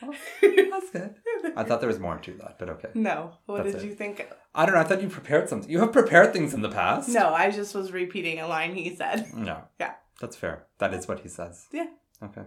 That's 0.42 0.90
good. 0.90 1.14
I 1.56 1.64
thought 1.64 1.80
there 1.80 1.88
was 1.88 1.98
more 1.98 2.18
to 2.18 2.32
that, 2.34 2.58
but 2.58 2.68
okay. 2.70 2.88
No, 2.94 3.32
what 3.46 3.64
That's 3.64 3.76
did 3.76 3.84
it. 3.84 3.86
you 3.86 3.94
think? 3.94 4.26
I 4.54 4.66
don't 4.66 4.74
know. 4.74 4.80
I 4.80 4.84
thought 4.84 5.02
you 5.02 5.08
prepared 5.08 5.48
something. 5.48 5.70
You 5.70 5.80
have 5.80 5.92
prepared 5.92 6.32
things 6.32 6.52
in 6.54 6.60
the 6.62 6.68
past. 6.68 7.08
No, 7.08 7.32
I 7.32 7.50
just 7.50 7.74
was 7.74 7.92
repeating 7.92 8.38
a 8.40 8.46
line 8.46 8.74
he 8.74 8.94
said. 8.94 9.26
No. 9.34 9.62
Yeah. 9.80 9.94
That's 10.20 10.36
fair. 10.36 10.66
That 10.78 10.92
is 10.94 11.08
what 11.08 11.20
he 11.20 11.28
says. 11.28 11.66
Yeah. 11.72 11.86
Okay. 12.22 12.42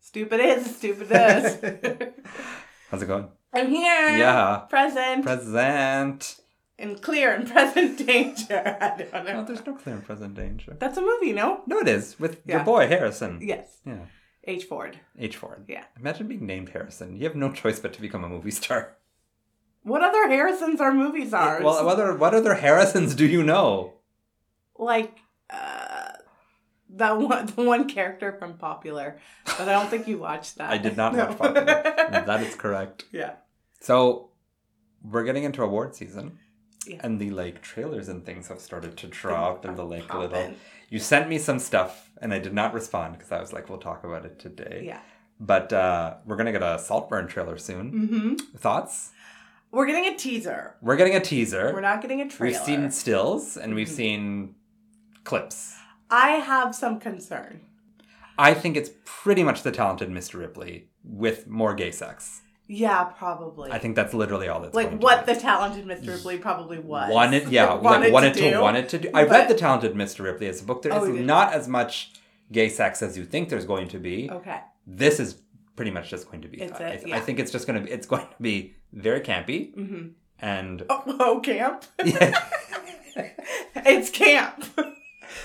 Stupid 0.00 0.40
is, 0.40 0.76
stupid 0.76 1.08
does. 1.08 1.56
How's 2.90 3.02
it 3.02 3.06
going? 3.06 3.28
I'm 3.52 3.68
here. 3.70 4.16
Yeah. 4.18 4.64
Present. 4.68 5.24
Present. 5.24 6.40
in 6.78 6.96
clear 6.98 7.32
and 7.34 7.48
present 7.50 7.98
danger. 8.06 8.76
I 8.80 8.96
don't 8.98 9.24
No, 9.26 9.44
there's 9.44 9.64
no 9.64 9.74
clear 9.74 9.96
and 9.96 10.04
present 10.04 10.34
danger. 10.34 10.76
That's 10.78 10.98
a 10.98 11.00
movie, 11.00 11.32
no? 11.32 11.62
No, 11.66 11.78
it 11.78 11.88
is 11.88 12.18
with 12.20 12.40
your 12.46 12.64
boy 12.64 12.86
Harrison. 12.88 13.40
Yes. 13.42 13.78
Yeah. 13.86 14.06
H. 14.46 14.64
Ford. 14.64 14.98
H. 15.18 15.36
Ford. 15.36 15.64
Yeah. 15.68 15.84
Imagine 15.98 16.28
being 16.28 16.46
named 16.46 16.68
Harrison. 16.70 17.16
You 17.16 17.24
have 17.24 17.34
no 17.36 17.50
choice 17.52 17.80
but 17.80 17.92
to 17.94 18.00
become 18.00 18.24
a 18.24 18.28
movie 18.28 18.50
star. 18.50 18.96
What 19.82 20.02
other 20.02 20.28
Harrisons 20.28 20.80
are 20.80 20.92
movie 20.94 21.26
stars? 21.26 21.62
Well, 21.62 21.84
what 21.84 21.92
other 21.94 22.14
what 22.16 22.34
other 22.34 22.54
Harrisons 22.54 23.14
do 23.14 23.26
you 23.26 23.42
know? 23.42 23.92
like 24.78 25.18
uh, 25.50 26.10
that 26.90 27.16
one, 27.18 27.46
the 27.46 27.62
one 27.62 27.88
character 27.88 28.32
from 28.38 28.54
Popular, 28.58 29.18
but 29.44 29.60
I 29.68 29.72
don't 29.72 29.88
think 29.88 30.08
you 30.08 30.18
watched 30.18 30.56
that. 30.56 30.70
I 30.70 30.78
did 30.78 30.96
not 30.96 31.14
No. 31.14 31.26
watch 31.26 31.38
Popular. 31.38 31.64
that 32.26 32.40
is 32.42 32.54
correct. 32.56 33.04
yeah. 33.12 33.34
So 33.80 34.30
we're 35.02 35.24
getting 35.24 35.44
into 35.44 35.62
award 35.62 35.94
season. 35.94 36.38
Yeah. 36.86 37.00
And 37.02 37.18
the 37.20 37.30
like 37.30 37.62
trailers 37.62 38.08
and 38.08 38.24
things 38.24 38.48
have 38.48 38.60
started 38.60 38.96
to 38.98 39.06
drop 39.06 39.64
and 39.64 39.76
the 39.76 39.84
like 39.84 40.12
little 40.14 40.54
you 40.90 40.98
sent 40.98 41.28
me 41.28 41.38
some 41.38 41.58
stuff 41.58 42.10
and 42.20 42.32
I 42.32 42.38
did 42.38 42.52
not 42.54 42.74
respond 42.74 43.14
because 43.14 43.32
I 43.32 43.40
was 43.40 43.52
like, 43.52 43.68
we'll 43.68 43.78
talk 43.78 44.04
about 44.04 44.24
it 44.24 44.38
today. 44.38 44.82
Yeah. 44.86 45.00
But 45.40 45.72
uh 45.72 46.16
we're 46.26 46.36
gonna 46.36 46.52
get 46.52 46.62
a 46.62 46.78
Saltburn 46.78 47.26
trailer 47.26 47.58
soon. 47.58 47.92
Mm-hmm. 47.92 48.56
Thoughts? 48.58 49.12
We're 49.70 49.86
getting 49.86 50.06
a 50.14 50.16
teaser. 50.16 50.76
We're 50.80 50.96
getting 50.96 51.16
a 51.16 51.20
teaser. 51.20 51.72
We're 51.74 51.80
not 51.80 52.00
getting 52.00 52.20
a 52.20 52.28
trailer. 52.28 52.52
We've 52.52 52.60
seen 52.64 52.90
stills 52.90 53.56
and 53.56 53.74
we've 53.74 53.88
Mhm. 53.88 53.96
seen 53.96 54.54
clips. 55.24 55.74
I 56.10 56.30
have 56.32 56.74
some 56.74 57.00
concern. 57.00 57.60
I 58.38 58.54
think 58.54 58.76
it's 58.76 58.90
pretty 59.04 59.42
much 59.42 59.62
the 59.62 59.72
talented 59.72 60.10
Mr. 60.10 60.38
Ripley 60.38 60.88
with 61.02 61.46
more 61.48 61.74
gay 61.74 61.90
sex. 61.90 62.42
Yeah, 62.66 63.04
probably. 63.04 63.70
I 63.70 63.78
think 63.78 63.94
that's 63.94 64.14
literally 64.14 64.48
all 64.48 64.60
that's 64.60 64.74
like 64.74 64.86
going 64.88 64.98
to 64.98 65.04
what 65.04 65.26
the 65.26 65.34
talented 65.34 65.84
Mr. 65.86 66.08
Ripley 66.08 66.38
probably 66.38 66.78
was. 66.78 67.10
wanted 67.12 67.48
yeah 67.50 67.74
wanted 67.74 68.04
like 68.04 68.12
wanted 68.12 68.34
to, 68.34 68.40
to, 68.40 68.50
do. 68.52 68.60
wanted 68.60 68.88
to 68.88 68.98
do 68.98 69.10
i 69.12 69.24
but- 69.24 69.30
read 69.32 69.48
the 69.48 69.54
talented 69.54 69.94
mr 69.94 70.20
ripley 70.24 70.46
as 70.48 70.62
a 70.62 70.64
book 70.64 70.80
There 70.82 70.92
is 70.92 71.02
Oh, 71.02 71.12
did? 71.12 71.26
not 71.26 71.52
as 71.52 71.68
much 71.68 72.12
gay 72.52 72.68
sex 72.70 73.02
as 73.02 73.18
you 73.18 73.24
think 73.26 73.48
there's 73.50 73.66
going 73.66 73.88
to 73.88 73.98
be 73.98 74.30
Okay. 74.30 74.60
this 74.86 75.20
is 75.20 75.34
pretty 75.76 75.90
much 75.90 76.08
just 76.08 76.30
going 76.30 76.40
to 76.42 76.48
be 76.48 76.58
It's 76.62 76.78
that. 76.78 76.94
it, 76.94 77.02
I, 77.04 77.08
yeah. 77.08 77.16
I 77.16 77.20
think 77.20 77.38
it's 77.38 77.50
just 77.50 77.66
going 77.66 77.80
to 77.80 77.84
be 77.86 77.90
it's 77.92 78.06
going 78.06 78.22
to 78.22 78.28
be 78.40 78.74
very 78.92 79.20
campy 79.20 79.74
Mm-hmm. 79.74 80.08
and 80.40 80.84
Oh, 80.88 81.02
oh, 81.20 81.40
camp. 81.40 81.84
yeah, 82.04 82.38
it's 83.76 84.10
camp. 84.10 84.64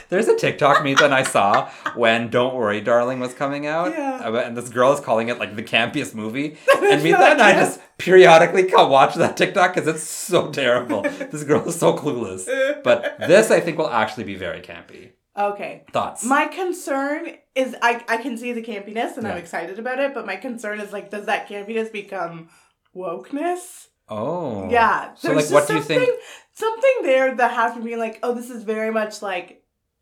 There's 0.10 0.28
a 0.28 0.36
tiktok 0.38 0.84
meme 0.84 0.96
that 0.96 1.14
i 1.14 1.24
saw 1.24 1.70
when 1.96 2.30
don't 2.30 2.54
worry 2.56 2.82
darling 2.82 3.20
was 3.20 3.34
coming 3.34 3.66
out 3.66 3.92
Yeah. 3.92 4.22
Uh, 4.24 4.36
and 4.38 4.58
this 4.58 4.70
girl 4.70 4.92
is 4.94 5.00
calling 5.00 5.30
it 5.30 5.40
like 5.40 5.56
the 5.56 5.64
campiest 5.64 6.14
movie 6.14 6.58
and 6.82 7.02
me 7.04 7.14
and 7.14 7.42
i 7.42 7.54
just 7.54 7.80
periodically 7.98 8.64
come 8.64 8.90
watch 8.90 9.16
that 9.16 9.38
tiktok 9.38 9.74
because 9.76 9.88
it's 9.88 10.04
so 10.04 10.52
terrible 10.52 11.02
this 11.32 11.44
girl 11.44 11.68
is 11.68 11.78
so 11.80 11.94
clueless 11.96 12.46
but 12.84 13.16
this 13.20 13.52
i 13.52 13.60
think 13.60 13.78
will 13.78 13.90
actually 13.90 14.24
be 14.24 14.36
very 14.36 14.62
campy 14.62 15.12
Okay. 15.38 15.86
thoughts 15.94 16.26
My 16.26 16.48
concern 16.48 17.28
is 17.56 17.74
I, 17.82 18.04
I 18.10 18.18
can 18.18 18.36
see 18.38 18.52
the 18.52 18.62
campiness 18.62 19.16
and 19.16 19.26
I'm 19.26 19.38
excited 19.38 19.80
about 19.80 20.00
it, 20.00 20.14
but 20.14 20.26
my 20.26 20.36
concern 20.36 20.82
is 20.82 20.92
like, 20.92 21.10
does 21.12 21.28
that 21.28 21.48
campiness 21.48 21.90
become 21.94 22.50
wokeness? 22.94 23.88
Oh. 24.10 24.70
Yeah. 24.70 25.14
So, 25.16 25.30
like, 25.30 25.38
just 25.42 25.54
what 25.54 25.68
do 25.68 25.76
you 25.76 25.82
think- 25.82 26.02
something- 26.04 26.20
Something 26.52 26.94
there 27.04 27.36
that 27.36 27.52
has 27.52 27.78
me 27.78 27.84
being 27.84 28.00
like, 28.00 28.20
oh, 28.22 28.34
this 28.34 28.50
is 28.50 28.64
very 28.64 28.92
much 28.92 29.22
like 29.22 29.59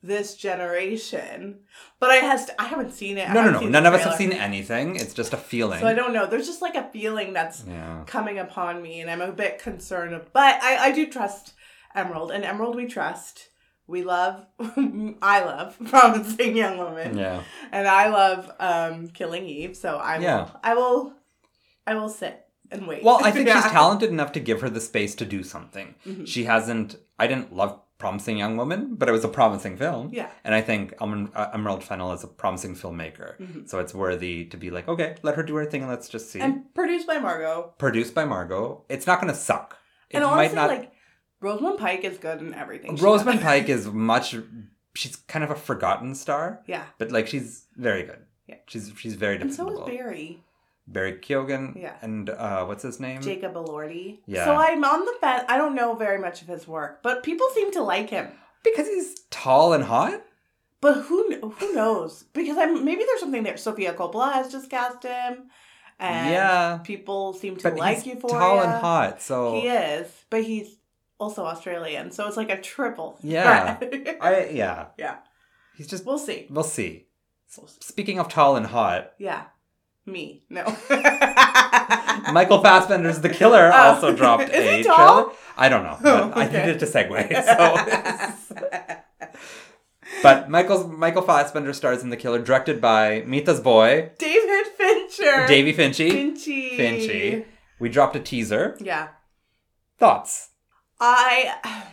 this 0.08 0.36
generation. 0.36 1.60
But 2.00 2.10
I 2.12 2.16
has 2.18 2.50
I 2.60 2.66
haven't 2.66 2.92
seen 2.94 3.18
it. 3.18 3.30
I 3.30 3.34
No, 3.34 3.42
no, 3.42 3.42
haven't 3.42 3.54
no. 3.54 3.60
seen 3.62 3.72
None 3.72 3.84
the 3.84 3.90
of 3.90 3.96
us 3.96 4.04
have 4.04 4.16
trailer. 4.16 4.32
seen 4.34 4.40
anything. 4.42 4.96
It's 4.96 5.14
just 5.14 5.34
a 5.34 5.38
feeling. 5.38 5.80
So 5.80 5.88
I 5.88 5.94
don't 5.94 6.14
know. 6.14 6.26
There's 6.26 6.48
just 6.48 6.62
like 6.62 6.76
a 6.76 6.90
feeling 6.92 7.34
that's 7.34 7.64
Yeah. 7.68 8.04
coming 8.08 8.40
upon 8.40 8.82
me, 8.82 9.02
and 9.02 9.10
I'm 9.10 9.22
a 9.22 9.32
bit 9.32 9.60
concerned. 9.60 10.14
Of, 10.14 10.32
but 10.34 10.62
I, 10.64 10.88
I 10.88 10.92
do 10.92 11.08
trust 11.10 11.54
Emerald, 11.96 12.32
and 12.32 12.44
Emerald 12.44 12.76
we 12.76 12.86
trust. 12.88 13.50
We 13.90 14.04
love, 14.04 14.46
I 15.22 15.44
love 15.46 15.78
promising 15.86 16.58
young 16.58 16.78
woman, 16.78 17.18
Yeah. 17.18 17.42
and 17.72 17.88
I 17.88 18.10
love 18.10 18.52
um, 18.60 19.08
Killing 19.08 19.46
Eve. 19.48 19.78
So 19.78 19.96
I 19.98 20.18
will, 20.18 20.24
Yeah. 20.26 20.50
I 20.62 20.74
will, 20.74 21.14
I 21.86 21.96
will 21.96 22.10
sit 22.10 22.46
and 22.70 22.86
wait. 22.86 23.02
Well, 23.02 23.22
I 23.24 23.32
think 23.32 23.48
Yeah. 23.48 23.62
she's 23.62 23.72
talented 23.72 24.10
enough 24.10 24.34
to 24.34 24.42
give 24.42 24.60
her 24.60 24.70
the 24.70 24.82
space 24.82 25.16
to 25.16 25.26
do 25.26 25.42
something. 25.42 25.96
Mhm. 26.06 26.28
She 26.28 26.44
hasn't. 26.44 26.98
I 27.18 27.28
didn't 27.28 27.56
love 27.56 27.80
Promising 27.98 28.38
Young 28.38 28.58
Woman, 28.58 28.96
but 28.96 29.10
it 29.10 29.12
was 29.12 29.24
a 29.24 29.28
promising 29.28 29.76
film. 29.76 30.10
Yeah. 30.14 30.30
And 30.44 30.54
I 30.54 30.62
think 30.62 30.94
uh, 31.02 31.48
Emerald 31.54 31.84
Fennell 31.84 32.12
is 32.14 32.24
a 32.24 32.28
promising 32.28 32.76
filmmaker. 32.76 33.38
Mhm. 33.40 33.68
So 33.68 33.80
it's 33.80 33.94
worthy 33.94 34.46
to 34.46 34.58
be 34.58 34.70
like, 34.70 34.88
okay, 34.88 35.16
let 35.24 35.36
her 35.36 35.42
do 35.44 35.56
her 35.56 35.66
thing 35.66 35.82
and 35.82 35.90
let's 35.90 36.08
just 36.08 36.30
see. 36.32 36.40
And 36.40 36.72
produced 36.76 37.08
by 37.08 37.18
Margot. 37.18 37.74
Produced 37.80 38.14
by 38.14 38.26
Margot. 38.26 38.84
It's 38.88 39.08
not 39.08 39.20
going 39.20 39.34
to 39.34 39.40
suck. 39.40 39.78
It 40.12 40.18
and 40.18 40.26
honestly, 40.26 40.56
might 40.56 40.62
not. 40.68 40.70
like 40.78 40.92
Rosamund 41.42 41.80
Pike 41.80 42.04
is 42.04 42.18
good 42.20 42.40
in 42.40 42.54
everything. 42.54 42.96
Rosamund. 42.98 43.42
Pike 43.42 43.68
is 43.70 43.88
much. 43.88 44.36
She's 44.94 45.16
kind 45.16 45.44
of 45.44 45.52
a 45.52 45.56
forgotten 45.56 46.16
star, 46.16 46.62
Yeah. 46.68 46.84
but 46.98 47.12
like 47.12 47.28
she's 47.28 47.66
very 47.76 48.04
good. 48.04 48.20
Yeah. 48.48 48.56
She's 48.68 48.92
she's 48.98 49.16
very 49.16 49.36
And 49.42 49.54
so 49.54 49.66
dependable. 49.66 49.88
is 49.90 49.98
Barry. 49.98 50.44
Barry 50.88 51.14
Keoghan. 51.14 51.80
Yeah. 51.80 51.96
And 52.02 52.30
uh, 52.30 52.66
what's 52.66 52.84
his 52.84 53.00
name? 53.00 53.22
Jacob 53.22 53.54
Elordi. 53.56 54.20
Yeah. 54.26 54.46
So 54.46 54.56
I'm 54.56 54.84
on 54.84 55.06
the 55.06 55.14
fence. 55.20 55.44
I 55.50 55.58
don't 55.58 55.76
know 55.76 55.96
very 55.96 56.18
much 56.18 56.42
of 56.42 56.48
his 56.48 56.68
work, 56.68 57.04
but 57.04 57.24
people 57.24 57.48
seem 57.54 57.72
to 57.74 57.82
like 57.84 58.10
him. 58.10 58.30
Because 58.64 58.88
he's 58.88 59.20
tall 59.30 59.74
and 59.74 59.84
hot. 59.84 60.22
But 60.80 61.02
who 61.04 61.52
who 61.58 61.74
knows? 61.74 62.24
Because 62.34 62.58
I'm 62.58 62.86
maybe 62.86 63.04
there's 63.06 63.20
something 63.20 63.44
there. 63.44 63.58
Sofia 63.58 63.94
Coppola 63.94 64.32
has 64.34 64.52
just 64.52 64.70
cast 64.70 65.04
him, 65.04 65.50
and 66.00 66.32
yeah. 66.32 66.78
people 66.84 67.34
seem 67.34 67.58
to 67.58 67.64
But 67.64 67.80
like 67.80 67.98
he's 67.98 68.06
Euphoria. 68.14 68.38
tall 68.38 68.60
and 68.62 68.72
hot, 68.74 69.22
so 69.22 69.60
He 69.60 69.68
is, 69.68 70.08
but 70.30 70.44
he's 70.44 70.78
also 71.18 71.46
Australian, 71.46 72.12
so 72.12 72.28
it's 72.28 72.38
like 72.38 72.52
a 72.52 72.62
triple. 72.62 73.18
Yeah. 73.24 73.78
I 74.22 74.50
yeah. 74.52 74.88
Yeah. 74.98 75.18
He's 75.76 75.88
just 75.88 76.06
we'll 76.06 76.20
see. 76.20 76.48
we'll 76.50 76.64
see. 76.64 77.08
We'll 77.58 77.68
see. 77.68 77.80
Speaking 77.82 78.20
of 78.20 78.30
tall 78.30 78.56
and 78.56 78.68
hot, 78.68 79.14
Yeah, 79.18 79.46
me 80.08 80.44
no. 80.50 80.64
Michael 82.34 82.62
Fassbender's 82.62 83.22
The 83.22 83.30
Killer 83.30 83.72
Oh. 83.74 83.78
also 83.94 84.16
dropped 84.16 84.50
a 84.54 84.84
tall? 84.84 85.24
trailer. 85.26 85.38
I 85.58 85.70
don't 85.70 85.84
know. 85.84 85.98
Oh, 86.04 86.30
But 86.30 86.38
I 86.38 86.46
okay. 86.48 86.60
needed 86.66 86.80
to 86.80 86.86
segue. 86.86 87.28
So 88.48 89.38
But 90.24 90.50
Michael's 90.50 90.88
Michael 90.88 91.22
Fassbender 91.22 91.74
stars 91.74 92.02
in 92.02 92.10
The 92.10 92.18
Killer, 92.18 92.40
directed 92.40 92.80
by 92.82 93.24
Mita's 93.28 93.60
boy, 93.60 94.12
David 94.18 94.66
Fincher. 94.78 95.46
Davy 95.48 95.74
Finchy. 95.74 96.10
Finchy. 96.12 96.78
Finchy. 96.78 97.46
We 97.80 97.90
dropped 97.90 98.16
a 98.16 98.20
teaser. 98.20 98.78
Yeah, 98.80 99.10
Thoughts? 100.00 100.50
I 101.00 101.84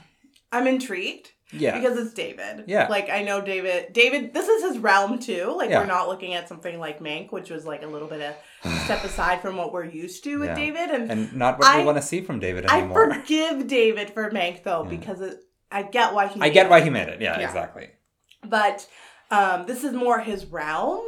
I'm 0.52 0.66
intrigued. 0.66 1.32
Yeah. 1.56 1.78
because 1.78 1.96
it's 1.98 2.12
David. 2.14 2.64
Yeah. 2.66 2.88
Like 2.88 3.08
I 3.10 3.22
know 3.22 3.40
David. 3.40 3.92
David, 3.92 4.34
this 4.34 4.48
is 4.48 4.62
his 4.62 4.78
realm 4.78 5.18
too. 5.18 5.54
Like 5.56 5.70
Yeah. 5.70 5.80
we're 5.80 5.86
not 5.86 6.08
looking 6.08 6.34
at 6.34 6.48
something 6.48 6.78
like 6.78 7.00
Mank, 7.00 7.32
which 7.32 7.50
was 7.50 7.64
like 7.64 7.82
a 7.82 7.86
little 7.86 8.08
bit 8.08 8.20
of 8.62 8.72
step 8.84 9.04
aside 9.04 9.40
from 9.40 9.56
what 9.56 9.72
we're 9.72 9.84
used 9.84 10.24
to 10.24 10.38
with 10.38 10.48
Yeah. 10.50 10.54
David. 10.56 10.90
And, 10.90 11.10
and 11.10 11.34
not 11.36 11.58
what 11.58 11.76
we 11.76 11.84
want 11.84 11.96
to 11.98 12.02
see 12.02 12.20
from 12.22 12.40
David 12.40 12.66
anymore. 12.70 13.12
I 13.12 13.18
forgive 13.20 13.66
David 13.66 14.10
for 14.10 14.30
Mank 14.30 14.62
though 14.64 14.82
Yeah. 14.84 14.90
because 14.90 15.20
it, 15.20 15.40
I 15.70 15.82
get 15.82 16.14
why 16.14 16.26
he. 16.28 16.36
I 16.40 16.44
made 16.44 16.52
get 16.54 16.66
it. 16.66 16.70
why 16.70 16.80
he 16.82 16.90
made 16.90 17.08
it. 17.08 17.20
Yeah, 17.20 17.38
Yeah. 17.40 17.46
exactly. 17.46 17.88
but 18.46 18.86
um, 19.30 19.66
this 19.66 19.82
is 19.84 19.92
more 19.92 20.20
his 20.20 20.44
realm. 20.46 21.04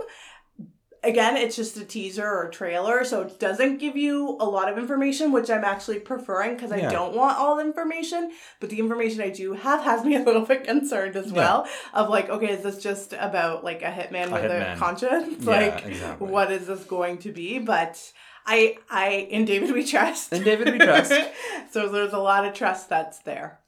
Again, 1.06 1.36
it's 1.36 1.54
just 1.54 1.76
a 1.76 1.84
teaser 1.84 2.26
or 2.26 2.48
a 2.48 2.50
trailer, 2.50 3.04
so 3.04 3.22
it 3.22 3.38
doesn't 3.38 3.78
give 3.78 3.96
you 3.96 4.36
a 4.40 4.44
lot 4.44 4.70
of 4.70 4.76
information, 4.76 5.30
which 5.30 5.48
I'm 5.48 5.64
actually 5.64 6.00
preferring 6.00 6.54
because 6.54 6.72
I 6.72 6.78
Yeah. 6.78 6.90
don't 6.90 7.14
want 7.14 7.38
all 7.38 7.54
the 7.56 7.62
information. 7.62 8.32
But 8.60 8.70
the 8.70 8.80
information 8.80 9.20
I 9.20 9.30
do 9.30 9.52
have 9.52 9.82
has 9.82 10.04
me 10.04 10.16
a 10.20 10.22
little 10.22 10.44
bit 10.44 10.64
concerned 10.64 11.14
as 11.14 11.28
Yeah. 11.30 11.32
well. 11.36 11.68
Of 11.94 12.08
like, 12.08 12.28
okay, 12.28 12.50
is 12.52 12.62
this 12.62 12.82
just 12.82 13.12
about 13.12 13.62
like 13.62 13.82
a 13.82 13.92
hitman 13.98 14.28
A 14.28 14.32
with 14.32 14.50
a 14.50 14.74
conscience? 14.78 15.44
Yeah, 15.44 15.50
like, 15.50 15.86
exactly. 15.86 16.28
what 16.28 16.50
is 16.50 16.66
this 16.66 16.82
going 16.84 17.18
to 17.18 17.30
be? 17.32 17.60
But 17.60 18.12
I 18.44 18.78
I 18.90 19.08
in 19.30 19.44
David 19.44 19.72
we 19.72 19.84
trust. 19.84 20.32
In 20.32 20.42
David 20.42 20.72
We 20.72 20.78
Trust. 20.78 21.12
so 21.70 21.88
there's 21.88 22.12
a 22.12 22.18
lot 22.18 22.44
of 22.44 22.54
trust 22.54 22.88
that's 22.88 23.18
there. 23.20 23.60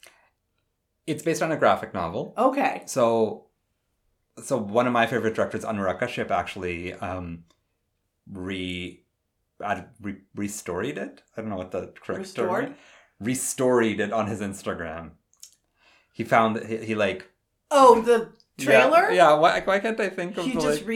It's 1.06 1.22
based 1.22 1.42
on 1.42 1.50
a 1.52 1.56
graphic 1.56 1.94
novel. 1.94 2.34
Okay. 2.36 2.82
So, 2.86 3.46
so 4.42 4.56
one 4.58 4.86
of 4.86 4.92
my 4.92 5.06
favorite 5.06 5.34
directors, 5.34 5.64
Anurag 5.64 6.00
Kashyap, 6.00 6.30
actually 6.30 6.94
um, 6.94 7.44
re, 8.30 9.02
added, 9.62 9.84
re 10.00 10.16
restoried 10.36 10.96
it. 10.96 11.22
I 11.36 11.40
don't 11.40 11.50
know 11.50 11.56
what 11.56 11.70
the 11.70 11.92
correct 12.00 12.20
Restored? 12.20 12.74
Restoried 13.22 13.98
it 13.98 14.12
on 14.12 14.26
his 14.26 14.40
Instagram. 14.40 15.12
He 16.12 16.24
found 16.24 16.56
that 16.56 16.66
he, 16.66 16.78
he 16.78 16.94
like 16.94 17.28
Oh, 17.70 18.00
the 18.00 18.30
trailer. 18.58 19.10
Yeah, 19.10 19.30
yeah 19.30 19.34
why, 19.34 19.60
why 19.60 19.78
can't 19.78 19.98
I 20.00 20.08
think 20.08 20.36
of 20.36 20.44
He 20.44 20.52
the 20.52 20.60
just 20.60 20.80
like? 20.80 20.86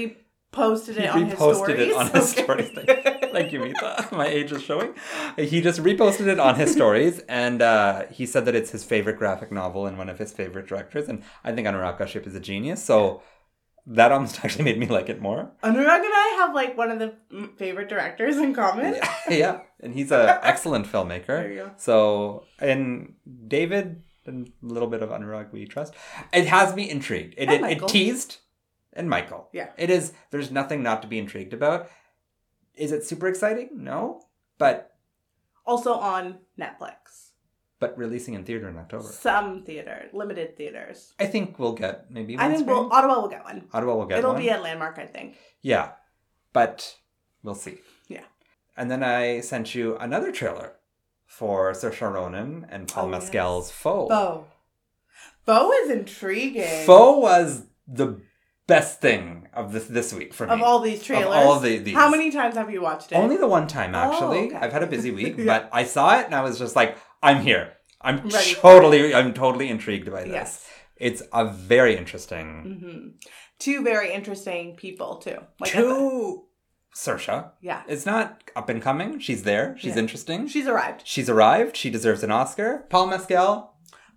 Reposted 0.53 0.97
it 0.97 1.03
He 1.03 1.09
on 1.09 1.27
his 1.27 1.39
stories. 1.39 1.79
it 1.81 1.93
on 1.95 2.11
his 2.11 2.33
Okay. 2.33 2.43
stories. 2.45 2.71
Thank, 2.75 3.33
thank 3.33 3.53
you, 3.53 3.61
Mita. 3.61 4.09
My 4.13 4.27
age 4.27 4.53
is 4.53 4.63
showing. 4.63 4.95
He 5.37 5.61
just 5.61 5.83
reposted 5.83 6.27
it 6.27 6.39
on 6.39 6.57
his 6.57 6.73
stories, 6.73 7.21
and 7.29 7.63
uh, 7.63 8.07
he 8.11 8.27
said 8.27 8.45
that 8.47 8.55
it's 8.55 8.71
his 8.71 8.85
favorite 8.85 9.19
graphic 9.19 9.51
novel 9.53 9.87
and 9.87 9.99
one 9.99 10.09
of 10.09 10.19
his 10.19 10.33
favorite 10.33 10.67
directors. 10.67 11.09
And 11.09 11.23
I 11.45 11.53
think 11.53 11.67
Anurag 11.67 11.99
Kashyap 11.99 12.27
is 12.27 12.35
a 12.35 12.41
genius. 12.41 12.83
So 12.83 13.23
that 13.87 14.13
almost 14.13 14.39
actually 14.45 14.65
made 14.65 14.79
me 14.79 14.87
like 14.87 15.09
it 15.09 15.21
more. 15.21 15.51
Anurag 15.63 15.75
and 15.77 16.15
I 16.27 16.37
have 16.41 16.55
like 16.55 16.77
one 16.77 16.91
of 16.91 16.99
the 16.99 17.15
favorite 17.57 17.89
directors 17.89 18.37
in 18.37 18.55
common. 18.55 18.95
yeah, 18.95 19.15
yeah. 19.31 19.61
and 19.81 19.95
he's 19.95 20.13
an 20.13 20.39
excellent 20.43 20.91
There 20.91 21.03
filmmaker. 21.05 21.49
you 21.49 21.55
go. 21.57 21.71
So, 21.77 22.45
and 22.61 23.15
David, 23.49 24.03
and 24.27 24.53
a 24.63 24.67
little 24.67 24.89
bit 24.89 25.03
of 25.03 25.09
Anurag 25.11 25.51
we 25.53 25.65
trust. 25.67 25.95
It 26.33 26.47
has 26.47 26.77
me 26.77 26.89
intrigued. 26.89 27.35
It, 27.37 27.49
And 27.49 27.65
it, 27.67 27.83
it 27.83 27.89
teased, 27.89 28.37
and 28.93 29.09
Michael. 29.09 29.49
Yeah. 29.53 29.71
It 29.77 29.91
is, 29.91 30.13
there's 30.31 30.51
nothing 30.51 30.83
not 30.83 31.03
to 31.03 31.09
be 31.09 31.19
intrigued 31.19 31.53
about. 31.53 31.89
Is 32.75 32.93
it 32.93 33.05
super 33.05 33.27
exciting? 33.29 33.71
No. 33.73 34.23
But, 34.59 34.95
Also 35.67 35.93
on 35.95 36.39
Netflix. 36.59 37.31
but 37.79 37.97
releasing 37.99 38.35
in 38.35 38.45
theater 38.45 38.69
in 38.69 38.77
October. 38.79 39.05
Some 39.05 39.65
theater, 39.65 40.09
limited 40.13 40.57
theaters. 40.57 41.15
I 41.19 41.27
think 41.27 41.59
we'll 41.59 41.73
get 41.75 42.11
maybe 42.11 42.37
I 42.39 42.53
think 42.55 42.67
we'll. 42.67 42.93
Ottawa 42.93 43.21
will 43.21 43.29
get 43.29 43.45
one. 43.45 43.69
Ottawa 43.73 43.95
will 43.97 44.07
get 44.07 44.15
one. 44.15 44.19
It'll 44.19 44.35
be 44.35 44.51
at 44.51 44.63
Landmark, 44.63 44.99
I 44.99 45.07
think. 45.07 45.37
yeah. 45.63 45.93
But 46.53 46.97
we'll 47.43 47.55
see. 47.55 47.79
Yeah. 48.09 48.25
And 48.77 48.91
then 48.91 49.03
I 49.03 49.41
sent 49.41 49.75
you 49.75 49.97
another 49.97 50.31
trailer 50.31 50.75
for 51.27 51.73
Saoirse 51.73 52.13
Ronan 52.15 52.67
and 52.71 52.89
Paul 52.89 53.07
Oh, 53.07 53.11
yes. 53.11 53.23
Mescal's 53.25 53.71
Foe. 53.71 54.07
Bo. 54.09 54.45
Bo 55.47 55.73
is 55.73 55.91
intriguing. 55.91 56.85
Foe 56.87 57.19
was 57.19 57.65
the 57.89 58.21
best 58.75 59.01
thing 59.01 59.49
of 59.55 59.73
this 59.73 59.87
this 59.87 60.13
week 60.13 60.33
for 60.35 60.47
me. 60.47 60.53
of 60.53 60.63
all 60.63 60.81
these 60.81 61.03
trailers. 61.03 61.27
Of 61.27 61.47
all 61.47 61.61
the- 61.61 61.79
these. 61.79 61.95
How 61.95 62.09
many 62.11 62.31
times 62.31 62.55
have 62.57 62.71
you 62.71 62.83
watched 62.83 63.13
it? 63.13 63.17
Only 63.17 63.37
the 63.37 63.47
one 63.49 63.67
time 63.67 63.95
actually. 63.95 64.39
Oh, 64.39 64.47
okay. 64.47 64.57
I've 64.57 64.73
had 64.73 64.83
a 64.83 64.87
busy 64.97 65.11
week, 65.11 65.35
Yeah. 65.39 65.45
but 65.53 65.71
I 65.73 65.85
saw 65.85 66.19
it 66.19 66.27
and 66.27 66.35
I 66.35 66.43
was 66.43 66.59
just 66.59 66.75
like, 66.77 66.97
I'm 67.23 67.41
here. 67.43 67.73
I'm 68.01 68.17
Ready 68.29 68.55
totally 68.55 69.15
I'm 69.15 69.33
totally 69.33 69.69
intrigued 69.69 70.11
by 70.11 70.23
this. 70.25 70.33
Yes. 70.33 70.69
It's 70.97 71.23
a 71.33 71.45
very 71.47 71.97
interesting 71.97 72.47
hmm 72.81 73.09
Two 73.59 73.83
very 73.85 74.13
interesting 74.13 74.75
people 74.77 75.17
too. 75.17 75.39
Like 75.61 75.71
to 75.73 76.43
Saoirse. 76.95 77.51
Yeah. 77.61 77.83
It's 77.89 78.05
not 78.05 78.43
up 78.55 78.69
and 78.69 78.83
coming. 78.83 79.19
She's 79.19 79.45
there. 79.45 79.77
She's 79.79 79.95
Yeah. 79.95 80.01
interesting. 80.01 80.47
She's 80.49 80.67
arrived. 80.67 81.03
She's 81.05 81.31
arrived. 81.31 81.77
She 81.77 81.89
deserves 81.91 82.23
an 82.23 82.31
Oscar. 82.31 82.85
Paul 82.91 83.07
Mescal. 83.07 83.72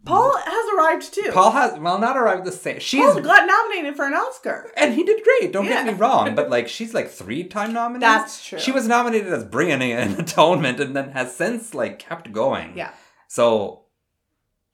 Paul 0.05 0.37
has 0.37 0.65
arrived 0.77 1.13
too. 1.13 1.31
Paul 1.31 1.51
has 1.51 1.79
well 1.79 1.97
not 1.99 2.15
arrived 2.17 2.45
the 2.45 2.51
same. 2.51 2.79
She's 2.79 3.01
Paul 3.01 3.21
got 3.21 3.47
nominated 3.47 3.95
for 3.95 4.05
an 4.05 4.13
Oscar. 4.13 4.71
and 4.77 4.93
he 4.93 5.03
did 5.03 5.23
great. 5.23 5.51
Don't 5.51 5.65
get 5.65 5.85
me 5.85 5.93
wrong, 5.93 6.35
but 6.35 6.49
like 6.55 6.67
she's 6.67 6.93
like 6.93 7.09
three 7.09 7.43
time 7.43 7.73
nominated. 7.73 8.03
That's 8.03 8.45
true. 8.45 8.59
She 8.59 8.71
was 8.71 8.87
nominated 8.87 9.33
as 9.33 9.43
Briony 9.45 9.91
in 9.91 10.11
Atonement, 10.19 10.79
and 10.79 10.95
then 10.95 11.11
has 11.11 11.35
since 11.35 11.73
like 11.73 11.99
kept 11.99 12.31
going. 12.31 12.77
Yeah. 12.77 12.91
So 13.27 13.81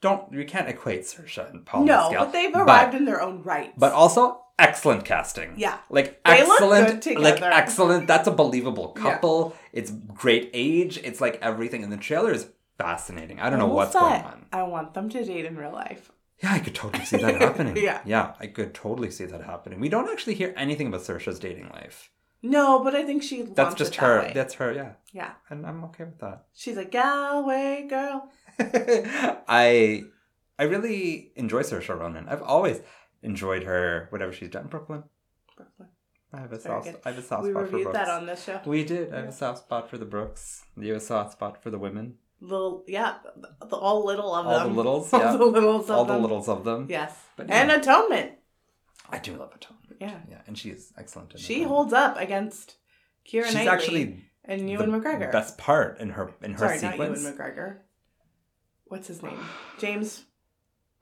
don't 0.01 0.31
you 0.33 0.45
can't 0.45 0.67
equate 0.67 1.01
Saoirse 1.03 1.49
and 1.51 1.65
Paul 1.65 1.85
no, 1.85 2.09
Mescal. 2.09 2.25
but 2.25 2.33
they've 2.33 2.55
arrived 2.55 2.95
in 2.95 3.05
their 3.05 3.21
own 3.21 3.43
right. 3.43 3.71
But 3.77 3.93
also 3.93 4.41
excellent 4.59 5.05
casting. 5.05 5.53
Yeah. 5.57 5.77
Like 5.89 6.23
They 6.23 6.41
excellent. 6.41 7.05
like 7.19 7.41
excellent. 7.41 8.05
That's 8.07 8.27
a 8.27 8.31
believable 8.31 8.93
Yeah. 8.95 9.01
couple. 9.03 9.55
It's 9.73 9.91
great 9.91 10.49
age. 10.53 10.97
It's 11.03 11.21
like 11.21 11.39
everything 11.41 11.83
in 11.83 11.89
the 11.89 11.97
trailer 11.97 12.31
is 12.31 12.47
fascinating. 12.81 13.39
I 13.39 13.49
don't 13.49 13.59
know 13.59 13.67
what's 13.67 13.93
going 13.93 14.21
on. 14.23 14.45
I 14.51 14.63
want 14.63 14.93
them 14.93 15.09
to 15.09 15.23
date 15.23 15.45
in 15.45 15.55
real 15.57 15.71
life. 15.71 16.11
Yeah, 16.43 16.53
I 16.53 16.59
could 16.59 16.73
totally 16.75 17.05
see 17.05 17.17
that 17.17 17.39
happening. 17.47 17.77
Yeah. 17.77 18.01
Yeah, 18.05 18.33
I 18.39 18.47
could 18.47 18.73
totally 18.73 19.11
see 19.11 19.25
that 19.25 19.43
happening. 19.43 19.79
We 19.79 19.89
don't 19.89 20.09
actually 20.09 20.33
hear 20.35 20.53
anything 20.57 20.87
about 20.87 21.01
Saoirse's 21.01 21.39
dating 21.39 21.69
life. 21.69 22.09
No, 22.43 22.83
but 22.83 22.95
I 22.95 23.03
think 23.03 23.21
she. 23.21 23.43
That's 23.43 23.75
just 23.75 23.95
her. 23.97 24.15
That 24.21 24.27
way. 24.27 24.31
That's 24.33 24.53
her, 24.55 24.73
yeah. 24.73 24.93
yeah, 25.13 25.33
And 25.49 25.65
I'm 25.67 25.83
okay 25.85 26.05
with 26.05 26.17
that. 26.19 26.45
she's 26.53 26.77
a 26.77 26.85
Galway 26.85 27.85
girl. 27.87 28.29
I 28.59 30.03
I 30.57 30.63
really 30.63 31.31
enjoy 31.35 31.61
Saoirse 31.61 31.89
Ronan. 31.99 32.27
I've 32.27 32.41
always 32.41 32.81
enjoyed 33.21 33.63
her 33.63 34.07
whatever 34.09 34.33
she's 34.33 34.49
done. 34.49 34.63
In 34.63 34.69
Brooklyn. 34.69 35.03
Brooklyn. 35.55 35.89
I 36.33 36.37
have 36.39 36.53
a 36.53 36.57
Very 36.57 36.61
soft 36.61 36.85
good. 36.85 36.97
I 37.05 37.09
have 37.09 37.19
a 37.19 37.21
soft 37.21 37.43
We 37.43 37.51
spot 37.51 37.63
for 37.65 37.69
Brooks. 37.69 37.73
We 37.73 37.77
reviewed 37.79 37.95
that 37.95 38.07
on 38.09 38.25
this 38.25 38.43
show. 38.43 38.61
We 38.65 38.83
did. 38.85 39.13
I 39.13 39.17
have 39.17 39.29
a 39.29 39.31
soft 39.31 39.59
spot 39.59 39.89
for 39.89 39.97
the 39.97 40.05
Brooks. 40.05 40.63
You 40.77 40.93
have 40.93 41.01
a 41.01 41.05
soft 41.05 41.33
spot 41.33 41.61
for 41.61 41.69
the 41.69 41.77
women. 41.77 42.15
Little, 42.43 42.83
yeah, 42.87 43.17
the, 43.35 43.67
the, 43.67 43.75
all 43.75 44.03
little 44.03 44.33
of 44.33 44.47
All 44.47 44.57
the 44.59 44.63
them. 44.65 44.75
littles, 44.75 45.13
all 45.13 45.19
yeah. 45.19 45.35
the 45.37 45.45
littles 45.45 45.89
of 45.89 45.95
All 45.95 46.05
the 46.05 46.13
them. 46.13 46.21
littles 46.23 46.49
of 46.49 46.63
them. 46.63 46.87
Yes, 46.89 47.15
But 47.35 47.49
and 47.51 47.69
atonement. 47.71 48.31
I 49.09 49.19
do 49.19 49.35
love 49.35 49.53
Atonement. 49.53 49.97
Yeah. 49.99 50.17
Yeah, 50.29 50.41
and 50.47 50.57
she 50.57 50.69
is 50.69 50.91
excellent 50.97 51.33
in 51.33 51.39
She 51.39 51.63
holds 51.63 51.93
up 51.93 52.17
against 52.17 52.77
Keira 53.29 53.45
She's 53.45 53.53
Knightley 53.53 53.67
actually 53.69 54.23
and 54.45 54.67
the 54.67 54.71
Ewan 54.71 54.89
McGregor. 54.91 55.31
best 55.31 55.57
part 55.59 55.99
in 55.99 56.09
her 56.11 56.31
in 56.41 56.53
her 56.53 56.57
Sorry, 56.57 56.79
sequence. 56.79 57.21
not 57.23 57.33
Ewan 57.35 57.37
McGregor. 57.37 57.77
What's 58.85 59.07
his 59.07 59.21
name? 59.21 59.37
James 59.79 60.23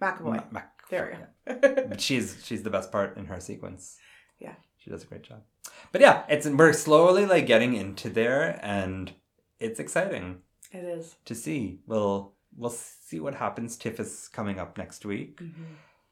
McAvoy. 0.02 0.24
Ma- 0.36 0.44
Mac- 0.52 0.82
there 0.90 1.18
we 1.48 1.54
go. 1.56 1.86
But 1.88 2.02
she's 2.08 2.42
she's 2.44 2.64
the 2.64 2.70
best 2.70 2.92
part 2.92 3.16
in 3.16 3.26
her 3.28 3.40
sequence. 3.40 3.98
Yeah. 4.40 4.56
She 4.78 4.90
does 4.90 5.04
a 5.04 5.06
great 5.08 5.24
job. 5.24 5.44
But 5.92 6.02
yeah, 6.02 6.24
it's 6.28 6.48
we're 6.48 6.74
slowly 6.74 7.26
like 7.26 7.46
getting 7.48 7.76
into 7.76 8.10
there 8.10 8.60
and 8.62 9.14
it's 9.60 9.80
exciting 9.80 10.40
it 10.72 10.84
is. 10.84 11.16
to 11.26 11.36
see. 11.36 11.80
We'll 11.88 12.34
we'll 12.56 12.70
see 12.70 13.20
what 13.20 13.36
happens. 13.36 13.78
TIFF 13.78 14.00
is 14.00 14.28
coming 14.32 14.60
up 14.60 14.78
next 14.78 15.06
week. 15.06 15.40
Mm-hmm. 15.42 15.64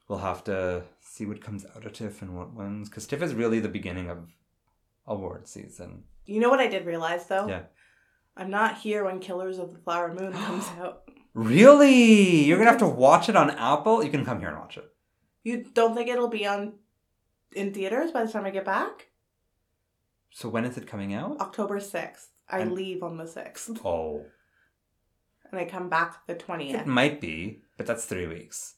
We'll 0.07 0.19
have 0.19 0.43
to 0.45 0.83
see 1.01 1.25
what 1.25 1.41
comes 1.41 1.65
out 1.75 1.85
of 1.85 1.93
TIFF 1.93 2.21
and 2.21 2.37
what 2.37 2.53
wins. 2.53 2.89
Because 2.89 3.05
TIFF 3.07 3.21
is 3.21 3.33
really 3.33 3.59
the 3.59 3.67
beginning 3.69 4.09
of 4.09 4.29
award 5.05 5.47
season. 5.47 6.03
You 6.25 6.39
know 6.39 6.49
what 6.49 6.59
I 6.59 6.67
did 6.67 6.85
realize 6.85 7.25
though? 7.25 7.47
Yeah. 7.47 7.63
I'm 8.35 8.49
not 8.51 8.77
here 8.77 9.03
when 9.03 9.19
Killers 9.19 9.57
of 9.57 9.73
the 9.73 9.79
Flower 9.79 10.13
Moon 10.13 10.31
comes 10.45 10.65
out. 10.79 11.03
Really? 11.33 12.43
You're 12.45 12.57
gonna 12.57 12.69
have 12.71 12.79
to 12.79 12.87
watch 12.87 13.29
it 13.29 13.35
on 13.35 13.51
Apple? 13.51 14.03
You 14.03 14.09
can 14.11 14.25
come 14.25 14.39
here 14.39 14.49
and 14.49 14.57
watch 14.59 14.77
it. 14.77 14.89
You 15.43 15.65
don't 15.73 15.95
think 15.95 16.09
it'll 16.09 16.27
be 16.29 16.45
on 16.45 16.73
in 17.53 17.73
theaters 17.73 18.11
by 18.11 18.25
the 18.25 18.31
time 18.31 18.45
I 18.45 18.49
get 18.51 18.65
back? 18.65 19.07
So 20.31 20.49
when 20.49 20.65
is 20.65 20.77
it 20.77 20.87
coming 20.87 21.13
out? 21.13 21.39
October 21.39 21.79
6th. 21.79 22.27
I 22.49 22.59
And- 22.59 22.71
leave 22.73 23.01
on 23.03 23.17
the 23.17 23.25
6th 23.25 23.83
Oh. 23.85 24.25
And 25.51 25.59
I 25.59 25.65
come 25.65 25.89
back 25.89 26.25
the 26.27 26.35
20th. 26.35 26.73
It 26.81 26.87
might 26.87 27.19
be, 27.21 27.61
but 27.77 27.85
that's 27.85 28.05
three 28.05 28.27
weeks. 28.27 28.75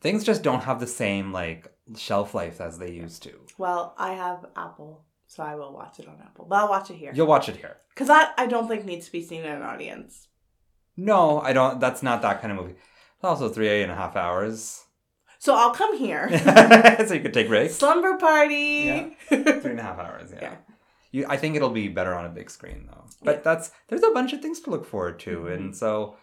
Things 0.00 0.24
just 0.24 0.42
don't 0.42 0.62
have 0.62 0.80
the 0.80 0.86
same 0.86 1.32
like 1.32 1.72
shelf 1.96 2.34
life 2.34 2.60
as 2.60 2.78
they 2.78 2.90
used 2.92 3.22
to. 3.24 3.32
Well, 3.56 3.94
I 3.98 4.12
have 4.12 4.46
Apple, 4.56 5.04
so 5.26 5.42
I 5.42 5.54
will 5.56 5.72
watch 5.72 5.98
it 5.98 6.06
on 6.08 6.18
Apple. 6.24 6.46
But 6.48 6.56
I'll 6.56 6.68
watch 6.68 6.90
it 6.90 6.96
here. 6.96 7.12
You'll 7.14 7.26
watch 7.26 7.48
it 7.48 7.56
here. 7.56 7.76
Because 7.94 8.08
that 8.08 8.32
I 8.38 8.46
don't 8.46 8.68
think 8.68 8.84
needs 8.84 9.06
to 9.06 9.12
be 9.12 9.22
seen 9.22 9.40
in 9.44 9.50
an 9.52 9.62
audience. 9.62 10.28
No, 10.96 11.40
I 11.40 11.52
don't. 11.52 11.80
That's 11.80 12.02
not 12.02 12.22
that 12.22 12.40
kind 12.40 12.52
of 12.52 12.58
movie. 12.58 12.72
It's 12.72 13.24
also 13.24 13.48
three 13.48 13.82
and 13.82 13.90
a 13.90 13.96
half 13.96 14.14
hours, 14.14 14.84
So 15.40 15.54
I'll 15.54 15.72
come 15.74 15.96
here. 15.98 16.28
so 17.06 17.14
you 17.14 17.20
could 17.20 17.34
take 17.34 17.48
breaks. 17.48 17.74
Slumber 17.74 18.16
party. 18.16 19.16
Three 19.28 19.38
and 19.38 19.80
a 19.80 19.82
half 19.82 19.98
hours. 19.98 20.30
Yeah. 20.32 20.40
Yeah. 20.42 20.54
You, 21.10 21.24
I 21.28 21.36
think 21.38 21.56
it'll 21.56 21.70
be 21.70 21.88
better 21.88 22.14
on 22.14 22.26
a 22.26 22.28
big 22.30 22.50
screen 22.50 22.86
though. 22.86 23.04
But 23.22 23.36
Yeah. 23.36 23.42
that's 23.42 23.70
there's 23.88 24.02
a 24.02 24.10
bunch 24.12 24.32
of 24.32 24.40
things 24.42 24.60
to 24.60 24.70
look 24.70 24.84
forward 24.86 25.18
to, 25.20 25.38
Mhm. 25.44 25.54
and 25.54 25.76
so 25.76 26.16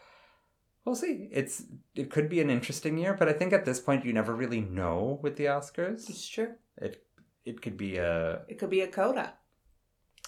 we'll 0.85 0.95
see. 0.95 1.27
It's 1.31 1.63
it 1.95 2.11
could 2.11 2.29
be 2.29 2.39
an 2.41 2.49
interesting 2.49 2.97
year, 2.97 3.13
but 3.13 3.27
I 3.27 3.33
think 3.33 3.51
at 3.53 3.65
this 3.65 3.79
point 3.79 4.05
you 4.05 4.13
never 4.13 4.33
really 4.35 4.61
know 4.61 5.19
with 5.23 5.35
the 5.37 5.45
Oscars. 5.45 6.09
it's 6.09 6.27
true. 6.27 6.53
It 6.77 7.05
it 7.45 7.61
could 7.61 7.77
be 7.77 7.97
a 7.97 8.43
It 8.47 8.59
could 8.59 8.69
be 8.69 8.81
a 8.81 8.87
coda. 8.87 9.33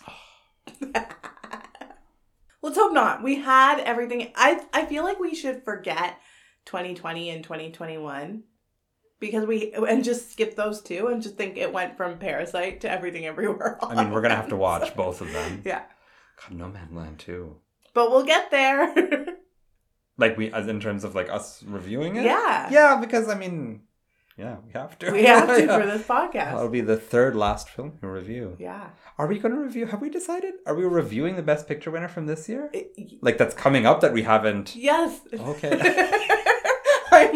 Let's 2.62 2.78
hope 2.78 2.94
not. 2.94 3.24
We 3.24 3.36
had 3.36 3.80
everything. 3.80 4.32
I 4.36 4.66
I 4.74 4.86
feel 4.86 5.04
like 5.04 5.20
we 5.20 5.36
should 5.36 5.64
forget 5.64 6.18
2020 6.66 7.30
and 7.30 7.44
2021 7.44 8.44
because 9.20 9.46
we 9.46 9.74
and 9.74 10.04
just 10.04 10.32
skip 10.32 10.56
those 10.56 10.82
two 10.82 11.08
and 11.08 11.22
just 11.22 11.36
think 11.38 11.58
it 11.58 11.72
went 11.74 11.98
from 11.98 12.18
Parasite 12.18 12.82
to 12.82 12.92
Everything 12.92 13.26
Everywhere. 13.26 13.78
All 13.82 13.92
I 13.92 14.04
mean, 14.04 14.12
we're 14.14 14.22
gonna 14.22 14.36
have 14.36 14.50
to 14.50 14.56
watch 14.58 14.96
both 15.04 15.22
of 15.22 15.32
them. 15.34 15.62
Yeah, 15.66 15.84
God, 16.42 16.58
Nomadland 16.58 17.18
too. 17.20 17.58
but 17.94 18.10
we'll 18.12 18.26
get 18.26 18.52
there. 18.52 19.26
Like 20.20 20.36
we, 20.36 20.52
as 20.52 20.68
in 20.68 20.80
terms 20.80 21.04
of 21.04 21.14
like 21.14 21.30
us 21.30 21.62
reviewing 21.62 22.16
it. 22.16 22.26
yeah. 22.26 22.70
Yeah, 22.72 22.96
because 23.00 23.30
I 23.30 23.36
mean, 23.36 23.82
Yeah, 24.36 24.56
we 24.66 24.72
have 24.74 24.98
to. 24.98 25.12
We 25.12 25.26
have 25.26 25.48
to 25.48 25.62
Yeah. 25.66 25.80
for 25.80 25.86
this 25.86 26.08
podcast. 26.08 26.54
That'll 26.56 26.70
be 26.70 26.82
the 26.82 26.98
third 26.98 27.36
last 27.36 27.70
film 27.70 28.00
we 28.02 28.08
review. 28.10 28.56
yeah. 28.60 28.88
Are 29.20 29.28
we 29.28 29.38
going 29.38 29.54
to 29.54 29.62
review? 29.62 29.86
Have 29.86 30.02
we 30.02 30.10
decided? 30.10 30.56
Are 30.66 30.74
we 30.74 30.86
reviewing 30.86 31.36
the 31.36 31.44
best 31.44 31.68
picture 31.68 31.92
winner 31.92 32.08
from 32.08 32.26
this 32.26 32.50
year? 32.50 32.72
It- 32.74 33.20
Like 33.22 33.38
that's 33.38 33.54
coming 33.54 33.86
up 33.86 34.02
that 34.02 34.12
we 34.12 34.24
haven't. 34.24 34.76
yes. 34.76 35.20
Okay. 35.32 36.28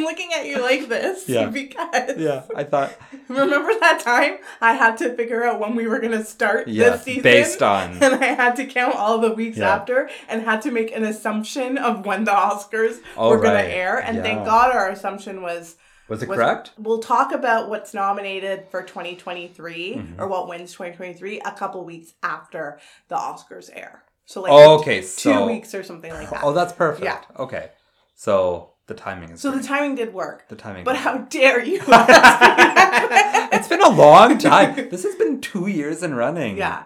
I'm 0.02 0.06
looking 0.08 0.32
at 0.34 0.46
you 0.46 0.62
like 0.62 0.88
this 0.90 1.28
Yeah. 1.30 1.48
because 1.48 2.18
Yeah, 2.18 2.44
I 2.56 2.64
thought. 2.64 2.94
remember 3.28 3.72
that 3.80 4.00
time 4.02 4.38
I 4.60 4.74
had 4.74 4.98
to 4.98 5.14
figure 5.16 5.44
out 5.44 5.60
when 5.60 5.76
we 5.76 5.88
were 5.88 6.00
going 6.00 6.12
to 6.18 6.26
start 6.26 6.68
Yeah, 6.68 6.92
this 6.92 7.04
season 7.04 7.24
based 7.24 7.62
on. 7.76 7.92
and 8.02 8.16
I 8.16 8.28
had 8.34 8.56
to 8.58 8.66
count 8.66 8.96
all 8.96 9.20
the 9.20 9.32
weeks 9.34 9.58
Yeah. 9.58 9.76
after 9.76 10.10
and 10.28 10.42
had 10.44 10.62
to 10.64 10.72
make 10.72 10.92
an 10.96 11.04
assumption 11.04 11.78
of 11.78 12.06
when 12.06 12.24
the 12.24 12.32
Oscars 12.32 13.00
Oh, 13.16 13.30
were 13.30 13.40
gonna 13.40 13.60
air 13.60 14.00
and 14.00 14.22
thank 14.22 14.46
God 14.46 14.74
our 14.74 14.90
assumption 14.90 15.42
was 15.42 15.76
Was 16.10 16.24
it 16.24 16.30
was- 16.30 16.38
correct? 16.38 16.72
We'll 16.78 17.00
talk 17.00 17.32
about 17.32 17.70
what's 17.70 17.94
nominated 17.94 18.66
for 18.72 18.82
2023 18.84 19.96
Mhm. 19.96 20.20
or 20.20 20.28
what 20.28 20.48
wins 20.48 20.72
2023 20.74 21.40
a 21.42 21.52
couple 21.52 21.84
weeks 21.86 22.14
after 22.24 22.80
the 23.08 23.16
Oscars 23.16 23.70
air. 23.74 24.04
So 24.26 24.42
like 24.42 24.52
Oh, 24.52 24.80
okay, 24.80 25.02
two 25.02 25.08
so 25.08 25.48
weeks 25.48 25.74
or 25.76 25.84
something 25.84 26.12
like 26.12 26.30
that. 26.30 26.42
oh, 26.44 26.54
that's 26.54 26.74
perfect. 26.74 27.06
Yeah. 27.06 27.20
Okay, 27.38 27.70
so 28.16 28.71
the 28.94 29.02
timing 29.02 29.30
is. 29.30 29.40
so 29.40 29.52
the 29.52 29.64
timing 29.64 29.96
did 29.96 30.14
work. 30.14 30.50
the 30.50 30.56
timing. 30.58 30.84
But 30.84 30.98
how 30.98 31.20
dare 31.20 31.64
you? 31.64 31.80
it's 31.88 33.68
been 33.70 33.82
a 33.82 33.90
long 33.90 34.38
time. 34.38 34.76
This 34.90 35.04
has 35.04 35.16
been 35.16 35.40
two 35.40 35.68
years 35.68 36.04
in 36.04 36.14
running. 36.14 36.58
yeah. 36.58 36.84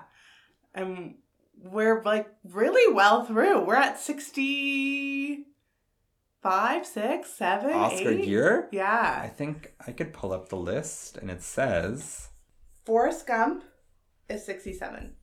And 0.76 1.16
we're 1.64 2.04
like 2.04 2.28
really 2.44 2.94
well 2.94 3.26
through. 3.26 3.66
We're 3.66 3.76
at 3.76 4.00
65, 4.00 6.86
6, 6.86 7.30
7, 7.34 7.74
Oscar 7.74 8.10
8. 8.12 8.24
year. 8.26 8.70
Yeah. 8.72 9.20
I 9.24 9.28
think 9.28 9.74
I 9.88 9.92
could 9.92 10.14
pull 10.14 10.32
up 10.32 10.50
the 10.50 10.58
list, 10.58 11.18
and 11.18 11.32
it 11.32 11.42
says, 11.42 12.30
Forrest 12.86 13.26
Gump 13.26 13.64
is 14.30 14.46
67. 14.46 15.16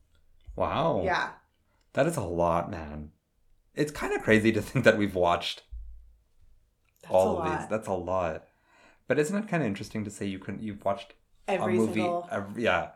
"Wow, 0.57 1.03
Yeah. 1.05 1.31
that 1.93 2.07
is 2.07 2.17
a 2.17 2.23
lot, 2.23 2.71
man." 2.71 3.11
It's 3.75 3.93
kind 3.93 4.13
of 4.13 4.23
crazy 4.23 4.53
to 4.53 4.61
think 4.63 4.85
that 4.85 4.99
we've 4.99 5.15
watched 5.15 5.63
That's 7.03 7.15
all 7.15 7.39
of 7.39 7.45
lot. 7.45 7.61
these. 7.61 7.69
That's 7.69 7.89
a 7.89 7.93
lot. 7.93 8.45
But 9.09 9.19
isn't 9.19 9.37
it 9.37 9.49
kind 9.49 9.63
of 9.63 9.67
interesting 9.67 10.05
to 10.05 10.11
say 10.11 10.27
you 10.27 10.39
can 10.39 10.59
you've 10.61 10.85
watched 10.85 11.15
Every 11.49 11.75
a 11.75 11.77
movie, 11.77 11.95
single. 11.95 12.29
every, 12.31 12.63
yeah, 12.63 12.91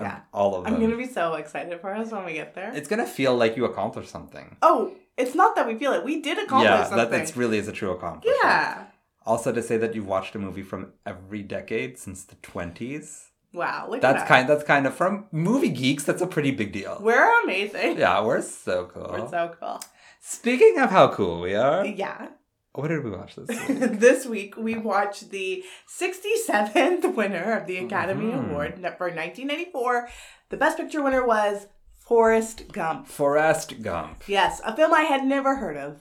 Yeah. 0.00 0.20
all 0.32 0.54
of 0.56 0.64
them. 0.64 0.74
I'm 0.74 0.80
gonna 0.80 0.96
be 0.96 1.06
so 1.06 1.34
excited 1.34 1.80
for 1.80 1.94
us 1.94 2.10
when 2.10 2.24
we 2.24 2.32
get 2.32 2.54
there. 2.54 2.72
It's 2.74 2.88
gonna 2.88 3.06
feel 3.06 3.36
like 3.36 3.56
you 3.56 3.64
accomplished 3.66 4.10
something. 4.10 4.56
oh, 4.62 4.94
it's 5.16 5.34
not 5.34 5.54
that 5.54 5.66
we 5.68 5.76
feel 5.76 5.92
it. 5.92 6.02
We 6.04 6.20
did 6.20 6.38
accomplish 6.38 6.68
yeah, 6.70 6.82
something. 6.84 6.96
that 6.98 7.10
that's 7.10 7.36
really 7.36 7.58
is 7.58 7.68
a 7.68 7.72
true 7.72 7.92
accomplishment. 7.92 8.38
yeah. 8.42 8.84
Also, 9.26 9.52
to 9.52 9.62
say 9.62 9.76
that 9.78 9.94
you've 9.94 10.06
watched 10.08 10.34
a 10.34 10.38
movie 10.38 10.62
from 10.62 10.92
every 11.06 11.42
decade 11.42 11.98
since 11.98 12.24
the 12.24 12.34
twenties. 12.36 13.30
Wow. 13.52 13.96
That's 14.00 14.22
at 14.22 14.28
kind. 14.28 14.48
That's 14.48 14.64
kind 14.64 14.86
of 14.86 14.94
from 14.94 15.26
movie 15.30 15.68
geeks. 15.70 16.02
That's 16.04 16.20
a 16.20 16.26
pretty 16.26 16.50
big 16.50 16.72
deal. 16.72 16.98
We're 17.00 17.42
amazing. 17.44 17.98
yeah, 17.98 18.20
we're 18.24 18.42
so 18.42 18.86
cool. 18.92 19.08
We're 19.12 19.28
so 19.30 19.54
cool. 19.60 19.80
Speaking 20.20 20.78
of 20.78 20.90
how 20.90 21.08
cool 21.12 21.40
we 21.40 21.54
are, 21.54 21.84
Yeah. 21.86 22.28
What 22.74 22.88
did 22.88 23.04
we 23.04 23.10
watch 23.10 23.36
this 23.36 23.48
week? 23.68 23.78
this 24.00 24.26
week 24.26 24.56
we 24.56 24.76
watched 24.76 25.30
the 25.30 25.64
67th 25.88 27.14
winner 27.16 27.52
of 27.58 27.66
the 27.66 27.78
Academy 27.78 28.32
Mhm. 28.32 28.50
Award 28.50 28.74
for 28.98 29.08
1994. 29.08 30.08
The 30.50 30.56
Best 30.56 30.76
Picture 30.76 31.02
winner 31.02 31.24
was 31.26 31.66
Forrest 31.98 32.72
Gump. 32.72 33.06
Forrest 33.06 33.80
Gump. 33.82 34.24
Yes, 34.26 34.60
a 34.64 34.74
film 34.76 34.92
I 34.92 35.02
had 35.02 35.24
never 35.24 35.56
heard 35.56 35.76
of. 35.76 36.00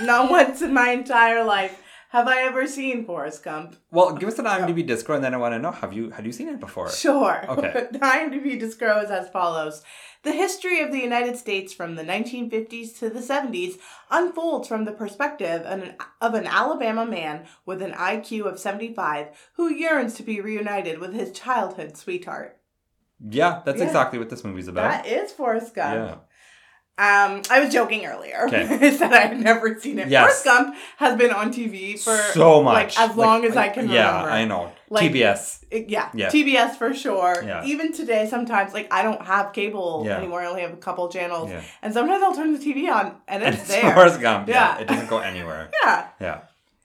Not 0.00 0.30
once 0.38 0.62
in 0.62 0.72
my 0.72 0.90
entire 0.90 1.44
life 1.44 1.82
have 2.10 2.26
I 2.26 2.42
ever 2.42 2.66
seen 2.66 3.04
Forrest 3.04 3.42
Gump. 3.44 3.76
Well, 3.90 4.14
give 4.14 4.28
us 4.30 4.38
an 4.38 4.46
IMDb 4.46 4.86
disco, 4.86 5.12
and 5.14 5.22
then 5.22 5.34
I 5.34 5.36
want 5.36 5.52
to 5.54 5.58
know 5.58 5.72
have 5.72 5.92
you 5.92 6.08
had 6.10 6.24
you 6.24 6.32
seen 6.32 6.48
it 6.48 6.58
before? 6.60 6.90
Sure. 6.90 7.44
Okay. 7.50 7.86
the 7.90 7.98
IMDb 7.98 8.58
just 8.58 8.78
goes 8.80 9.10
as 9.10 9.28
follows. 9.28 9.82
The 10.24 10.32
history 10.32 10.80
of 10.80 10.90
the 10.90 10.98
United 11.00 11.36
States 11.36 11.72
from 11.72 11.94
the 11.94 12.02
1950s 12.02 12.98
to 12.98 13.08
the 13.08 13.20
70s 13.20 13.78
unfolds 14.10 14.66
from 14.66 14.84
the 14.84 14.92
perspective 14.92 15.62
of 15.62 16.34
an, 16.34 16.46
Alabama 16.46 17.06
man 17.06 17.46
with 17.64 17.80
an 17.82 17.92
IQ 17.92 18.46
of 18.46 18.58
75 18.58 19.28
who 19.54 19.72
yearns 19.72 20.14
to 20.14 20.22
be 20.22 20.40
reunited 20.40 20.98
with 20.98 21.14
his 21.14 21.30
childhood 21.32 21.96
sweetheart. 21.96 22.58
Yeah, 23.20 23.62
that's 23.64 23.78
Yeah. 23.80 23.86
exactly 23.86 24.18
what 24.18 24.30
this 24.30 24.44
movie's 24.44 24.68
about. 24.68 24.90
That 24.90 25.06
is 25.06 25.32
Forrest 25.32 25.74
Gump. 25.74 25.94
yeah. 25.94 26.14
Um, 27.00 27.42
I 27.48 27.60
was 27.60 27.72
joking 27.72 28.04
earlier. 28.06 28.46
Okay. 28.46 28.66
I 28.88 28.90
said 28.90 29.12
I 29.12 29.28
had 29.28 29.40
never 29.40 29.78
seen 29.78 30.00
it. 30.00 30.08
Yes. 30.08 30.42
Forrest 30.42 30.44
Gump 30.44 30.76
has 30.96 31.16
been 31.16 31.30
on 31.30 31.52
TV 31.52 31.96
for 31.96 32.16
so 32.32 32.60
much. 32.60 32.96
like 32.96 33.10
as 33.10 33.16
long 33.16 33.44
as 33.44 33.56
I 33.56 33.68
can 33.68 33.88
yeah, 33.88 34.08
remember. 34.08 34.28
Yeah, 34.30 34.34
I 34.34 34.44
know. 34.44 34.72
Like- 34.90 35.12
TBS. 35.12 35.64
Yeah, 35.70 36.08
Yeah. 36.14 36.28
TBS 36.30 36.76
for 36.76 36.94
sure. 36.94 37.42
Yeah. 37.44 37.64
Even 37.64 37.92
today, 37.92 38.26
sometimes 38.28 38.72
like 38.72 38.88
I 38.92 39.02
don't 39.02 39.22
have 39.22 39.52
cable 39.52 40.02
Yeah. 40.06 40.16
anymore. 40.18 40.40
I 40.40 40.46
only 40.46 40.62
have 40.62 40.72
a 40.72 40.76
couple 40.78 41.08
channels, 41.08 41.50
Yeah. 41.50 41.62
and 41.82 41.92
sometimes 41.92 42.22
I'll 42.22 42.34
turn 42.34 42.52
the 42.52 42.58
TV 42.58 42.88
on 42.88 43.16
and 43.28 43.42
And 43.42 43.54
it's 43.54 43.64
it's 43.64 43.72
there. 43.80 43.92
Forrest 43.94 44.20
Gump. 44.20 44.48
Yeah. 44.48 44.76
Yeah. 44.76 44.80
It 44.82 44.88
doesn't 44.88 45.08
go 45.08 45.18
anywhere. 45.18 45.70
Yeah, 45.84 46.06
Yeah. 46.20 46.38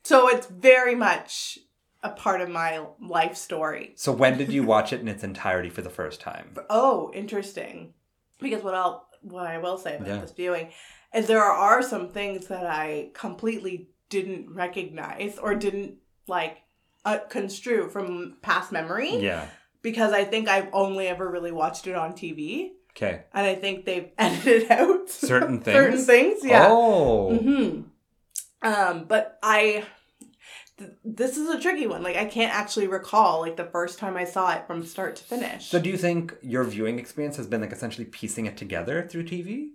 so 0.04 0.28
it's 0.30 0.48
very 0.48 0.96
much 0.96 1.60
a 2.04 2.10
part 2.10 2.42
of 2.42 2.50
my 2.50 2.82
life 3.00 3.38
story. 3.38 3.94
So 3.96 4.12
when 4.12 4.38
did 4.38 4.52
you 4.52 4.64
watch 4.64 4.92
it 4.92 5.00
in 5.00 5.08
its 5.08 5.24
entirety 5.24 5.70
for 5.70 5.82
the 5.82 5.90
first 5.90 6.20
time? 6.20 6.54
Oh, 6.70 7.10
interesting. 7.14 7.94
Because 8.40 8.62
what 8.64 8.74
I'll 8.76 9.08
what 9.22 9.48
I 9.48 9.58
will 9.60 9.78
say 9.78 9.96
about 9.96 10.08
Yeah. 10.08 10.18
this 10.18 10.34
viewing 10.34 10.68
is 11.16 11.28
there 11.28 11.42
are 11.42 11.82
some 11.82 12.10
things 12.10 12.48
that 12.48 12.66
I 12.66 13.12
completely 13.14 13.88
didn't 14.10 14.54
recognize 14.54 15.38
or 15.38 15.56
didn't 15.56 15.96
like 16.28 16.58
uh, 17.06 17.20
construe 17.30 17.90
from 17.90 18.38
past 18.42 18.72
memory 18.72 19.18
Yeah. 19.18 19.48
because 19.82 20.14
I 20.14 20.24
think 20.24 20.48
I've 20.48 20.70
only 20.74 21.08
ever 21.08 21.30
really 21.30 21.52
watched 21.52 21.88
it 21.88 21.96
on 21.96 22.14
TV. 22.14 22.72
Okay. 22.96 23.24
and 23.34 23.46
I 23.48 23.56
think 23.56 23.86
they've 23.86 24.10
edited 24.20 24.70
out 24.72 25.10
Certain 25.10 25.60
things. 25.64 25.76
certain 25.76 26.00
things? 26.06 26.40
Yeah. 26.46 26.68
Oh. 26.70 27.36
hmm 27.36 27.82
Um, 28.62 29.06
but 29.06 29.40
I, 29.42 29.84
th- 30.78 30.92
this 31.04 31.38
is 31.38 31.50
a 31.50 31.60
tricky 31.60 31.88
one. 31.88 32.04
Like 32.04 32.16
I 32.18 32.26
can't 32.26 32.54
actually 32.54 32.88
recall 32.88 33.42
like 33.42 33.58
the 33.58 33.66
first 33.66 33.98
time 34.00 34.16
I 34.16 34.26
saw 34.26 34.54
it 34.54 34.68
from 34.68 34.86
start 34.86 35.16
to 35.18 35.24
finish. 35.24 35.66
So 35.68 35.80
do 35.80 35.90
you 35.90 35.98
think 35.98 36.36
your 36.42 36.64
viewing 36.64 37.00
experience 37.00 37.36
has 37.38 37.48
been 37.48 37.62
like 37.62 37.72
essentially 37.72 38.06
piecing 38.06 38.46
it 38.46 38.58
together 38.58 39.08
through 39.10 39.26
TV? 39.26 39.70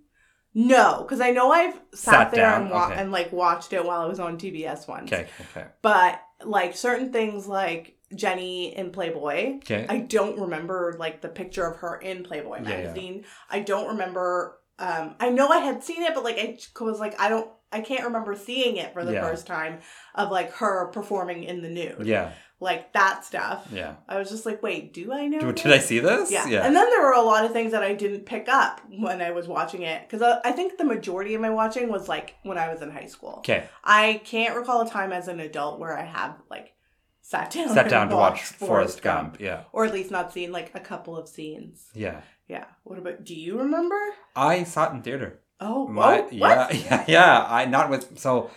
no, 0.54 1.02
because 1.02 1.20
I 1.20 1.30
know 1.32 1.52
I've 1.52 1.74
sat, 1.92 2.12
Sat 2.14 2.30
there 2.32 2.46
down, 2.46 2.62
and, 2.62 2.70
wa- 2.70 2.86
okay. 2.86 2.94
and 3.00 3.12
like 3.12 3.30
watched 3.32 3.72
it 3.72 3.84
while 3.84 4.00
I 4.00 4.06
was 4.06 4.18
on 4.18 4.38
TBS 4.38 4.88
once. 4.88 5.12
Okay. 5.12 5.28
Okay. 5.50 5.66
But 5.82 6.20
like 6.44 6.76
certain 6.76 7.12
things 7.12 7.46
like 7.46 7.96
Jenny 8.14 8.76
in 8.76 8.90
Playboy. 8.90 9.56
Okay. 9.56 9.86
I 9.88 9.98
don't 9.98 10.38
remember 10.40 10.96
like 10.98 11.20
the 11.20 11.28
picture 11.28 11.66
of 11.66 11.76
her 11.78 11.96
in 11.96 12.22
Playboy 12.24 12.62
Yeah, 12.62 12.68
yeah. 12.70 12.76
magazine. 12.84 13.24
I 13.50 13.60
don't 13.60 13.88
remember. 13.88 14.58
Um, 14.78 15.16
I 15.18 15.30
know 15.30 15.48
I 15.48 15.58
had 15.58 15.82
seen 15.82 16.02
it, 16.02 16.14
but 16.14 16.24
like 16.24 16.38
I 16.38 16.56
was 16.84 17.00
like 17.00 17.20
I 17.20 17.28
don't. 17.28 17.50
I 17.70 17.82
can't 17.82 18.04
remember 18.04 18.34
seeing 18.34 18.78
it 18.78 18.94
for 18.94 19.04
the 19.04 19.12
Yeah. 19.12 19.28
first 19.28 19.46
time 19.46 19.80
of 20.14 20.30
like 20.30 20.52
her 20.52 20.86
performing 20.86 21.42
in 21.42 21.60
the 21.60 21.68
nude, 21.68 22.06
yeah. 22.06 22.32
Like 22.60 22.92
that 22.92 23.24
stuff. 23.24 23.68
Yeah. 23.72 23.94
I 24.08 24.18
was 24.18 24.30
just 24.30 24.44
like, 24.44 24.62
wait, 24.62 24.92
do 24.92 25.12
I 25.12 25.26
know? 25.26 25.38
Do, 25.38 25.52
did 25.52 25.72
I 25.72 25.78
see 25.78 26.00
this? 26.00 26.30
Yeah. 26.30 26.44
And 26.44 26.74
then 26.74 26.90
there 26.90 27.02
were 27.02 27.12
a 27.12 27.22
lot 27.22 27.44
of 27.44 27.52
things 27.52 27.72
that 27.72 27.82
I 27.82 27.94
didn't 27.94 28.26
pick 28.26 28.48
up 28.48 28.80
when 28.90 29.22
I 29.22 29.30
was 29.30 29.46
watching 29.46 29.82
it 29.82 30.02
because 30.08 30.22
I, 30.22 30.48
I 30.48 30.52
think 30.52 30.76
the 30.76 30.84
majority 30.84 31.34
of 31.34 31.40
my 31.40 31.50
watching 31.50 31.88
was 31.88 32.08
like 32.08 32.34
when 32.42 32.58
I 32.58 32.72
was 32.72 32.82
in 32.82 32.90
high 32.90 33.06
school. 33.06 33.36
Okay. 33.38 33.68
I 33.84 34.20
can't 34.24 34.56
recall 34.56 34.80
a 34.80 34.90
time 34.90 35.12
as 35.12 35.28
an 35.28 35.38
adult 35.40 35.78
where 35.78 35.96
I 35.96 36.04
have 36.04 36.34
like 36.50 36.74
sat 37.22 37.50
down 37.52 37.68
Sat 37.68 37.88
down 37.88 38.08
to 38.08 38.16
watch 38.16 38.42
Forrest 38.42 39.02
Gump. 39.02 39.36
Yeah. 39.38 39.64
or 39.72 39.84
at 39.84 39.92
least 39.92 40.10
not 40.10 40.32
seen 40.32 40.50
like 40.50 40.72
a 40.74 40.80
couple 40.80 41.16
of 41.16 41.28
scenes. 41.28 41.86
Yeah. 41.94 42.22
Yeah. 42.48 42.64
What 42.82 42.98
about? 42.98 43.24
Do 43.24 43.34
you 43.34 43.58
remember? 43.58 43.98
I 44.34 44.64
saw 44.64 44.90
it 44.90 44.94
in 44.94 45.02
theater. 45.02 45.40
Oh, 45.60 45.86
My, 45.88 46.20
oh 46.20 46.22
what? 46.22 46.32
yeah, 46.32 46.70
yeah, 46.72 47.04
yeah. 47.08 47.46
I 47.48 47.64
not 47.66 47.90
with 47.90 48.18
so 48.18 48.50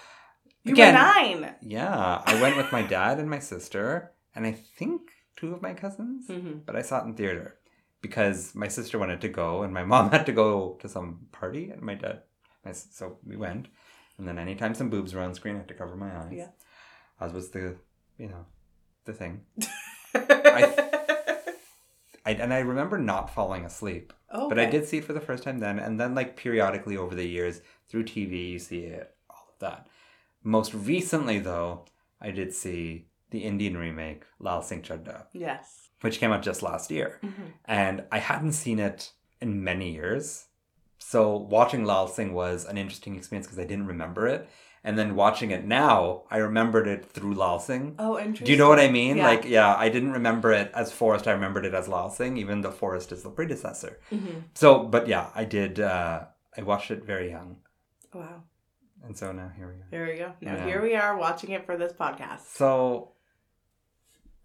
You 0.64 0.74
again, 0.74 0.94
were 0.94 1.00
nine. 1.00 1.56
Yeah, 1.62 2.22
I 2.26 2.42
went 2.42 2.58
with 2.58 2.72
my 2.72 2.84
dad 2.84 3.20
and 3.20 3.30
my 3.30 3.40
sister, 3.40 4.12
and 4.36 4.46
I 4.46 4.52
think 4.52 5.02
two 5.36 5.54
of 5.54 5.62
my 5.62 5.74
cousins. 5.74 6.28
Mm-hmm. 6.28 6.60
But 6.66 6.76
I 6.76 6.82
saw 6.82 7.02
it 7.02 7.06
in 7.06 7.16
theater 7.16 7.58
because 8.02 8.54
my 8.54 8.68
sister 8.68 9.00
wanted 9.00 9.22
to 9.22 9.30
go, 9.30 9.64
and 9.64 9.74
my 9.74 9.84
mom 9.92 10.12
had 10.12 10.26
to 10.28 10.32
go 10.32 10.78
to 10.82 10.90
some 10.90 11.28
party, 11.32 11.72
and 11.72 11.82
my 11.82 11.96
dad. 11.96 12.22
My, 12.64 12.74
so 12.74 13.18
we 13.26 13.38
went, 13.38 13.68
and 14.18 14.28
then 14.28 14.38
anytime 14.38 14.76
some 14.76 14.90
boobs 14.90 15.14
were 15.14 15.22
on 15.22 15.34
screen, 15.34 15.56
I 15.56 15.60
had 15.60 15.68
to 15.70 15.74
cover 15.74 15.96
my 15.96 16.16
eyes. 16.16 16.32
Yeah. 16.32 16.50
As 17.20 17.34
was 17.34 17.50
the, 17.50 17.76
you 18.18 18.28
know, 18.28 18.46
the 19.06 19.14
thing. 19.14 19.42
I, 20.14 20.90
I 22.26 22.32
and 22.34 22.54
I 22.54 22.60
remember 22.60 23.00
not 23.00 23.34
falling 23.34 23.66
asleep, 23.66 24.14
oh, 24.30 24.48
but 24.48 24.60
I 24.60 24.66
did 24.66 24.88
see 24.88 25.00
it 25.00 25.06
for 25.06 25.14
the 25.14 25.22
first 25.22 25.44
time 25.44 25.58
then, 25.58 25.80
and 25.80 26.00
then 26.00 26.14
like 26.14 26.38
periodically 26.38 26.98
over 26.98 27.16
the 27.16 27.26
years 27.26 27.62
through 27.90 28.04
TV, 28.04 28.52
you 28.52 28.60
see 28.60 28.82
it, 28.82 29.16
all 29.28 29.48
of 29.50 29.60
that. 29.60 29.88
Most 30.44 30.74
recently, 30.74 31.40
though, 31.40 31.86
I 32.20 32.32
did 32.32 32.54
see 32.54 33.08
the 33.30 33.40
Indian 33.44 33.78
remake 33.78 34.24
Lal 34.40 34.62
Singh 34.62 34.82
Chadda, 34.82 35.26
Yes. 35.34 35.90
which 36.02 36.20
came 36.20 36.32
out 36.32 36.42
just 36.44 36.62
last 36.64 36.92
year. 36.92 37.20
Mhm. 37.24 37.54
and 37.66 38.04
I 38.12 38.20
hadn't 38.20 38.54
seen 38.54 38.80
it 38.80 39.12
in 39.40 39.64
many 39.64 39.92
years. 39.92 40.48
So 40.98 41.36
watching 41.38 41.86
Lal 41.86 42.08
Singh 42.08 42.34
was 42.34 42.66
an 42.66 42.78
interesting 42.78 43.16
experience 43.16 43.48
because 43.48 43.60
I 43.60 43.66
didn't 43.66 43.88
remember 43.88 44.28
it, 44.28 44.50
And 44.84 44.98
then 44.98 45.16
watching 45.16 45.52
it 45.52 45.64
now, 45.64 46.24
I 46.32 46.38
remembered 46.38 46.88
it 46.88 47.06
through 47.06 47.36
Lal 47.36 47.60
Singh. 47.60 47.94
Oh, 48.00 48.18
interesting. 48.18 48.46
Do 48.48 48.52
you 48.52 48.58
know 48.58 48.68
what 48.68 48.80
I 48.80 48.90
mean? 48.90 49.18
Yeah. 49.18 49.28
Like, 49.28 49.46
yeah, 49.46 49.76
I 49.76 49.90
didn't 49.90 50.14
remember 50.14 50.52
it 50.52 50.72
as 50.74 50.92
Forrest. 50.92 51.28
I 51.28 51.34
remembered 51.34 51.66
it 51.68 51.76
as 51.76 51.88
Lal 51.88 52.10
Singh, 52.10 52.36
even 52.38 52.62
though 52.62 52.72
Forrest 52.72 53.12
is 53.12 53.22
the 53.22 53.30
predecessor. 53.30 54.00
Mm-hmm. 54.12 54.40
So, 54.56 54.80
but 54.86 55.08
yeah, 55.08 55.30
I 55.36 55.46
did. 55.46 55.80
Uh, 55.80 56.26
I 56.58 56.64
watched 56.64 56.90
it 56.90 57.04
very 57.06 57.30
young, 57.30 57.58
Wow. 58.12 58.42
And 59.04 59.18
so 59.18 59.32
now 59.32 59.52
here 59.56 59.68
we 59.68 59.76
are. 59.82 59.88
There 59.92 60.06
we 60.06 60.18
go. 60.18 60.34
Now 60.42 60.56
Yeah. 60.56 60.66
here 60.66 60.82
we 60.82 60.96
are 60.96 61.18
watching 61.18 61.52
it 61.52 61.66
for 61.66 61.78
this 61.78 61.94
podcast. 61.94 62.42
So, 62.56 63.14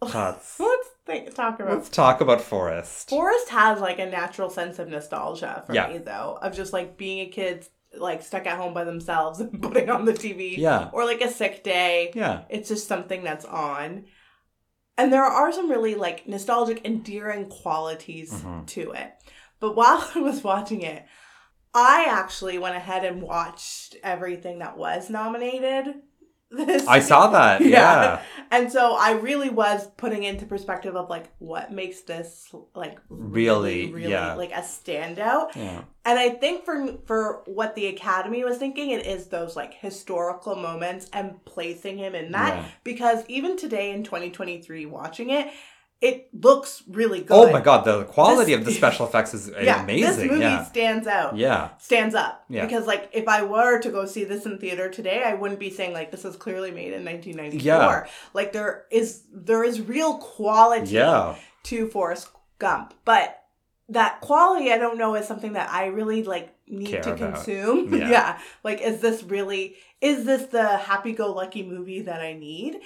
thoughts. 0.04 0.58
Let's 0.60 0.88
think, 1.06 1.34
talk 1.34 1.60
about 1.60 1.74
Let's 1.74 1.88
talk 1.88 2.20
about 2.20 2.40
Forest. 2.40 3.10
Forrest 3.10 3.48
has 3.50 3.80
like 3.80 3.98
a 3.98 4.06
natural 4.06 4.50
sense 4.50 4.78
of 4.78 4.88
nostalgia 4.88 5.62
for 5.66 5.74
Yeah. 5.74 5.88
me 5.88 5.98
though, 5.98 6.38
of 6.40 6.54
just 6.54 6.72
like 6.72 6.96
being 6.96 7.20
a 7.20 7.30
kid 7.30 7.66
like 7.96 8.22
stuck 8.22 8.46
at 8.46 8.58
home 8.58 8.74
by 8.74 8.84
themselves 8.84 9.40
and 9.40 9.62
putting 9.62 9.88
on 9.88 10.04
the 10.04 10.12
TV. 10.12 10.56
Yeah. 10.58 10.90
Or 10.92 11.04
like 11.04 11.20
a 11.22 11.30
sick 11.30 11.64
day. 11.64 12.12
Yeah. 12.14 12.42
It's 12.50 12.68
just 12.68 12.88
something 12.88 13.24
that's 13.24 13.44
on. 13.44 14.04
And 14.98 15.12
there 15.12 15.22
are 15.24 15.52
some 15.52 15.70
really 15.70 15.94
like 15.94 16.26
nostalgic, 16.26 16.84
endearing 16.84 17.48
qualities 17.48 18.32
Mhm. 18.32 18.66
to 18.68 18.92
it. 18.92 19.12
But 19.60 19.76
while 19.76 20.06
I 20.14 20.18
was 20.20 20.42
watching 20.44 20.82
it, 20.82 21.04
I 21.76 22.06
actually 22.08 22.58
went 22.58 22.74
ahead 22.74 23.04
and 23.04 23.20
watched 23.22 23.96
everything 24.02 24.60
that 24.60 24.78
was 24.78 25.10
nominated. 25.10 25.96
This 26.50 26.86
I 26.86 27.00
saw 27.00 27.26
that. 27.32 27.60
Yeah. 27.64 27.68
Yeah. 27.68 28.22
and 28.52 28.70
so 28.72 28.94
I 28.94 29.12
really 29.12 29.50
was 29.50 29.88
putting 29.96 30.22
into 30.22 30.46
perspective 30.46 30.94
of 30.96 31.10
like 31.10 31.26
what 31.38 31.72
makes 31.72 32.02
this 32.02 32.54
like 32.74 32.98
Really, 33.10 33.92
really 33.92 34.12
yeah. 34.12 34.34
like 34.34 34.52
a 34.52 34.60
standout. 34.62 35.54
Yeah. 35.56 35.82
And 36.04 36.18
I 36.18 36.30
think 36.30 36.64
for 36.64 36.98
for 37.04 37.42
what 37.46 37.74
the 37.74 37.86
Academy 37.88 38.42
was 38.44 38.58
thinking, 38.58 38.90
it 38.90 39.04
is 39.04 39.26
those 39.26 39.54
like 39.56 39.74
historical 39.74 40.54
moments 40.54 41.10
and 41.12 41.44
placing 41.44 41.98
him 41.98 42.14
in 42.14 42.30
that. 42.32 42.54
Yeah. 42.56 42.68
Because 42.84 43.24
even 43.28 43.56
today 43.58 43.90
in 43.92 44.02
2023, 44.04 44.86
watching 44.86 45.30
it, 45.30 45.48
it 46.02 46.28
looks 46.34 46.82
really 46.88 47.20
oh 47.22 47.24
good. 47.44 47.48
Oh 47.48 47.52
my 47.52 47.60
god, 47.60 47.84
the 47.84 48.04
quality 48.04 48.52
This- 48.52 48.60
of 48.60 48.64
the 48.66 48.72
special 48.82 49.06
effects 49.06 49.32
is 49.34 49.50
Yeah, 49.60 49.82
amazing. 49.82 50.06
This 50.20 50.30
movie 50.30 50.42
yeah. 50.42 50.64
stands 50.64 51.06
out. 51.06 51.36
Yeah. 51.36 51.70
Stands 51.78 52.14
up. 52.14 52.44
Yeah. 52.48 52.64
Because 52.66 52.86
like 52.86 53.08
if 53.12 53.26
I 53.28 53.42
were 53.42 53.78
to 53.80 53.90
go 53.90 54.04
see 54.04 54.24
this 54.24 54.44
in 54.46 54.58
theater 54.58 54.90
today, 54.90 55.22
I 55.24 55.34
wouldn't 55.34 55.58
be 55.60 55.70
saying 55.70 55.92
like 55.94 56.10
this 56.10 56.24
is 56.24 56.36
clearly 56.36 56.70
made 56.70 56.92
in 56.92 57.04
1994. 57.04 57.60
Yeah. 57.64 58.06
Like 58.34 58.52
there 58.52 58.84
is 58.90 59.22
there 59.32 59.64
is 59.64 59.80
real 59.80 60.18
quality 60.18 60.92
Yeah. 60.92 61.36
to 61.64 61.88
Forrest 61.88 62.28
Gump, 62.58 62.92
but 63.04 63.42
that 63.88 64.20
quality 64.20 64.72
I 64.72 64.78
don't 64.78 64.98
know 64.98 65.14
is 65.14 65.26
something 65.26 65.52
that 65.54 65.70
I 65.70 65.86
really 65.86 66.24
like 66.24 66.52
need 66.68 66.88
Care 66.88 67.02
to 67.02 67.12
about. 67.14 67.34
consume. 67.36 67.94
Yeah. 67.94 68.08
Yeah. 68.10 68.38
Like 68.64 68.80
is 68.82 69.00
this 69.00 69.22
really 69.22 69.76
is 70.02 70.24
this 70.26 70.46
the 70.46 70.76
happy 70.76 71.12
go 71.12 71.32
lucky 71.32 71.62
movie 71.62 72.02
that 72.02 72.20
I 72.20 72.34
need? 72.34 72.80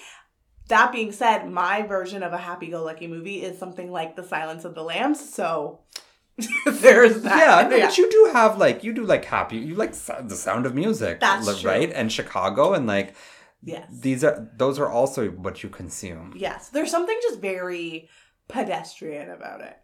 That 0.70 0.90
being 0.90 1.12
said, 1.12 1.48
my 1.50 1.82
version 1.82 2.22
of 2.22 2.32
a 2.32 2.38
happy 2.38 2.68
go 2.68 2.82
lucky 2.82 3.06
movie 3.06 3.42
is 3.42 3.58
something 3.58 3.92
like 3.92 4.16
The 4.16 4.24
Silence 4.24 4.64
of 4.64 4.74
the 4.74 4.82
Lambs, 4.82 5.20
so 5.32 5.80
there's 6.66 7.22
that. 7.22 7.38
Yeah, 7.38 7.68
no, 7.68 7.80
but 7.86 7.98
you 7.98 8.10
do 8.10 8.30
have 8.32 8.58
like 8.58 8.82
you 8.82 8.92
do 8.94 9.04
like 9.04 9.24
happy. 9.26 9.58
You 9.58 9.74
like 9.74 9.92
the 9.92 10.34
sound 10.36 10.66
of 10.66 10.74
music, 10.74 11.20
That's 11.20 11.46
li- 11.46 11.60
true. 11.60 11.70
right? 11.70 11.92
And 11.92 12.10
Chicago, 12.10 12.72
and 12.72 12.86
like 12.86 13.14
Yes. 13.62 13.86
these 13.92 14.24
are 14.24 14.50
those 14.56 14.78
are 14.78 14.88
also 14.88 15.28
what 15.28 15.62
you 15.62 15.68
consume. 15.68 16.32
Yes. 16.34 16.70
There's 16.70 16.90
something 16.90 17.18
just 17.28 17.40
very 17.40 18.08
pedestrian 18.48 19.30
about 19.30 19.60
it. 19.60 19.76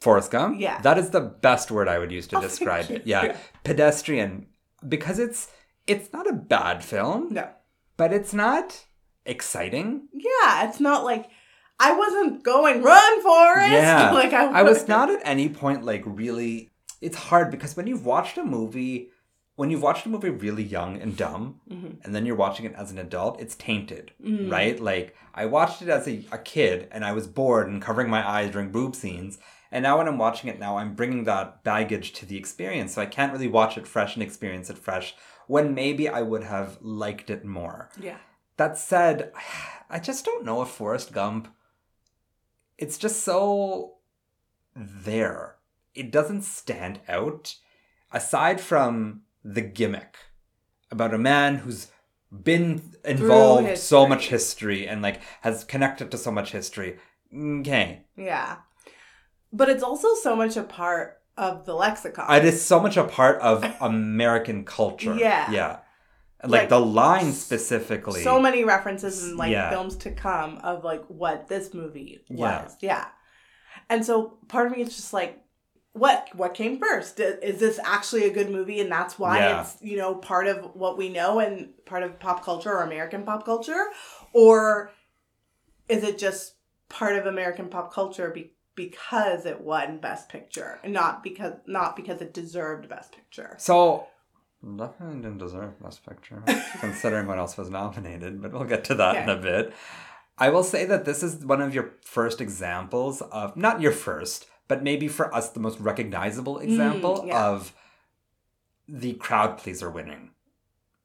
Forrest 0.00 0.30
Gump. 0.30 0.60
Yeah. 0.60 0.80
that 0.82 0.98
is 0.98 1.10
the 1.10 1.20
best 1.20 1.70
word 1.70 1.88
I 1.88 1.98
would 1.98 2.12
use 2.12 2.26
to 2.28 2.38
Oh, 2.38 2.40
describe 2.48 2.90
it. 2.90 3.02
Yeah. 3.06 3.24
Yeah. 3.24 3.36
pedestrian, 3.64 4.46
because 4.86 5.18
it's 5.18 5.50
it's 5.86 6.12
not 6.12 6.28
a 6.28 6.32
bad 6.32 6.84
film, 6.84 7.32
No. 7.32 7.48
but 7.96 8.12
it's 8.12 8.32
not 8.34 8.84
exciting. 9.26 10.08
Yeah, 10.12 10.68
it's 10.68 10.80
not 10.80 11.04
like 11.04 11.28
I 11.78 11.92
wasn't 11.96 12.42
going 12.42 12.82
run 12.82 13.22
Forrest. 13.22 13.72
Yeah. 13.72 14.10
like 14.14 14.32
I, 14.32 14.60
I 14.60 14.62
was 14.62 14.88
not 14.88 15.10
at 15.10 15.20
any 15.24 15.48
point 15.48 15.84
like 15.84 16.02
really. 16.06 16.70
It's 17.02 17.16
hard 17.16 17.50
because 17.50 17.76
when 17.76 17.86
you've 17.86 18.06
watched 18.06 18.38
a 18.38 18.44
movie, 18.44 19.10
when 19.56 19.70
you've 19.70 19.82
watched 19.82 20.06
a 20.06 20.08
movie 20.08 20.30
really 20.30 20.62
young 20.62 21.00
and 21.00 21.14
dumb, 21.16 21.60
Mhm. 21.70 22.02
and 22.04 22.14
then 22.14 22.24
you're 22.24 22.36
watching 22.36 22.64
it 22.64 22.74
as 22.74 22.90
an 22.90 22.98
adult, 22.98 23.38
it's 23.40 23.54
tainted, 23.54 24.12
Mhm. 24.24 24.50
right? 24.50 24.80
Like 24.80 25.14
I 25.34 25.44
watched 25.44 25.82
it 25.82 25.88
as 25.90 26.08
a, 26.08 26.24
a 26.32 26.38
kid 26.38 26.88
and 26.90 27.04
I 27.04 27.12
was 27.12 27.26
bored 27.26 27.68
and 27.68 27.82
covering 27.82 28.08
my 28.08 28.26
eyes 28.26 28.50
during 28.50 28.70
boob 28.72 28.94
scenes. 28.96 29.38
And 29.70 29.82
now 29.82 29.98
when 29.98 30.08
I'm 30.08 30.16
watching 30.16 30.48
it 30.48 30.58
now, 30.58 30.78
I'm 30.78 30.94
bringing 30.94 31.24
that 31.24 31.62
baggage 31.64 32.12
to 32.14 32.24
the 32.26 32.38
experience. 32.38 32.94
So 32.94 33.02
I 33.02 33.06
can't 33.06 33.32
really 33.32 33.48
watch 33.48 33.76
it 33.76 33.86
fresh 33.86 34.14
and 34.14 34.22
experience 34.22 34.70
it 34.70 34.78
fresh 34.78 35.14
when 35.48 35.74
maybe 35.74 36.08
I 36.08 36.22
would 36.22 36.44
have 36.44 36.78
liked 36.80 37.28
it 37.30 37.44
more. 37.44 37.90
Yeah. 38.00 38.16
That 38.56 38.78
said, 38.78 39.32
I 39.90 39.98
just 39.98 40.24
don't 40.24 40.44
know 40.44 40.62
if 40.62 40.68
Forrest 40.68 41.12
Gump. 41.12 41.48
It's 42.78 42.98
just 42.98 43.22
so 43.22 43.96
there. 44.74 45.56
It 45.94 46.10
doesn't 46.10 46.42
stand 46.42 47.00
out. 47.08 47.56
Aside 48.12 48.60
from 48.60 49.22
the 49.44 49.62
gimmick 49.62 50.16
about 50.90 51.14
a 51.14 51.18
man 51.18 51.56
who's 51.56 51.88
been 52.30 52.94
involved 53.04 53.78
so 53.78 54.06
much 54.06 54.28
history 54.28 54.86
and 54.86 55.02
like 55.02 55.20
has 55.42 55.64
connected 55.64 56.10
to 56.10 56.18
so 56.18 56.30
much 56.30 56.52
history. 56.52 56.98
Okay. 57.34 58.04
Yeah. 58.16 58.56
But 59.52 59.68
it's 59.68 59.82
also 59.82 60.14
so 60.14 60.36
much 60.36 60.56
a 60.56 60.62
part 60.62 61.20
of 61.36 61.66
the 61.66 61.74
lexicon. 61.74 62.34
It 62.34 62.44
is 62.44 62.64
so 62.64 62.80
much 62.80 62.96
a 62.96 63.04
part 63.04 63.40
of 63.40 63.64
American 63.80 64.64
culture. 64.64 65.16
Yeah. 65.16 65.50
Yeah. 65.50 65.78
Like, 66.42 66.50
Like, 66.62 66.68
the 66.68 66.80
line 66.80 67.32
specifically. 67.32 68.22
so 68.22 68.38
many 68.40 68.62
references 68.64 69.24
in 69.24 69.36
like 69.36 69.50
Yeah. 69.52 69.70
films 69.70 69.96
to 69.96 70.10
come 70.10 70.58
of 70.58 70.84
like 70.84 71.04
what 71.06 71.48
this 71.48 71.72
movie 71.72 72.24
was. 72.28 72.76
Yeah. 72.80 72.88
Yeah. 72.98 73.06
And 73.88 74.04
so 74.04 74.38
part 74.48 74.66
of 74.66 74.72
me 74.76 74.82
is 74.82 74.94
just 74.96 75.12
like 75.12 75.42
what 75.92 76.28
what 76.34 76.52
came 76.52 76.78
first? 76.78 77.18
Is 77.20 77.58
this 77.58 77.78
actually 77.82 78.24
a 78.24 78.30
good 78.30 78.50
movie 78.50 78.80
and 78.80 78.92
that's 78.92 79.18
why 79.18 79.38
Yeah. 79.38 79.62
it's, 79.62 79.78
you 79.80 79.96
know, 79.96 80.14
part 80.14 80.46
of 80.46 80.58
what 80.74 80.98
we 80.98 81.08
know 81.08 81.38
and 81.38 81.70
part 81.86 82.02
of 82.02 82.20
pop 82.20 82.44
culture 82.44 82.70
or 82.70 82.82
American 82.82 83.24
pop 83.24 83.46
culture 83.46 83.86
or 84.34 84.90
is 85.88 86.02
it 86.04 86.18
just 86.18 86.56
part 86.90 87.16
of 87.16 87.24
American 87.26 87.68
pop 87.68 87.92
culture 87.94 88.30
be- 88.30 88.52
because 88.74 89.46
it 89.46 89.60
won 89.62 89.98
best 89.98 90.28
picture 90.28 90.78
and 90.84 90.92
not 90.92 91.22
because 91.22 91.54
not 91.66 91.96
because 91.96 92.20
it 92.20 92.34
deserved 92.34 92.90
best 92.90 93.12
picture? 93.12 93.54
So 93.58 94.06
definitely 94.76 95.16
didn't 95.16 95.38
deserve 95.38 95.80
Best 95.80 96.04
Picture, 96.04 96.42
considering 96.80 97.26
what 97.26 97.38
else 97.38 97.56
was 97.56 97.70
nominated, 97.70 98.42
but 98.42 98.52
we'll 98.52 98.64
get 98.64 98.84
to 98.84 98.94
that 98.96 99.16
in 99.16 99.28
a 99.28 99.36
bit. 99.36 99.72
I 100.38 100.50
will 100.50 100.64
say 100.64 100.84
that 100.84 101.04
this 101.04 101.22
is 101.22 101.44
one 101.44 101.62
of 101.62 101.74
your 101.74 101.94
first 102.04 102.40
examples 102.40 103.22
of 103.22 103.56
not 103.56 103.80
your 103.80 103.92
first, 103.92 104.46
but 104.68 104.82
maybe 104.82 105.08
for 105.08 105.34
us 105.34 105.50
the 105.50 105.60
most 105.60 105.78
recognizable 105.80 106.56
mm, 106.56 106.64
example 106.64 107.24
yeah. 107.26 107.46
of 107.46 107.72
the 108.88 109.14
crowd 109.14 109.58
pleaser 109.58 109.90
winning. 109.90 110.30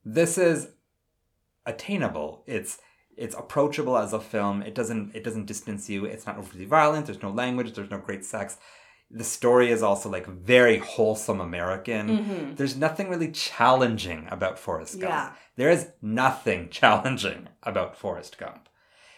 This 0.04 0.38
is 0.38 0.69
attainable. 1.65 2.43
It's 2.47 2.80
it's 3.17 3.36
approachable 3.36 3.97
as 3.97 4.13
a 4.13 4.19
film. 4.19 4.62
It 4.63 4.76
doesn't 4.76 5.15
it 5.15 5.24
doesn't 5.24 5.45
distance 5.45 5.89
you. 5.89 6.06
It's 6.06 6.26
not 6.26 6.38
overly 6.38 6.65
violent. 6.65 7.06
There's 7.06 7.21
no 7.21 7.32
language. 7.32 7.74
There's 7.74 7.91
no 7.91 8.00
great 8.00 8.26
sex. 8.26 8.58
The 9.13 9.24
story 9.24 9.71
is 9.71 9.84
also 9.84 10.10
like 10.10 10.26
very 10.28 10.78
wholesome 10.78 11.41
American. 11.41 12.08
Mhm. 12.10 12.58
There's 12.58 12.76
nothing 12.78 13.10
really 13.10 13.32
challenging 13.32 14.28
about 14.32 14.58
Forrest 14.58 15.00
Gump. 15.00 15.12
Yeah. 15.12 15.32
There 15.58 15.69
is 15.69 15.89
nothing 16.02 16.69
challenging 16.80 17.50
about 17.63 17.97
Forrest 17.97 18.38
Gump. 18.38 18.69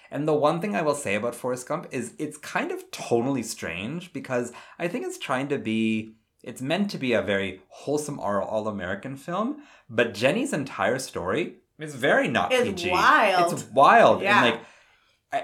And 0.10 0.28
the 0.28 0.34
one 0.34 0.62
thing 0.62 0.76
I 0.76 0.82
will 0.84 0.96
say 0.96 1.16
about 1.16 1.36
Forrest 1.36 1.68
Gump 1.68 1.88
is 1.92 2.14
it's 2.20 2.38
kind 2.38 2.72
of 2.72 2.90
tonally 2.92 3.44
strange 3.44 4.14
because 4.14 4.52
I 4.78 4.88
think 4.88 5.06
it's 5.06 5.18
trying 5.18 5.48
to 5.50 5.58
be 5.58 6.16
it's 6.44 6.62
meant 6.62 6.92
to 6.92 6.98
be 6.98 7.14
a 7.14 7.22
very 7.22 7.62
wholesome 7.70 8.20
all 8.20 8.68
American 8.68 9.16
film, 9.16 9.62
but 9.90 10.14
Jenny's 10.14 10.52
entire 10.54 11.00
story 11.00 11.56
is 11.80 11.96
very 11.96 12.28
not 12.28 12.52
It's 12.52 12.64
PG. 12.82 12.92
wild. 12.92 13.54
It's 13.54 13.64
wild. 13.72 14.22
Yeah. 14.22 14.44
And 14.44 14.52
like 14.56 14.62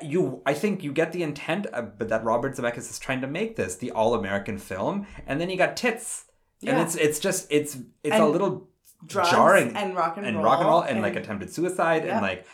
you 0.02 0.41
I 0.45 0.54
think 0.54 0.84
you 0.84 0.91
get 0.93 1.12
the 1.12 1.23
intent 1.23 1.65
of, 1.67 1.97
but 1.97 2.10
that 2.10 2.23
Robert 2.23 2.56
Zemeckis 2.56 2.89
is 2.89 2.99
trying 2.99 3.21
to 3.21 3.28
make 3.28 3.56
this 3.56 3.75
the 3.75 3.91
all 3.91 4.13
American 4.13 4.58
film 4.58 5.06
and 5.28 5.39
then 5.39 5.49
you 5.49 5.58
got 5.58 5.75
tits. 5.78 6.25
And 6.65 6.78
it's 6.80 6.95
it's 6.95 7.19
just 7.19 7.47
it's 7.49 7.78
it's 8.04 8.15
a 8.17 8.25
little 8.28 8.67
jarring 9.08 9.75
and 9.78 9.95
rock 9.95 10.17
and, 10.17 10.25
and 10.28 10.36
roll 10.38 10.45
rock 10.45 10.60
and 10.60 10.67
roll 10.69 10.82
and, 10.82 11.02
like 11.02 11.15
attempted 11.15 11.54
suicide 11.54 12.04
Yeah. 12.04 12.13
and 12.13 12.21
like 12.21 12.45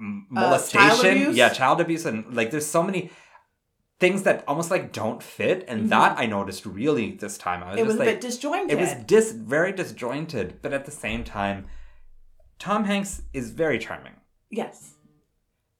m- 0.00 0.26
Uh, 0.36 0.58
child 0.58 0.98
molestation 1.02 1.34
yeah 1.36 1.48
child 1.50 1.80
abuse 1.80 2.04
and 2.04 2.34
like 2.34 2.50
there's 2.50 2.66
so 2.66 2.82
many 2.82 3.10
things 4.00 4.24
that 4.24 4.42
almost 4.48 4.70
like 4.72 4.92
don't 4.92 5.22
fit 5.22 5.64
and 5.68 5.84
Mhm. 5.86 5.88
that 5.90 6.18
i 6.18 6.26
noticed 6.26 6.66
really 6.66 7.12
this 7.12 7.38
time 7.38 7.62
i 7.62 7.70
was 7.70 7.78
It 7.80 7.86
was 7.86 7.94
a 7.94 7.98
like 8.00 8.08
bit 8.08 8.20
disjointed. 8.20 8.70
it 8.72 8.80
was 8.80 8.92
dis 9.06 9.30
very 9.30 9.72
disjointed 9.72 10.60
but 10.62 10.72
at 10.72 10.84
the 10.84 10.90
same 10.90 11.22
time 11.22 11.66
tom 12.58 12.82
hanks 12.90 13.22
is 13.32 13.50
very 13.52 13.78
charming 13.78 14.14
yes, 14.50 14.94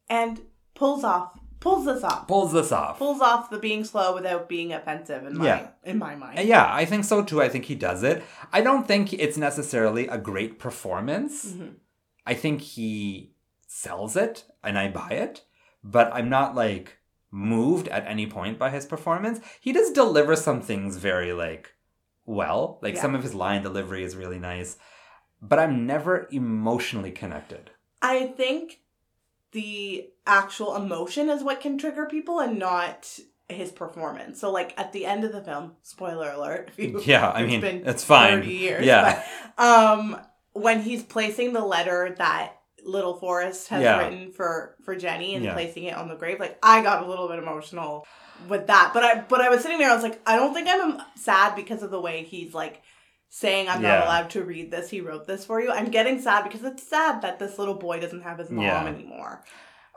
and 0.09 0.41
pulls 0.75 1.05
off 1.05 1.39
pulls 1.61 1.85
this 1.85 2.03
off. 2.03 2.27
pulls 2.27 2.53
this 2.53 2.73
off 2.73 2.99
Pulls 2.99 3.21
off 3.21 3.49
the 3.51 3.59
being 3.59 3.85
slow 3.85 4.15
without 4.15 4.49
being 4.49 4.73
offensive 4.73 5.25
in 5.25 5.39
my 5.39 5.47
Yeah. 5.47 5.67
in 5.85 5.99
my 5.99 6.17
mind. 6.17 6.41
Yeah 6.41 6.67
i 6.75 6.85
think 6.85 7.05
so 7.05 7.23
too 7.23 7.41
i 7.41 7.49
think 7.49 7.67
he 7.67 7.75
does 7.77 8.03
it 8.03 8.23
i 8.53 8.61
don't 8.61 8.87
think 8.89 9.13
it's 9.13 9.37
necessarily 9.37 10.09
a 10.09 10.19
great 10.19 10.59
performance 10.59 11.53
Mhm. 11.53 11.75
I 12.25 12.35
think 12.35 12.61
he 12.61 13.33
sells 13.67 14.15
it 14.17 14.45
and 14.63 14.79
I 14.79 14.87
buy 14.89 15.09
it, 15.11 15.45
but 15.83 16.09
I'm 16.15 16.29
not 16.29 16.55
like 16.55 16.99
moved 17.33 17.89
at 17.89 18.07
any 18.07 18.29
point 18.29 18.61
by 18.61 18.71
his 18.71 18.87
performance. 18.87 19.41
He 19.61 19.73
does 19.73 19.91
deliver 19.91 20.37
some 20.37 20.61
things 20.61 20.99
very 20.99 21.33
like 21.33 21.73
well. 22.25 22.79
Like 22.81 22.95
Yeah. 22.95 23.03
some 23.03 23.17
of 23.17 23.25
his 23.25 23.35
line 23.35 23.65
delivery 23.65 24.05
is 24.05 24.15
really 24.15 24.39
nice, 24.39 24.79
but 25.41 25.59
I'm 25.59 25.85
never 25.85 26.29
emotionally 26.31 27.11
connected. 27.11 27.73
I 28.01 28.27
think 28.37 28.82
the 29.53 30.09
actual 30.27 30.75
emotion 30.77 31.29
is 31.29 31.43
what 31.43 31.61
can 31.61 31.79
trigger 31.79 32.07
people 32.07 32.41
and 32.41 32.59
not 32.59 33.19
his 33.49 33.71
performance. 33.71 34.41
So 34.41 34.51
like 34.51 34.75
at 34.79 34.93
the 34.93 35.05
end 35.07 35.25
of 35.25 35.33
the 35.33 35.43
film, 35.43 35.73
spoiler 35.83 36.31
alert. 36.31 36.71
You, 36.77 37.01
Yeah, 37.05 37.31
I 37.31 37.45
mean, 37.45 37.61
been 37.61 37.87
it's 37.87 38.05
fine. 38.05 38.41
30 38.41 38.53
years. 38.53 38.87
Yeah. 38.87 39.23
but, 39.57 39.65
um, 39.65 40.19
when 40.55 40.81
he's 40.83 41.03
placing 41.03 41.53
the 41.53 41.65
letter 41.65 42.15
that 42.19 42.55
Little 42.85 43.15
Forrest 43.15 43.69
has 43.69 43.83
Yeah. 43.83 43.99
written 43.99 44.33
for 44.33 44.75
for 44.85 44.97
Jenny 44.97 45.35
and 45.35 45.45
Yeah. 45.45 45.53
placing 45.53 45.85
it 45.85 45.97
on 45.97 46.09
the 46.09 46.15
grave, 46.17 46.41
like 46.41 46.59
I 46.63 46.83
got 46.83 47.03
a 47.05 47.09
little 47.09 47.29
bit 47.29 47.39
emotional 47.39 48.07
with 48.49 48.67
that. 48.67 48.91
But 48.95 49.05
I 49.05 49.21
but 49.21 49.41
I 49.41 49.51
was 49.51 49.63
sitting 49.63 49.79
there, 49.79 49.91
I 49.91 49.95
was 49.95 50.03
like, 50.03 50.21
I 50.27 50.37
don't 50.37 50.53
think 50.55 50.67
I'm 50.69 51.01
sad 51.17 51.55
because 51.55 51.83
of 51.83 51.91
the 51.91 52.01
way 52.01 52.25
he's 52.25 52.55
like 52.55 52.83
saying 53.35 53.67
I'm 53.67 53.83
Yeah. 53.83 53.97
not 53.97 54.05
allowed 54.05 54.31
to 54.31 54.45
read 54.45 54.71
this. 54.71 54.91
He 54.91 55.01
wrote 55.01 55.27
this 55.27 55.47
for 55.47 55.59
you. 55.59 55.71
I'm 55.73 55.91
getting 55.91 56.21
sad 56.21 56.45
because 56.45 56.63
it's 56.65 56.83
sad 56.87 57.23
that 57.23 57.39
this 57.39 57.59
little 57.59 57.75
boy 57.75 57.99
doesn't 57.99 58.21
have 58.23 58.39
his 58.39 58.51
mom 58.51 58.65
Yeah. 58.65 58.85
anymore. 58.87 59.43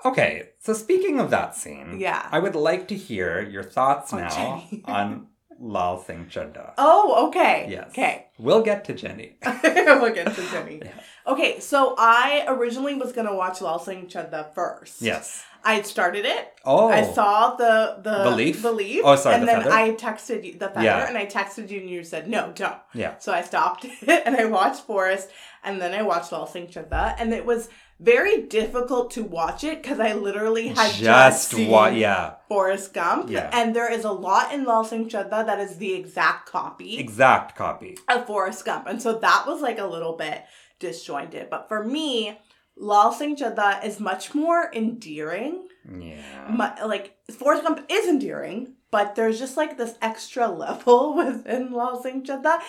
Okay, 0.05 0.49
so 0.59 0.71
speaking 0.73 1.19
of 1.19 1.31
that 1.31 1.53
scene, 1.55 1.99
Yeah. 1.99 2.27
I 2.31 2.39
would 2.39 2.55
like 2.55 2.87
to 2.89 2.95
hear 2.95 3.41
your 3.41 3.63
thoughts 3.63 4.13
now 4.13 4.63
on 4.85 5.27
Lal 5.59 6.01
Singh 6.01 6.27
Chadda. 6.27 6.73
Oh, 6.77 7.27
okay. 7.27 7.67
Yes. 7.69 7.89
Okay. 7.89 8.24
We'll 8.37 8.61
get 8.61 8.85
to 8.85 8.93
Jenny. 8.93 9.37
we'll 9.63 10.13
get 10.13 10.33
to 10.35 10.49
Jenny. 10.51 10.81
Yeah. 10.85 10.91
Okay, 11.27 11.59
so 11.59 11.95
I 11.97 12.45
originally 12.47 12.93
was 12.93 13.11
gonna 13.11 13.33
watch 13.35 13.59
Lal 13.61 13.79
Singh 13.79 14.05
Chadda 14.07 14.53
first. 14.53 15.01
Yes. 15.01 15.43
I 15.63 15.73
had 15.73 15.87
started 15.87 16.23
it. 16.25 16.53
Oh. 16.63 16.89
I 16.89 17.01
saw 17.01 17.55
the 17.55 17.97
the? 18.03 18.23
The 18.23 18.71
leaf. 18.71 19.01
Oh, 19.03 19.15
sorry, 19.15 19.35
And 19.35 19.43
the 19.43 19.47
then 19.47 19.63
feather? 19.63 19.73
I 19.73 19.91
texted 19.95 20.43
you 20.45 20.53
the 20.59 20.67
feather, 20.67 20.83
Yeah. 20.85 21.07
and 21.07 21.17
I 21.17 21.25
texted 21.25 21.71
you, 21.71 21.79
and 21.79 21.89
you 21.89 22.03
said 22.03 22.27
no, 22.29 22.51
don't. 22.53 22.77
Yeah. 22.93 23.17
So 23.17 23.31
I 23.33 23.41
stopped 23.41 23.85
it, 24.01 24.23
and 24.25 24.35
I 24.35 24.45
watched 24.45 24.81
Forrest, 24.81 25.29
and 25.63 25.81
then 25.81 25.95
I 25.95 26.03
watched 26.03 26.31
Lal 26.31 26.45
Singh 26.45 26.67
Chadda, 26.67 27.15
and 27.17 27.33
it 27.33 27.43
was 27.45 27.69
very 27.99 28.41
difficult 28.41 29.11
to 29.11 29.23
watch 29.23 29.63
it 29.63 29.81
because 29.81 29.99
I 29.99 30.13
literally 30.13 30.67
had 30.69 30.75
just, 30.91 30.99
Just 30.99 31.49
seen 31.51 31.69
what? 31.69 31.95
Yeah. 31.95 32.35
Forrest 32.49 32.93
Gump, 32.93 33.29
Yeah. 33.29 33.49
and 33.53 33.75
there 33.75 33.91
is 33.91 34.03
a 34.03 34.11
lot 34.11 34.53
in 34.53 34.65
Lal 34.65 34.83
Singh 34.83 35.07
Chadda 35.09 35.45
that 35.45 35.59
is 35.59 35.77
the 35.77 35.93
exact 35.93 36.49
copy 36.51 36.97
Exact 36.97 37.55
copy. 37.55 37.97
of 38.09 38.27
Forrest 38.27 38.65
Gump. 38.65 38.87
And 38.87 39.01
so 39.01 39.17
that 39.19 39.45
was 39.47 39.61
like 39.61 39.79
a 39.79 39.85
little 39.87 40.13
bit 40.17 40.43
disjointed. 40.79 41.49
But 41.49 41.69
for 41.69 41.83
me, 41.85 42.37
Lal 42.75 43.13
Singh 43.13 43.37
Chadda 43.37 43.85
is 43.85 43.99
much 44.01 44.35
more 44.35 44.69
endearing. 44.73 45.67
Yeah. 45.89 46.49
Mu- 46.49 46.87
like 46.87 47.15
Forrest 47.31 47.63
Gump 47.63 47.85
is 47.89 48.07
endearing, 48.07 48.73
but 48.91 49.15
there's 49.15 49.39
just 49.39 49.55
like 49.55 49.77
this 49.77 49.95
extra 50.01 50.47
level 50.65 51.15
within 51.15 51.71
Lal 51.71 52.01
Singh 52.03 52.23
Chadda. 52.25 52.59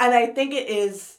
And 0.00 0.14
I 0.14 0.26
think 0.26 0.54
it 0.54 0.68
is 0.70 1.17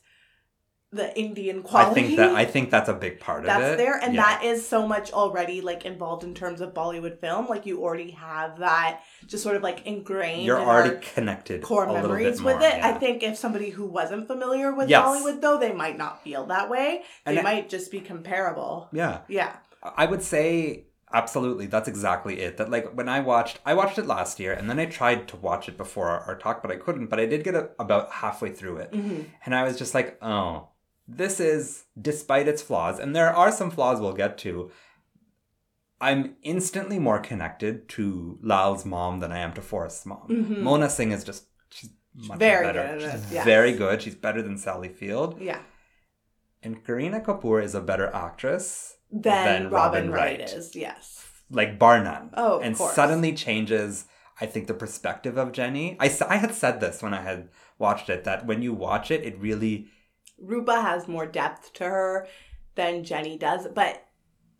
the 0.91 1.15
Indian 1.19 1.61
quality. 1.61 1.91
I 1.91 1.93
think 2.03 2.17
that 2.17 2.35
I 2.35 2.45
think 2.45 2.71
that's 2.71 2.89
a 2.89 2.93
big 2.93 3.19
part 3.19 3.39
of 3.39 3.45
it. 3.45 3.47
that's 3.49 3.77
there 3.77 3.99
and 4.03 4.15
Yeah. 4.15 4.23
that 4.23 4.43
is 4.43 4.67
so 4.67 4.87
much 4.87 5.11
already 5.11 5.61
like 5.61 5.85
involved 5.85 6.23
in 6.23 6.33
terms 6.33 6.61
of 6.61 6.73
bollywood 6.73 7.19
film 7.19 7.45
like 7.47 7.67
you 7.67 7.83
already 7.83 8.09
have 8.11 8.57
that 8.59 9.01
just 9.27 9.43
sort 9.43 9.55
of 9.55 9.61
like 9.61 9.85
ingrained 9.85 10.45
you're 10.45 10.57
in 10.57 10.67
already 10.67 10.97
connected 11.13 11.61
core 11.61 11.85
memories 11.85 12.41
with 12.41 12.61
it. 12.63 12.83
I 12.83 12.93
think 12.93 13.21
if 13.21 13.37
somebody 13.37 13.69
who 13.69 13.85
wasn't 13.85 14.25
familiar 14.27 14.73
with 14.73 14.89
Yes. 14.89 15.05
Bollywood 15.05 15.41
though, 15.41 15.59
they 15.59 15.71
might 15.73 15.97
not 15.97 16.23
feel 16.23 16.47
that 16.47 16.69
way. 16.71 17.03
And 17.25 17.37
they 17.37 17.43
might 17.43 17.69
just 17.69 17.91
be 17.91 17.99
comparable. 18.01 18.87
Yeah. 18.91 19.19
Yeah. 19.27 19.57
I 19.83 20.05
would 20.07 20.23
say 20.23 20.85
absolutely 21.13 21.67
that's 21.67 21.87
exactly 21.87 22.39
it. 22.39 22.57
That 22.57 22.71
like 22.71 22.91
when 22.97 23.07
I 23.09 23.19
watched 23.19 23.59
I 23.63 23.75
watched 23.75 23.99
it 23.99 24.07
last 24.07 24.39
year 24.39 24.53
and 24.53 24.67
then 24.69 24.79
I 24.79 24.85
tried 24.87 25.27
to 25.29 25.37
watch 25.37 25.69
it 25.69 25.77
before 25.77 26.07
our, 26.09 26.21
our 26.21 26.35
talk, 26.35 26.63
but 26.63 26.71
I 26.71 26.77
couldn't. 26.77 27.07
But 27.07 27.19
I 27.19 27.27
did 27.27 27.43
get 27.43 27.53
a, 27.53 27.69
about 27.79 28.11
halfway 28.11 28.51
through 28.51 28.77
it. 28.77 28.89
hmm 28.93 29.21
And 29.45 29.53
I 29.53 29.63
was 29.63 29.77
just 29.77 29.93
like, 29.93 30.17
oh, 30.23 30.69
this 31.17 31.39
is, 31.39 31.85
despite 31.99 32.47
its 32.47 32.61
flaws, 32.61 32.99
and 32.99 33.15
there 33.15 33.33
are 33.35 33.51
some 33.51 33.71
flaws 33.71 33.99
we'll 33.99 34.13
get 34.13 34.37
to, 34.39 34.71
I'm 36.01 36.35
instantly 36.43 36.99
more 36.99 37.19
connected 37.19 37.89
to 37.89 38.37
Lal's 38.41 38.85
mom 38.85 39.19
than 39.19 39.31
I 39.31 39.39
am 39.39 39.53
to 39.53 39.61
Forrest's 39.61 40.05
mom. 40.05 40.27
Mhm. 40.29 40.59
Mona 40.59 40.89
Singh 40.89 41.11
is 41.11 41.23
just, 41.23 41.45
she's 41.71 41.89
much 42.13 42.39
Very 42.39 42.65
better. 42.67 42.87
good 42.99 43.01
She's 43.11 43.31
yes. 43.33 43.45
very 43.45 43.73
good. 43.73 44.01
She's 44.01 44.15
better 44.15 44.41
than 44.41 44.57
Sally 44.57 44.89
Field. 44.89 45.41
Yeah. 45.41 45.59
And 46.63 46.85
Kareena 46.85 47.23
Kapoor 47.23 47.61
is 47.63 47.75
a 47.75 47.81
better 47.81 48.13
actress, 48.13 48.95
than, 49.11 49.21
Then 49.21 49.63
Robin, 49.69 49.71
Robin 49.71 50.11
Wright. 50.11 50.39
Wright. 50.39 50.49
is, 50.53 50.75
yes. 50.75 51.25
like 51.51 51.79
bar 51.79 52.03
none. 52.03 52.29
Oh, 52.35 52.57
of 52.59 52.61
and 52.63 52.77
course. 52.77 52.93
suddenly 52.93 53.33
changes 53.33 54.05
i 54.41 54.45
think 54.45 54.67
the 54.67 54.73
perspective 54.73 55.35
of 55.35 55.51
jenny 55.51 55.97
I 55.99 56.07
I 56.29 56.37
had 56.37 56.53
said 56.53 56.79
this 56.79 57.01
when 57.03 57.13
i 57.13 57.21
had 57.23 57.49
watched 57.79 58.07
it 58.09 58.23
that 58.23 58.45
when 58.45 58.61
you 58.61 58.71
watch 58.71 59.09
it 59.09 59.25
it 59.25 59.35
really 59.41 59.87
Rupa 60.41 60.81
has 60.81 61.07
more 61.07 61.25
depth 61.25 61.73
to 61.73 61.83
her 61.83 62.27
than 62.75 63.03
Jenny 63.03 63.37
does, 63.37 63.67
but 63.67 64.05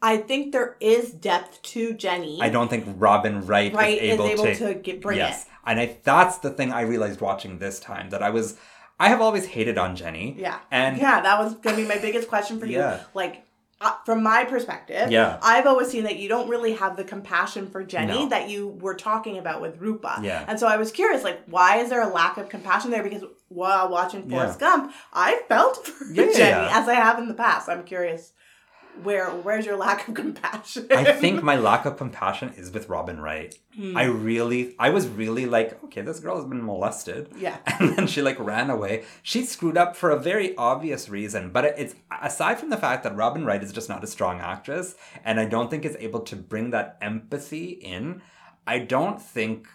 I 0.02 0.18
think 0.18 0.54
there 0.54 0.78
is 0.80 1.12
depth 1.12 1.62
to 1.62 1.94
Jenny. 1.94 2.40
i 2.42 2.50
don't 2.50 2.70
think 2.70 2.86
robin 2.98 3.46
wright, 3.46 3.74
Wright 3.74 3.98
is 3.98 4.14
able, 4.14 4.26
is 4.28 4.40
able 4.40 4.44
to, 4.46 4.74
to, 4.74 4.80
get, 4.80 5.02
bring 5.02 5.18
yes 5.18 5.46
and 5.66 5.78
i 5.80 5.98
that's 6.04 6.38
the 6.38 6.52
thing 6.52 6.72
i 6.72 6.82
realized 6.82 7.20
watching 7.20 7.60
this 7.60 7.82
time 7.82 8.10
that 8.12 8.24
i 8.24 8.30
was 8.30 8.58
i 8.98 9.10
have 9.10 9.20
always 9.20 9.46
hated 9.46 9.78
on 9.78 9.96
jenny. 9.96 10.36
Yeah. 10.38 10.60
and 10.72 10.98
yeah, 10.98 11.22
that 11.22 11.38
was 11.40 11.56
going 11.56 11.76
to 11.76 11.82
be 11.82 11.88
my 11.88 11.98
biggest 11.98 12.28
question 12.30 12.60
for 12.60 12.66
you. 12.66 12.78
Yeah. 12.78 13.04
Like, 13.14 13.46
uh, 13.82 13.94
from 14.06 14.22
my 14.24 14.44
perspective, 14.46 15.10
Yeah. 15.12 15.40
I've 15.42 15.66
always 15.66 15.90
seen 15.90 16.04
that 16.04 16.18
you 16.18 16.28
don't 16.28 16.50
really 16.50 16.74
have 16.74 16.98
the 16.98 17.04
compassion 17.04 17.70
for 17.70 17.84
Jenny 17.84 18.24
No. 18.26 18.30
that 18.30 18.50
you 18.50 18.68
were 18.68 18.96
talking 18.96 19.38
about 19.38 19.62
with 19.62 19.78
Rupa. 19.80 20.20
Yeah. 20.22 20.44
And 20.48 20.60
so 20.60 20.68
I 20.68 20.76
was 20.78 20.92
curious, 20.92 21.24
like, 21.24 21.42
why 21.46 21.78
is 21.78 21.90
there 21.90 22.02
a 22.02 22.08
lack 22.12 22.38
of 22.38 22.50
compassion 22.50 22.92
there? 22.92 23.04
Because 23.04 23.24
while 23.48 23.88
watching 23.90 24.30
Yeah. 24.30 24.38
Forrest 24.40 24.60
Gump, 24.60 24.92
I 25.14 25.42
felt 25.48 25.86
for 25.88 26.06
Yeah, 26.12 26.24
yeah, 26.26 26.32
Jenny 26.34 26.66
yeah. 26.68 26.80
as 26.82 26.90
I 26.90 26.96
have 26.96 27.20
in 27.20 27.28
the 27.30 27.34
past. 27.34 27.70
I'm 27.70 27.84
curious, 27.84 28.34
where 29.04 29.30
where's 29.30 29.66
your 29.66 29.78
lack 29.78 30.08
of 30.08 30.14
compassion? 30.14 30.88
i 30.92 31.12
think 31.12 31.42
my 31.44 31.56
lack 31.56 31.86
of 31.86 31.98
compassion 31.98 32.54
is 32.58 32.72
with 32.72 32.90
robin 32.90 33.20
wright 33.20 33.56
Hmm. 33.76 33.96
i 33.96 34.04
really 34.04 34.76
i 34.80 34.90
was 34.90 35.08
really 35.08 35.46
like 35.46 35.82
okay 35.86 36.02
this 36.02 36.20
girl 36.20 36.36
has 36.38 36.46
been 36.46 36.66
molested 36.66 37.30
yeah. 37.38 37.58
and 37.80 37.96
then 37.96 38.08
she 38.08 38.22
like 38.22 38.40
ran 38.40 38.70
away. 38.70 39.04
She 39.22 39.44
screwed 39.46 39.78
up 39.78 39.96
for 39.96 40.10
a 40.10 40.20
very 40.20 40.56
obvious 40.58 41.08
reason, 41.08 41.52
but 41.52 41.64
it's 41.66 41.96
aside 42.22 42.60
from 42.60 42.72
the 42.72 42.78
fact 42.78 43.04
that 43.04 43.16
Robin 43.16 43.46
Wright 43.46 43.64
is 43.64 43.72
just 43.72 43.88
not 43.88 44.04
a 44.04 44.08
strong 44.08 44.40
actress, 44.40 44.96
and 45.24 45.40
I 45.40 45.46
don't 45.46 45.70
think 45.70 45.86
is 45.86 45.96
able 46.00 46.22
to 46.22 46.36
bring 46.36 46.72
that 46.72 46.98
empathy 47.02 47.66
in. 47.96 48.22
I 48.68 48.80
don't 48.80 49.22
think. 49.22 49.68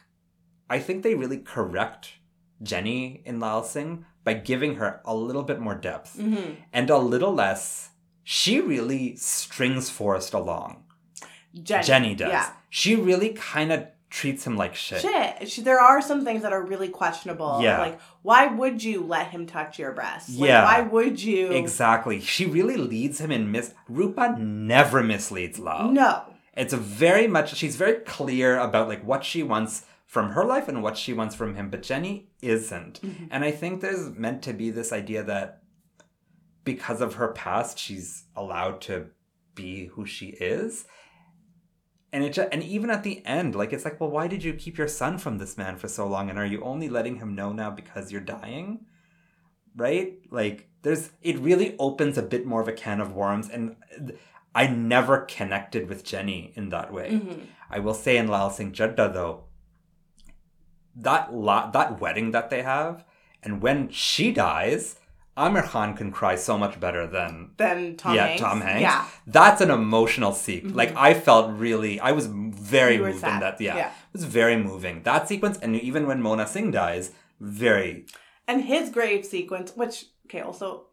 I 0.69 0.79
think 0.81 1.03
they 1.03 1.15
really 1.15 1.39
correct 1.39 2.15
Jenny 2.63 3.23
in 3.25 3.39
Lal 3.41 3.63
Singh 3.63 4.05
by 4.25 4.35
giving 4.35 4.75
her 4.77 5.01
a 5.05 5.15
little 5.15 5.45
bit 5.45 5.61
more 5.61 5.75
depth 5.77 6.19
hmm 6.19 6.55
and 6.73 6.91
a 6.91 6.99
little 6.99 7.33
less. 7.33 7.91
She 8.25 8.61
really 8.61 9.17
strings 9.17 9.91
Forrest 9.91 10.35
along. 10.35 10.83
Jenny. 11.63 11.85
Jenny 11.85 12.15
does. 12.15 12.31
Yeah. 12.31 12.51
She 12.71 12.97
really 12.97 13.31
kind 13.31 13.71
of 13.71 13.87
treats 14.11 14.47
him 14.47 14.57
like 14.57 14.75
shit. 14.75 15.03
Shit. 15.03 15.51
She, 15.51 15.61
there 15.61 15.81
are 15.81 16.01
some 16.01 16.25
things 16.25 16.43
that 16.43 16.53
are 16.53 16.63
really 16.63 16.89
questionable. 16.89 17.61
Yeah. 17.61 17.81
Like, 17.81 18.01
why 18.23 18.47
would 18.47 18.83
you 18.83 19.03
let 19.03 19.29
him 19.29 19.47
touch 19.47 19.79
your 19.79 19.93
breast? 19.93 20.31
Like, 20.31 20.49
Yeah. 20.49 20.65
Why 20.65 20.81
would 20.81 21.23
you? 21.23 21.51
Exactly. 21.53 22.21
She 22.21 22.47
really 22.47 22.77
leads 22.77 23.21
him 23.21 23.31
in 23.31 23.51
mis. 23.51 23.75
Rupa 23.89 24.37
never 24.39 25.03
misleads 25.03 25.59
love. 25.59 25.93
No. 25.93 26.23
It's 26.57 26.73
very 26.73 27.27
much. 27.27 27.55
She's 27.57 27.77
very 27.77 28.01
clear 28.01 28.59
about 28.59 28.89
like 28.89 29.05
what 29.05 29.25
she 29.25 29.43
wants 29.43 29.85
from 30.07 30.31
her 30.31 30.45
life 30.45 30.69
and 30.69 30.81
what 30.81 30.97
she 30.97 31.13
wants 31.13 31.35
from 31.35 31.57
him, 31.57 31.69
but 31.71 31.83
Jenny 31.83 32.29
isn't. 32.41 33.01
Mm-hmm. 33.03 33.25
And 33.33 33.45
I 33.45 33.51
think 33.51 33.81
there's 33.81 34.11
meant 34.11 34.43
to 34.43 34.53
be 34.53 34.71
this 34.71 34.93
idea 34.93 35.25
that 35.25 35.64
because 36.65 37.01
of 37.01 37.15
her 37.15 37.29
past, 37.29 37.79
she's 37.79 38.25
allowed 38.35 38.81
to 38.83 39.07
be 39.55 39.87
who 39.87 40.07
she 40.07 40.29
is. 40.29 40.87
And 42.13 42.23
it 42.25 42.33
just, 42.33 42.49
and 42.53 42.63
even 42.63 42.91
at 42.91 43.03
the 43.03 43.25
end, 43.27 43.55
like 43.55 43.73
it's 43.73 43.85
like, 43.85 44.01
well, 44.01 44.11
why 44.11 44.29
did 44.29 44.45
you 44.45 44.55
keep 44.55 44.79
your 44.79 44.89
son 44.89 45.19
from 45.19 45.39
this 45.39 45.57
man 45.59 45.77
for 45.77 45.89
so 45.89 46.07
long? 46.07 46.31
And 46.31 46.39
are 46.39 46.47
you 46.47 46.63
only 46.63 46.89
letting 46.89 47.17
him 47.17 47.35
know 47.35 47.53
now 47.53 47.71
because 47.71 48.13
you're 48.13 48.21
dying? 48.21 48.87
Right? 49.77 50.19
Like 50.31 50.69
there's 50.83 51.11
it 51.23 51.39
really 51.39 51.75
opens 51.79 52.17
a 52.17 52.23
bit 52.23 52.47
more 52.47 52.61
of 52.61 52.69
a 52.69 52.73
can 52.73 53.01
of 53.01 53.13
worms 53.15 53.49
and 53.49 53.77
I 54.55 54.69
never 54.69 55.19
connected 55.23 55.89
with 55.89 56.05
Jenny 56.05 56.53
in 56.55 56.69
that 56.69 56.93
way. 56.93 57.11
Mhm. 57.11 57.47
I 57.69 57.81
will 57.81 57.95
say 57.95 58.17
in 58.17 58.29
Lal 58.29 58.51
Singh 58.51 58.71
Chadda 58.71 59.13
though, 59.13 59.45
that 60.95 61.35
la- 61.35 61.71
that 61.73 62.01
wedding 62.01 62.31
that 62.31 62.51
they 62.51 62.63
have, 62.63 63.05
and 63.43 63.61
when 63.61 63.89
she 63.89 64.31
dies, 64.33 65.01
Aamir 65.37 65.65
Khan 65.65 65.97
can 65.97 66.13
cry 66.13 66.37
so 66.37 66.57
much 66.57 66.79
better 66.79 67.07
than 67.07 67.51
Then 67.57 67.97
Tom 67.97 68.15
yeah 68.15 68.27
Hanks. 68.29 68.41
Tom 68.43 68.61
Hanks. 68.61 68.81
Yeah. 68.83 69.05
that's 69.27 69.61
an 69.61 69.71
emotional 69.71 70.33
sequence. 70.33 70.73
Mhm. 70.75 70.77
Like 70.77 70.97
I 70.97 71.15
felt 71.15 71.51
really, 71.59 71.99
I 72.01 72.13
was 72.13 72.27
very 72.27 72.99
moved 72.99 73.25
in 73.25 73.41
that. 73.41 73.61
Yeah, 73.61 73.77
Yeah. 73.77 73.89
it 73.89 74.13
was 74.13 74.25
very 74.25 74.57
moving 74.57 75.03
that 75.03 75.29
sequence, 75.29 75.59
and 75.63 75.75
even 75.77 76.07
when 76.07 76.23
Mona 76.23 76.47
Singh 76.47 76.71
dies, 76.71 77.11
very 77.41 78.07
And 78.47 78.63
his 78.65 78.91
grave 78.91 79.25
sequence, 79.25 79.73
which 79.75 80.07
okay, 80.27 80.41
also 80.41 80.87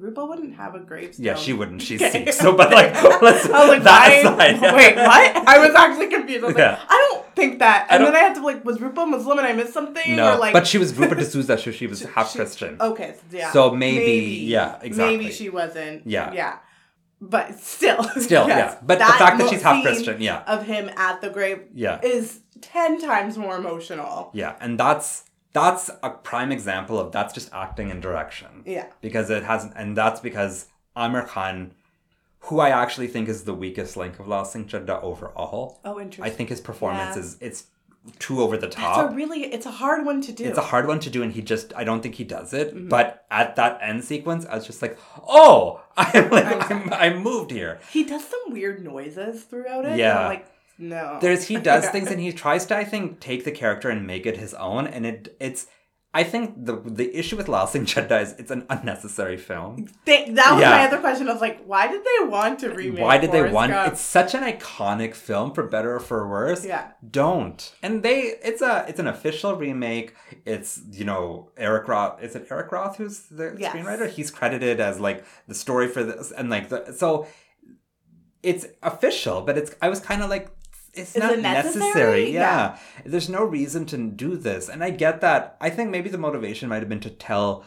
Rupa 0.00 0.24
wouldn't 0.24 0.54
have 0.56 0.74
a 0.74 0.80
gravestone. 0.80 1.26
Yeah, 1.26 1.34
she 1.34 1.52
wouldn't. 1.52 1.82
She's 1.82 2.00
Okay. 2.00 2.24
Sikh. 2.24 2.32
So, 2.32 2.56
but 2.56 2.70
like, 2.72 2.94
let's 3.22 3.44
I 3.46 3.60
was 3.60 3.68
like, 3.68 3.82
that 3.84 4.34
why? 4.36 4.46
aside. 4.46 4.74
Wait, 4.76 4.96
what? 4.96 5.48
I 5.48 5.58
was 5.58 5.74
actually 5.74 6.08
confused. 6.08 6.44
I 6.44 6.46
was 6.48 6.56
Yeah. 6.56 6.70
like, 6.70 6.78
I 6.88 7.08
don't 7.10 7.36
think 7.36 7.58
that. 7.58 7.86
And 7.90 8.04
then 8.04 8.14
I 8.16 8.20
had 8.20 8.34
to 8.36 8.42
like, 8.42 8.64
was 8.64 8.80
Rupa 8.80 9.04
Muslim 9.06 9.38
and 9.38 9.46
I 9.46 9.52
missed 9.52 9.74
something? 9.74 10.16
No, 10.16 10.34
or 10.34 10.38
like, 10.38 10.52
but 10.54 10.66
she 10.66 10.78
was 10.78 10.94
Rupa 10.96 11.14
D'Souza, 11.20 11.58
so 11.58 11.70
she 11.70 11.86
was 11.86 12.02
half 12.02 12.32
she- 12.32 12.38
Christian. 12.38 12.76
Okay, 12.80 13.14
so 13.30 13.36
yeah. 13.36 13.52
So 13.52 13.70
maybe- 13.74 14.46
yeah, 14.46 14.78
exactly. 14.82 15.16
Maybe 15.18 15.30
she 15.32 15.50
wasn't. 15.50 16.06
Yeah. 16.06 16.32
Yeah. 16.32 16.58
But 17.20 17.58
still. 17.60 18.02
Still, 18.02 18.48
yes, 18.48 18.72
yeah. 18.72 18.78
But 18.82 18.98
the 18.98 19.04
fact 19.04 19.38
that 19.38 19.50
she's 19.50 19.60
half 19.62 19.82
Christian, 19.82 20.22
yeah. 20.22 20.42
Of 20.46 20.64
him 20.64 20.88
at 20.96 21.20
the 21.20 21.28
grave 21.28 21.60
Yeah. 21.74 22.00
is 22.02 22.40
10 22.62 23.00
times 23.02 23.36
more 23.36 23.56
emotional. 23.56 24.30
Yeah, 24.32 24.56
and 24.60 24.80
that's 24.80 25.24
that's 25.52 25.90
a 26.02 26.10
prime 26.10 26.52
example 26.52 26.98
of 26.98 27.12
that's 27.12 27.32
just 27.34 27.52
acting 27.52 27.90
and 27.90 28.00
direction. 28.00 28.62
Yeah. 28.64 28.86
Because 29.00 29.30
it 29.30 29.42
hasn't, 29.44 29.72
and 29.76 29.96
that's 29.96 30.20
because 30.20 30.66
Aamir 30.96 31.26
Khan, 31.26 31.72
who 32.44 32.60
I 32.60 32.70
actually 32.70 33.08
think 33.08 33.28
is 33.28 33.44
the 33.44 33.54
weakest 33.54 33.96
link 33.96 34.18
of 34.18 34.28
Lal 34.28 34.44
Singh 34.44 34.70
overall, 34.88 35.80
Oh, 35.84 36.00
interesting. 36.00 36.24
I 36.24 36.30
think 36.34 36.48
his 36.48 36.60
performance 36.60 37.16
Yeah. 37.16 37.22
is 37.22 37.36
it's 37.40 37.64
too 38.18 38.40
over 38.40 38.56
the 38.56 38.68
top. 38.68 39.04
It's 39.04 39.12
a 39.12 39.14
really, 39.16 39.40
it's 39.44 39.66
a 39.66 39.70
hard 39.70 40.06
one 40.06 40.22
to 40.22 40.32
do. 40.32 40.44
It's 40.44 40.56
a 40.56 40.62
hard 40.62 40.86
one 40.86 41.00
to 41.00 41.10
do, 41.10 41.22
and 41.22 41.32
he 41.32 41.42
just 41.42 41.74
I 41.76 41.84
don't 41.84 42.02
think 42.02 42.14
he 42.14 42.24
does 42.24 42.54
it. 42.54 42.74
Mm-hmm. 42.74 42.88
But 42.88 43.26
at 43.30 43.56
that 43.56 43.78
end 43.82 44.04
sequence, 44.04 44.46
I 44.46 44.54
was 44.54 44.66
just 44.66 44.80
like, 44.80 44.98
oh, 45.28 45.82
I'm 45.96 46.30
like 46.30 46.70
I'm, 46.70 46.92
I 46.94 47.12
moved 47.12 47.50
here. 47.50 47.78
he 47.92 48.04
does 48.04 48.24
some 48.24 48.40
weird 48.52 48.82
noises 48.82 49.42
throughout 49.44 49.84
it. 49.84 49.98
Yeah. 49.98 50.28
Like, 50.28 50.46
no. 50.80 51.18
There's 51.20 51.46
he 51.46 51.56
does 51.58 51.88
things 51.94 52.10
and 52.10 52.20
he 52.20 52.32
tries 52.32 52.66
to 52.66 52.76
I 52.76 52.84
think 52.84 53.20
take 53.20 53.44
the 53.44 53.52
character 53.52 53.88
and 53.90 54.06
make 54.06 54.26
it 54.26 54.36
his 54.38 54.54
own 54.54 54.86
and 54.88 55.06
it 55.06 55.36
it's 55.38 55.66
I 56.12 56.24
think 56.24 56.64
the 56.66 56.74
the 56.84 57.16
issue 57.16 57.36
with 57.36 57.46
Lal 57.48 57.68
Singh 57.68 57.84
Chadda 57.86 58.20
is 58.20 58.32
it's 58.36 58.50
an 58.50 58.66
unnecessary 58.68 59.36
film. 59.36 59.86
They- 60.06 60.28
that 60.30 60.52
was 60.54 60.60
Yeah. 60.60 60.70
my 60.70 60.84
other 60.88 60.98
question. 60.98 61.28
I 61.28 61.32
was 61.32 61.40
like, 61.40 61.62
why 61.64 61.86
did 61.86 62.02
they 62.02 62.26
want 62.26 62.58
to 62.60 62.70
remake 62.70 62.98
Why 63.00 63.16
did 63.18 63.30
they 63.30 63.48
want 63.48 63.70
Gump? 63.70 63.92
it's 63.92 64.00
such 64.00 64.34
an 64.34 64.42
iconic 64.42 65.14
film 65.14 65.54
for 65.54 65.62
better 65.68 65.94
or 65.94 66.00
for 66.00 66.26
worse. 66.28 66.64
Yeah. 66.66 66.90
Don't. 67.08 67.60
And 67.80 68.02
they 68.02 68.18
it's 68.42 68.60
a 68.60 68.84
it's 68.88 68.98
an 68.98 69.06
official 69.06 69.54
remake. 69.54 70.16
It's 70.44 70.80
you 70.90 71.04
know 71.04 71.50
Eric 71.56 71.86
Roth 71.86 72.20
is 72.20 72.34
it 72.34 72.48
Eric 72.50 72.72
Roth 72.72 72.96
who's 72.96 73.20
the 73.28 73.54
Yes. 73.56 73.72
screenwriter? 73.76 74.10
He's 74.10 74.32
credited 74.32 74.80
as 74.80 74.98
like 74.98 75.24
the 75.46 75.54
story 75.54 75.86
for 75.86 76.02
this 76.02 76.32
and 76.32 76.50
like 76.50 76.70
the 76.70 76.92
so 76.92 77.28
it's 78.42 78.66
official, 78.82 79.42
but 79.42 79.56
it's 79.58 79.74
I 79.82 79.88
was 79.88 80.00
kind 80.00 80.22
of 80.22 80.30
like 80.30 80.50
it's 80.94 81.14
Is 81.14 81.22
not 81.22 81.32
it 81.34 81.40
necessary? 81.40 81.80
necessary. 81.80 82.30
Yeah. 82.32 82.40
Yeah. 82.40 82.78
There's 83.06 83.28
no 83.28 83.44
reason 83.44 83.86
to 83.86 83.96
do 83.96 84.36
this. 84.36 84.68
And 84.68 84.82
I 84.82 84.90
get 84.90 85.20
that. 85.20 85.56
I 85.60 85.70
think 85.70 85.90
maybe 85.90 86.08
the 86.10 86.18
motivation 86.18 86.68
might 86.68 86.80
have 86.80 86.88
been 86.88 87.00
to 87.00 87.10
tell 87.10 87.64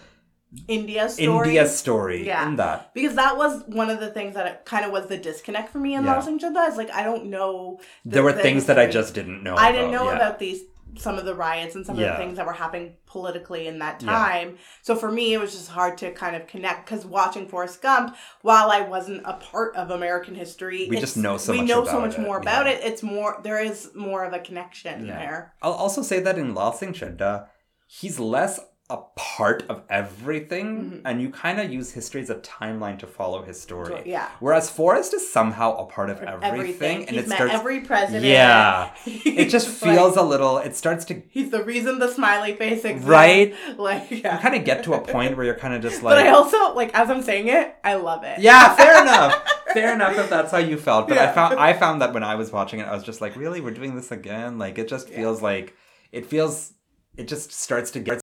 India's 0.67 1.15
story. 1.15 1.47
India's 1.47 1.75
story 1.77 2.27
Yeah. 2.27 2.47
in 2.47 2.57
that. 2.57 2.93
Because 2.93 3.15
that 3.15 3.37
was 3.37 3.63
one 3.67 3.89
of 3.89 3.99
the 3.99 4.11
things 4.11 4.35
that 4.35 4.65
kind 4.65 4.85
of 4.85 4.91
was 4.91 5.07
the 5.07 5.17
disconnect 5.17 5.69
for 5.71 5.79
me 5.79 5.95
in 5.95 6.03
Yeah. 6.03 6.11
Lal 6.13 6.21
Singh 6.21 6.39
Chadda. 6.39 6.69
Is 6.69 6.77
like 6.77 6.91
I 6.91 7.03
don't 7.03 7.25
know. 7.25 7.79
the- 8.05 8.11
There 8.11 8.23
were 8.23 8.33
the 8.33 8.41
things 8.41 8.65
that 8.65 8.77
I 8.77 8.87
just 8.87 9.13
didn't 9.15 9.41
know 9.43 9.55
I 9.55 9.71
didn't 9.71 9.91
know 9.91 10.05
yeah. 10.11 10.15
about 10.17 10.37
these 10.39 10.61
some 10.97 11.17
of 11.17 11.25
the 11.25 11.33
riots 11.35 11.75
and 11.75 11.85
some 11.85 11.97
of 11.97 12.01
the 12.01 12.15
things 12.15 12.37
that 12.37 12.45
were 12.45 12.53
happening 12.53 12.95
politically 13.05 13.67
in 13.67 13.79
that 13.79 14.01
Yeah. 14.01 14.09
time. 14.11 14.57
So 14.81 14.95
for 14.95 15.11
me, 15.11 15.33
it 15.33 15.39
was 15.39 15.51
just 15.53 15.69
hard 15.69 15.97
to 15.99 16.11
kind 16.11 16.35
of 16.35 16.47
connect 16.47 16.85
because 16.85 17.05
watching 17.05 17.47
Forrest 17.47 17.81
Gump, 17.81 18.15
while 18.41 18.69
I 18.71 18.81
wasn't 18.81 19.21
a 19.25 19.33
part 19.33 19.75
of 19.75 19.89
American 19.91 20.35
history, 20.35 20.87
We 20.89 20.99
just 20.99 21.17
know 21.17 21.37
so 21.37 21.51
we 21.53 21.59
much 21.59 21.67
know 21.67 21.85
so 21.85 21.99
much 21.99 22.15
it, 22.17 22.21
more 22.21 22.37
about 22.37 22.65
yeah. 22.65 22.73
it. 22.73 22.83
It's 22.83 23.03
more 23.03 23.39
there 23.43 23.61
is 23.63 23.91
more 23.95 24.23
of 24.23 24.33
a 24.33 24.39
connection 24.39 25.05
Yeah. 25.07 25.17
there. 25.17 25.53
I'll 25.61 25.73
also 25.73 26.01
say 26.01 26.19
that 26.19 26.37
in 26.37 26.53
Lal 26.53 26.73
Singh 26.73 26.93
Chadda, 26.93 27.47
he's 27.87 28.19
less 28.19 28.59
a 28.89 28.97
part 29.15 29.63
of 29.69 29.81
everything, 29.89 31.01
and 31.05 31.21
you 31.21 31.29
kind 31.29 31.59
of 31.59 31.71
use 31.71 31.91
history 31.91 32.21
as 32.21 32.29
a 32.29 32.35
timeline 32.35 32.99
to 32.99 33.07
follow 33.07 33.41
his 33.41 33.59
story. 33.59 33.93
Mm-hmm. 33.93 34.09
Yeah. 34.09 34.29
Whereas 34.39 34.69
Forrest 34.69 35.13
is 35.13 35.31
somehow 35.31 35.77
a 35.77 35.85
part 35.85 36.09
of 36.09 36.21
everything, 36.21 36.43
Everything. 36.59 36.97
and 37.07 37.15
He's 37.15 37.25
it 37.25 37.31
starts. 37.33 37.53
every 37.53 37.79
president. 37.79 38.25
yeah, 38.25 38.93
it 39.05 39.49
just 39.49 39.67
He's 39.67 39.81
like- 39.81 39.95
feels 39.95 40.17
a 40.17 40.21
little. 40.21 40.57
It 40.57 40.75
starts 40.75 41.05
to. 41.05 41.21
He's 41.29 41.49
the 41.49 41.63
reason 41.63 41.99
the 41.99 42.09
smiley 42.11 42.55
face 42.55 42.83
exists. 42.85 43.07
Right? 43.07 43.55
Like 43.77 44.11
yeah. 44.11 44.35
You 44.35 44.39
kind 44.41 44.55
of 44.55 44.65
get 44.65 44.83
to 44.83 44.93
a 44.93 45.01
point 45.01 45.35
where 45.37 45.45
you're 45.45 45.55
kind 45.55 45.73
of 45.73 45.81
just 45.81 46.03
like 46.03 46.15
But. 46.17 46.25
I 46.27 46.29
also 46.29 46.73
like 46.75 46.93
as 46.93 47.09
I'm 47.09 47.23
saying 47.23 47.47
it, 47.47 47.75
I 47.83 47.95
love 47.95 48.23
it. 48.23 48.39
yeah, 48.39 48.75
fair 48.75 49.01
enough. 49.01 49.43
Fair 49.73 49.93
enough 49.93 50.17
if 50.17 50.29
that's 50.29 50.51
how 50.51 50.59
you 50.59 50.77
felt. 50.77 51.07
But 51.07 51.17
I 51.17 51.31
found 51.31 51.55
I 51.59 51.73
found 51.73 52.01
that 52.01 52.13
when 52.13 52.23
I 52.23 52.35
was 52.35 52.51
watching 52.51 52.79
it, 52.79 52.83
I 52.87 52.93
was 52.93 53.03
just 53.03 53.21
like, 53.21 53.35
really, 53.35 53.61
we're 53.61 53.71
doing 53.71 53.95
this 53.95 54.11
again. 54.11 54.59
Like 54.59 54.77
it 54.77 54.87
just 54.87 55.09
Yeah. 55.09 55.15
feels 55.17 55.41
like 55.41 55.73
it 56.11 56.25
feels. 56.25 56.73
It 57.17 57.27
just 57.27 57.51
starts 57.51 57.89
to 57.91 57.99
get. 57.99 58.19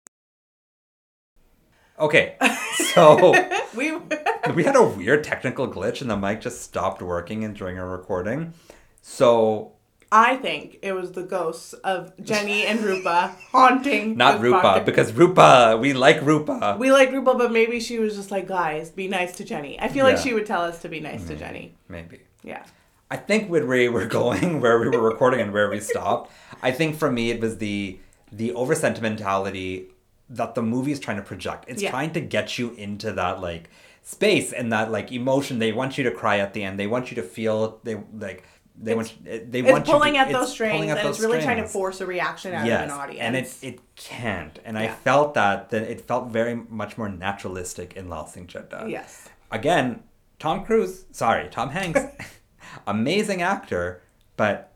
Okay, 2.00 2.36
so 2.94 3.34
we 3.76 3.96
we 4.54 4.64
had 4.64 4.74
a 4.74 4.82
weird 4.82 5.22
technical 5.22 5.68
glitch 5.68 6.00
and 6.00 6.10
the 6.10 6.16
mic 6.16 6.40
just 6.40 6.62
stopped 6.62 7.02
working 7.02 7.44
and 7.44 7.54
during 7.54 7.78
our 7.78 7.88
recording. 7.88 8.54
So 9.02 9.72
I 10.10 10.36
think 10.36 10.78
it 10.82 10.92
was 10.92 11.12
the 11.12 11.22
ghosts 11.22 11.74
of 11.74 12.12
Jenny 12.22 12.64
and 12.64 12.80
Rupa 12.80 13.36
haunting. 13.52 14.16
not 14.24 14.40
Rupa 14.40 14.82
because 14.84 15.12
Rupa 15.12 15.78
we 15.80 15.92
like 15.92 16.22
Rupa. 16.22 16.76
we 16.80 16.90
like 16.90 17.12
Rupa, 17.12 17.34
but 17.34 17.52
maybe 17.52 17.80
she 17.80 17.98
was 17.98 18.16
just 18.16 18.30
like, 18.30 18.48
guys, 18.48 18.90
be 18.90 19.06
nice 19.06 19.36
to 19.36 19.44
Jenny. 19.44 19.78
I 19.78 19.88
feel 19.88 20.04
like 20.04 20.16
she 20.16 20.32
would 20.32 20.46
tell 20.46 20.62
us 20.62 20.80
to 20.82 20.88
be 20.88 21.00
nice 21.00 21.26
to 21.26 21.36
Jenny. 21.36 21.74
Maybe. 21.88 22.20
Yeah. 22.42 22.64
I 23.10 23.16
think 23.16 23.50
where 23.50 23.66
we 23.66 23.88
were 23.88 24.06
going, 24.06 24.60
where 24.60 24.78
we 24.78 24.88
were 24.88 25.02
recording, 25.02 25.40
and 25.40 25.52
where 25.52 25.68
we 25.68 25.80
stopped. 25.80 26.30
I 26.62 26.70
think 26.70 26.96
for 26.96 27.10
me, 27.10 27.30
it 27.30 27.40
was 27.40 27.58
the 27.58 27.98
the 28.32 28.52
over 28.52 28.74
sentimentality 28.74 29.88
that 30.30 30.54
the 30.54 30.62
movie 30.62 30.92
is 30.92 31.00
trying 31.00 31.16
to 31.18 31.22
project. 31.22 31.64
It's 31.68 31.82
Yeah. 31.82 31.90
trying 31.90 32.12
to 32.12 32.20
get 32.20 32.58
you 32.58 32.70
into 32.72 33.12
that 33.12 33.40
like 33.40 33.68
space 34.02 34.52
and 34.52 34.72
that 34.72 34.90
like 34.90 35.12
emotion. 35.12 35.58
They 35.58 35.72
want 35.72 35.98
you 35.98 36.04
to 36.04 36.10
cry 36.10 36.38
at 36.38 36.54
the 36.54 36.62
end. 36.62 36.78
They 36.78 36.86
want 36.86 37.10
you 37.10 37.16
to 37.16 37.22
feel 37.22 37.80
they 37.84 37.96
like 38.16 38.44
they 38.82 38.94
want 38.94 39.12
they 39.24 39.60
It's 39.60 39.70
want 39.72 39.86
you 39.86 39.92
pulling 39.92 40.14
to, 40.14 40.20
at 40.20 40.30
it's 40.30 40.38
those 40.38 40.52
strings 40.52 40.86
at 40.90 40.96
and 40.98 41.06
those 41.06 41.16
it's 41.16 41.24
really 41.24 41.42
trying 41.42 41.58
to 41.58 41.68
force 41.68 42.00
a 42.00 42.06
reaction 42.06 42.54
out 42.54 42.64
yes, 42.64 42.84
of 42.90 42.96
an 42.96 43.00
audience. 43.02 43.20
and 43.20 43.36
it 43.36 43.74
it 43.74 43.80
can't. 43.96 44.58
And 44.64 44.78
I 44.78 44.88
felt 44.88 45.34
that 45.34 45.68
that 45.70 45.82
it 45.82 46.00
felt 46.00 46.28
very 46.30 46.54
much 46.54 46.96
more 46.96 47.08
naturalistic 47.08 47.94
in 47.96 48.08
Lal 48.08 48.26
Singh 48.26 48.46
Chadda 48.46 48.88
yes. 48.88 49.28
again, 49.50 50.02
Tom 50.38 50.64
Cruise, 50.64 51.04
sorry, 51.12 51.48
Tom 51.50 51.70
Hanks, 51.70 52.00
amazing 52.86 53.42
actor, 53.42 54.00
but 54.36 54.72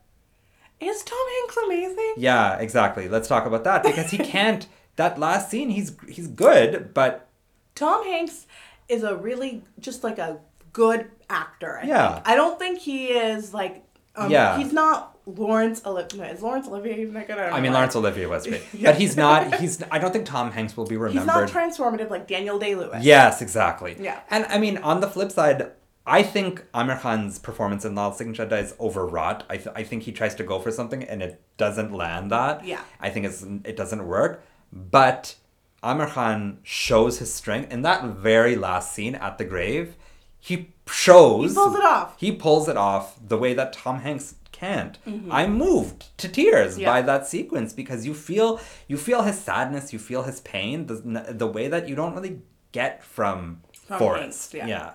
Is 0.81 1.03
Tom 1.03 1.27
Hanks 1.38 1.57
amazing? 1.64 2.14
yeah, 2.19 2.59
exactly. 2.59 3.09
Let's 3.09 3.29
talk 3.29 3.47
about 3.47 3.64
that 3.64 3.83
because 3.85 4.11
he 4.11 4.19
can't. 4.35 4.67
That 4.96 5.18
last 5.18 5.50
scene, 5.50 5.70
he's 5.70 5.96
he's 6.09 6.26
good, 6.28 6.94
but 6.94 7.28
Tom 7.74 8.04
Hanks 8.04 8.46
is 8.88 9.02
a 9.02 9.16
really 9.16 9.62
just 9.80 10.04
like 10.04 10.18
a 10.18 10.38
good 10.72 11.11
actor. 11.30 11.80
I 11.83 11.87
Yeah. 11.87 12.14
think. 12.14 12.28
I 12.28 12.35
don't 12.37 12.59
think 12.59 12.78
he 12.78 13.07
is 13.09 13.52
like. 13.54 13.83
Um, 14.16 14.30
Yeah. 14.30 14.57
He's 14.59 14.72
not 14.72 15.16
Laurence 15.26 15.83
Olivier. 15.85 16.30
Is 16.30 16.42
Laurence 16.42 16.68
Olivier 16.68 17.00
even 17.00 17.14
that 17.14 17.26
good? 17.26 17.38
I, 17.38 17.48
I 17.57 17.61
mean. 17.61 17.72
Laurence 17.72 17.96
Olivier 17.96 18.26
was 18.26 18.46
great, 18.46 18.62
Yeah. 18.72 18.90
but 18.92 19.00
he's 19.00 19.16
not. 19.16 19.54
He's. 19.57 19.83
I 19.90 19.98
don't 19.98 20.12
think 20.12 20.26
Tom 20.26 20.52
Hanks 20.52 20.76
will 20.76 20.87
be 20.87 20.96
remembered. 20.96 21.20
He's 21.20 21.26
not 21.26 21.48
transformative 21.48 22.11
like 22.11 22.28
Daniel 22.28 22.59
Day 22.59 22.74
Lewis. 22.76 23.02
yes, 23.04 23.42
exactly. 23.42 23.96
Yeah. 23.98 24.20
and 24.30 24.44
I 24.46 24.59
mean 24.59 24.78
on 24.78 25.00
the 25.00 25.09
flip 25.09 25.33
side. 25.33 25.72
I 26.07 26.22
think 26.22 26.62
Aamir 26.74 27.00
Khan's 27.00 27.38
performance 27.38 27.87
in 27.87 27.94
Lal 27.94 28.12
Singh 28.12 28.35
Chadda 28.35 28.62
is 28.62 28.74
overwrought. 28.78 29.44
I, 29.48 29.57
th- 29.57 29.74
I 29.74 29.85
think 29.85 30.02
he 30.02 30.12
tries 30.12 30.35
to 30.35 30.44
go 30.44 30.59
for 30.61 30.70
something 30.70 31.02
and 31.02 31.22
it 31.22 31.40
doesn't 31.57 31.94
land 31.94 32.30
that. 32.30 32.62
Yeah. 32.62 32.83
I 33.00 33.09
think 33.09 33.24
it's 33.24 33.42
it 33.64 33.74
doesn't 33.74 34.07
work. 34.07 34.42
But 34.72 35.37
Aamir 35.83 36.09
Khan 36.11 36.59
shows 36.62 37.18
his 37.18 37.33
strength 37.33 37.72
in 37.72 37.83
that 37.83 38.05
very 38.05 38.57
last 38.57 38.92
scene 38.92 39.14
at 39.14 39.38
the 39.38 39.44
grave. 39.44 39.96
He 40.38 40.72
shows 40.90 41.50
He 41.50 41.55
pulls 41.55 41.74
it 41.77 41.85
off. 41.85 42.14
He 42.18 42.33
pulls 42.33 42.68
it 42.68 42.77
off 42.77 43.18
the 43.27 43.38
way 43.38 43.55
that 43.55 43.72
Tom 43.72 44.00
Hanks 44.00 44.35
can't. 44.53 44.98
I'm 45.31 45.55
moved 45.59 46.16
to 46.18 46.29
tears 46.29 46.72
Mm-hmm. 46.74 46.81
Yeah. 46.83 46.92
by 46.92 47.03
that 47.03 47.27
sequence 47.27 47.72
because 47.72 48.07
you 48.07 48.14
feel 48.14 48.61
you 48.88 48.96
feel 48.96 49.22
his 49.22 49.38
sadness, 49.38 49.92
you 49.92 49.98
feel 49.98 50.22
his 50.22 50.40
pain, 50.40 50.87
the 50.87 51.27
the 51.31 51.46
way 51.46 51.68
that 51.68 51.88
you 51.88 51.94
don't 51.94 52.14
really 52.14 52.40
get 52.72 53.03
from, 53.05 53.61
From 53.87 53.98
Forrest. 53.98 54.53
Hanks, 54.53 54.68
yeah. 54.68 54.92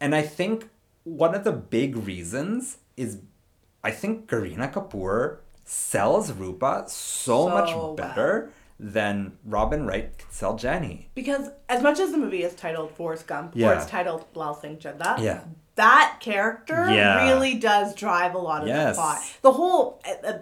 And 0.00 0.14
I 0.14 0.22
think 0.22 0.68
one 1.04 1.34
of 1.34 1.44
the 1.44 1.52
big 1.52 1.96
reasons 1.96 2.78
is 2.96 3.18
I 3.84 3.90
think 3.90 4.28
Kareena 4.28 4.72
Kapoor 4.72 5.38
sells 5.64 6.32
Rupa 6.32 6.84
so, 6.88 7.48
So 7.48 7.48
much 7.48 7.68
well. 7.74 7.94
Than 8.84 9.38
Robin 9.44 9.86
Wright 9.86 10.18
could 10.18 10.32
sell 10.32 10.56
Jenny. 10.56 11.08
Because 11.14 11.50
as 11.68 11.82
much 11.82 12.00
as 12.00 12.10
the 12.10 12.18
movie 12.18 12.42
is 12.42 12.52
titled 12.54 12.90
Forrest 12.96 13.28
Gump, 13.28 13.54
or 13.54 13.72
it's 13.74 13.86
titled 13.86 14.24
Lal 14.34 14.54
Singh 14.54 14.78
Chadda, 14.78 15.20
Yeah. 15.20 15.40
that 15.76 16.16
character 16.20 16.90
Yeah. 16.90 17.28
really 17.28 17.54
does 17.54 17.94
drive 17.94 18.34
a 18.34 18.38
lot 18.38 18.62
of 18.62 18.68
Yes. 18.68 18.96
the 18.96 19.00
plot. 19.00 19.18
The 19.42 19.52
whole 19.52 20.02
uh, 20.26 20.32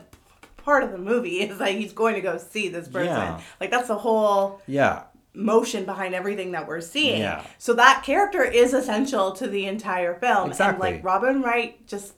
part 0.65 0.83
of 0.85 0.91
the 0.93 0.99
movie 0.99 1.41
is 1.43 1.61
like 1.61 1.77
he's 1.77 1.93
going 1.93 2.15
to 2.15 2.23
go 2.23 2.39
see 2.39 2.69
this 2.69 2.89
person. 2.89 3.09
Yeah. 3.09 3.41
Like 3.61 3.71
that's 3.71 3.89
the 3.89 3.99
whole 3.99 4.63
Yeah. 4.67 5.03
motion 5.35 5.85
behind 5.85 6.15
everything 6.15 6.53
that 6.53 6.67
we're 6.67 6.81
seeing. 6.81 7.21
Yeah. 7.21 7.43
So 7.59 7.75
that 7.75 8.03
character 8.05 8.43
is 8.43 8.73
essential 8.73 9.33
to 9.33 9.47
the 9.49 9.67
entire 9.67 10.15
film. 10.15 10.49
Exactly. 10.49 10.89
And 10.89 10.97
like 10.97 11.05
Robin 11.05 11.43
Wright 11.43 11.87
just 11.87 12.15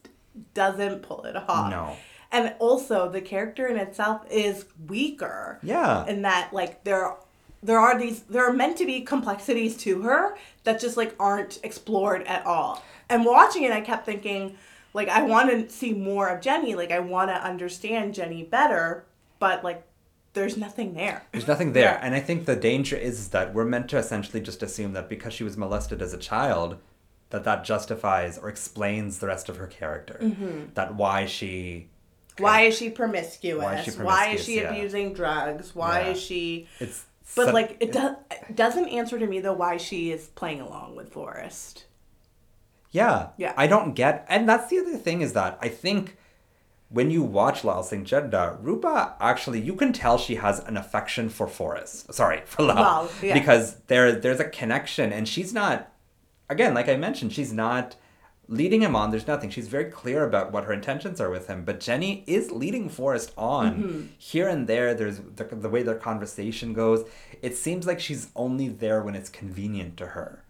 doesn't 0.54 1.02
pull 1.02 1.24
it 1.24 1.37
off. 1.37 1.70
No. 1.70 1.96
And 2.32 2.54
also 2.58 3.08
the 3.10 3.20
character 3.20 3.66
in 3.68 3.76
itself 3.76 4.22
is 4.30 4.64
weaker 4.88 5.58
Yeah. 5.62 6.06
in 6.06 6.22
that 6.22 6.52
like 6.52 6.82
there 6.84 7.14
there 7.62 7.78
are 7.78 7.96
these 7.98 8.22
there 8.22 8.48
are 8.48 8.52
meant 8.52 8.76
to 8.78 8.86
be 8.86 9.02
complexities 9.02 9.76
to 9.78 10.02
her 10.02 10.36
that 10.64 10.80
just 10.80 10.96
like 10.96 11.14
aren't 11.20 11.60
explored 11.62 12.22
at 12.24 12.44
all. 12.46 12.82
And 13.08 13.24
watching 13.24 13.62
it 13.64 13.70
I 13.72 13.82
kept 13.82 14.06
thinking 14.06 14.56
like 14.94 15.08
I 15.08 15.22
want 15.22 15.50
to 15.50 15.68
see 15.70 15.92
more 15.92 16.28
of 16.28 16.40
Jenny, 16.40 16.74
like 16.74 16.90
I 16.90 16.98
want 17.00 17.30
to 17.30 17.34
understand 17.34 18.14
Jenny 18.14 18.42
better, 18.42 19.04
but 19.38 19.62
like 19.62 19.84
there's 20.32 20.56
nothing 20.56 20.94
there. 20.94 21.24
There's 21.32 21.46
nothing 21.46 21.74
there. 21.74 21.92
Yeah. 21.92 22.00
And 22.02 22.14
I 22.14 22.20
think 22.20 22.46
the 22.46 22.56
danger 22.56 22.96
is 22.96 23.28
that 23.28 23.52
we're 23.52 23.66
meant 23.66 23.90
to 23.90 23.98
essentially 23.98 24.40
just 24.40 24.62
assume 24.62 24.94
that 24.94 25.08
because 25.10 25.34
she 25.34 25.44
was 25.44 25.58
molested 25.58 26.00
as 26.00 26.14
a 26.14 26.18
child, 26.18 26.78
that 27.28 27.44
that 27.44 27.64
justifies 27.64 28.38
or 28.38 28.48
explains 28.48 29.18
the 29.18 29.26
rest 29.26 29.50
of 29.50 29.58
her 29.58 29.66
character. 29.66 30.18
Mm-hmm. 30.22 30.72
That 30.74 30.94
why 30.94 31.26
she 31.26 31.88
Why 32.38 32.62
is 32.62 32.76
she 32.76 32.90
promiscuous? 32.90 33.62
Why 33.62 33.76
is 33.76 33.84
she 33.84 33.90
Why 34.02 34.26
is 34.28 34.44
she 34.44 34.56
Yeah. 34.60 34.70
abusing 34.70 35.12
drugs? 35.12 35.74
Why 35.74 36.00
Yeah. 36.02 36.08
is 36.12 36.20
she 36.20 36.68
it's 36.80 37.04
But 37.36 37.52
like 37.54 37.76
it 37.80 37.92
does 37.92 38.16
doesn't 38.54 38.88
answer 38.88 39.18
to 39.18 39.26
me 39.26 39.40
though 39.40 39.52
why 39.52 39.76
she 39.76 40.10
is 40.12 40.28
playing 40.28 40.60
along 40.60 40.96
with 40.96 41.12
Forrest. 41.12 41.84
Yeah. 42.90 43.28
Yeah. 43.36 43.54
I 43.56 43.66
don't 43.66 43.94
get 43.94 44.26
and 44.28 44.48
that's 44.48 44.68
the 44.70 44.78
other 44.78 44.96
thing 44.96 45.20
is 45.22 45.32
that 45.34 45.58
I 45.60 45.68
think 45.68 46.16
when 46.90 47.10
you 47.10 47.22
watch 47.22 47.64
Lal 47.64 47.82
Singh 47.82 48.04
Chaddha, 48.04 48.58
Rupa 48.60 49.14
actually 49.18 49.60
you 49.60 49.74
can 49.74 49.92
tell 49.94 50.18
she 50.18 50.34
has 50.36 50.60
an 50.60 50.76
affection 50.76 51.28
for 51.30 51.46
Forrest. 51.46 52.12
Sorry, 52.12 52.42
for 52.44 52.62
Lal. 52.64 52.76
Lal, 52.76 53.10
yeah. 53.22 53.32
Because 53.34 53.76
there 53.86 54.12
there's 54.12 54.40
a 54.40 54.44
connection 54.48 55.12
and 55.12 55.26
she's 55.28 55.52
not 55.54 55.90
again, 56.50 56.74
like 56.74 56.88
I 56.88 56.96
mentioned, 56.96 57.32
she's 57.32 57.52
not 57.52 57.96
leading 58.48 58.83
him 58.83 58.94
on. 58.96 59.11
There's 59.11 59.26
nothing. 59.26 59.50
She's 59.50 59.68
very 59.68 59.87
clear 59.87 60.24
about 60.24 60.52
what 60.52 60.64
her 60.64 60.72
intentions 60.72 61.20
are 61.20 61.31
with 61.31 61.46
him. 61.46 61.64
But 61.64 61.81
Jenny 61.81 62.24
is 62.26 62.50
leading 62.50 62.88
Forrest 62.88 63.33
on. 63.37 63.74
Mm-hmm. 63.83 64.02
Here 64.18 64.48
and 64.48 64.66
there, 64.66 64.94
there's 64.94 65.18
the, 65.37 65.44
the 65.44 65.68
way 65.68 65.83
their 65.83 65.94
conversation 65.94 66.72
goes. 66.72 67.05
It 67.40 67.57
seems 67.57 67.87
like 67.87 68.00
she's 68.00 68.28
only 68.37 68.68
there 68.68 69.02
when 69.02 69.14
it's 69.14 69.31
convenient 69.31 69.96
to 69.98 70.09
her. 70.09 70.42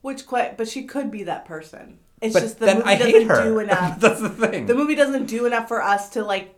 Which 0.00 0.26
quite 0.26 0.56
but 0.56 0.68
she 0.68 0.82
could 0.84 1.10
be 1.10 1.22
that 1.24 1.44
person. 1.44 1.98
It's 2.20 2.34
But 2.34 2.40
just 2.40 2.58
the 2.58 2.66
movie 2.74 2.82
I 2.84 2.96
doesn't 2.98 3.44
do 3.44 3.58
enough. 3.66 4.00
That's 4.00 4.20
the 4.20 4.28
thing. 4.30 4.66
the 4.66 4.74
movie 4.74 4.94
doesn't 4.96 5.26
do 5.26 5.46
enough 5.46 5.68
for 5.68 5.80
us 5.82 6.08
to 6.10 6.24
like 6.24 6.54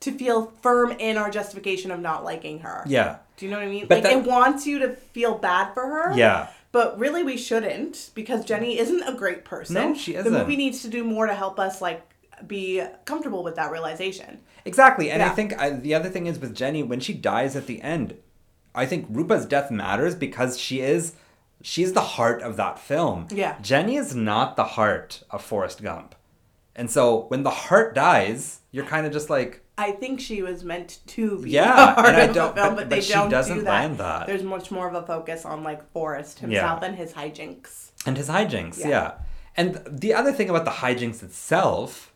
to 0.00 0.12
feel 0.12 0.52
firm 0.62 0.90
in 0.92 1.16
our 1.16 1.30
justification 1.30 1.90
of 1.92 2.00
not 2.00 2.24
liking 2.24 2.60
her. 2.60 2.82
yeah. 2.86 3.18
Do 3.36 3.46
you 3.46 3.50
know 3.52 3.58
what 3.58 3.66
I 3.66 3.70
mean? 3.70 3.86
But 3.86 3.96
like 3.96 4.02
that- 4.04 4.12
it 4.12 4.24
wants 4.24 4.66
you 4.66 4.78
to 4.80 4.94
feel 4.94 5.36
bad 5.38 5.72
for 5.74 5.82
her. 5.86 6.16
Yeah. 6.16 6.48
But 6.72 6.98
really 6.98 7.22
we 7.22 7.36
shouldn't 7.36 8.10
because 8.14 8.44
Jenny 8.44 8.78
isn't 8.78 9.02
a 9.02 9.14
great 9.14 9.44
person. 9.44 9.74
No, 9.74 9.94
she 9.94 10.14
isn't. 10.14 10.32
The 10.32 10.38
movie 10.38 10.56
needs 10.56 10.82
to 10.82 10.88
do 10.88 11.04
more 11.04 11.26
to 11.26 11.34
help 11.34 11.58
us 11.60 11.80
like 11.82 12.02
be 12.46 12.82
comfortable 13.04 13.44
with 13.44 13.56
that 13.56 13.70
realization. 13.70 14.40
Exactly. 14.64 15.10
And 15.10 15.22
I 15.22 15.28
think 15.28 15.58
I, 15.58 15.70
the 15.70 15.94
other 15.94 16.08
thing 16.08 16.26
is 16.26 16.38
with 16.38 16.54
Jenny, 16.54 16.82
when 16.82 17.00
she 17.00 17.12
dies 17.12 17.56
at 17.56 17.66
the 17.66 17.82
end, 17.82 18.16
I 18.74 18.86
think 18.86 19.06
Rupa's 19.10 19.44
death 19.44 19.70
matters 19.70 20.14
because 20.14 20.58
she 20.58 20.80
is 20.80 21.14
she's 21.62 21.92
the 21.92 22.00
heart 22.00 22.42
of 22.42 22.56
that 22.56 22.78
film. 22.78 23.28
Yeah. 23.30 23.56
Jenny 23.60 23.96
is 23.96 24.14
not 24.14 24.56
the 24.56 24.64
heart 24.64 25.22
of 25.30 25.42
Forrest 25.42 25.82
Gump. 25.82 26.14
And 26.74 26.90
so 26.90 27.26
when 27.28 27.42
the 27.42 27.50
heart 27.50 27.94
dies, 27.94 28.60
you're 28.70 28.86
kind 28.86 29.06
of 29.06 29.12
just 29.12 29.30
like, 29.30 29.61
I 29.82 29.92
think 29.92 30.20
she 30.20 30.42
was 30.42 30.62
meant 30.64 30.98
to 31.08 31.38
be 31.42 31.50
Yeah, 31.50 31.94
and 31.98 32.16
I 32.16 32.20
of 32.22 32.28
the 32.28 32.34
don't- 32.34 32.54
film, 32.54 32.68
but- 32.68 32.76
but, 32.76 32.76
but 32.76 32.90
they 32.90 33.00
she 33.00 33.12
don't 33.12 33.30
doesn't 33.30 33.58
do 33.58 33.62
that. 33.64 33.70
land 33.70 33.98
that. 33.98 34.26
There's 34.26 34.42
much 34.42 34.70
more 34.70 34.88
of 34.88 34.94
a 34.94 35.04
focus 35.06 35.44
on 35.44 35.62
like 35.62 35.80
Forrest 35.92 36.38
himself 36.40 36.82
and 36.82 36.94
his 36.96 37.12
hijinks. 37.12 37.90
and 38.06 38.16
his 38.16 38.28
hijinks, 38.28 38.78
yeah. 38.78 38.88
Yeah. 38.88 39.12
And 39.56 39.80
the 39.86 40.14
other 40.14 40.32
thing 40.32 40.48
about 40.50 40.64
the 40.64 40.70
hijinks 40.82 41.22
itself 41.22 42.08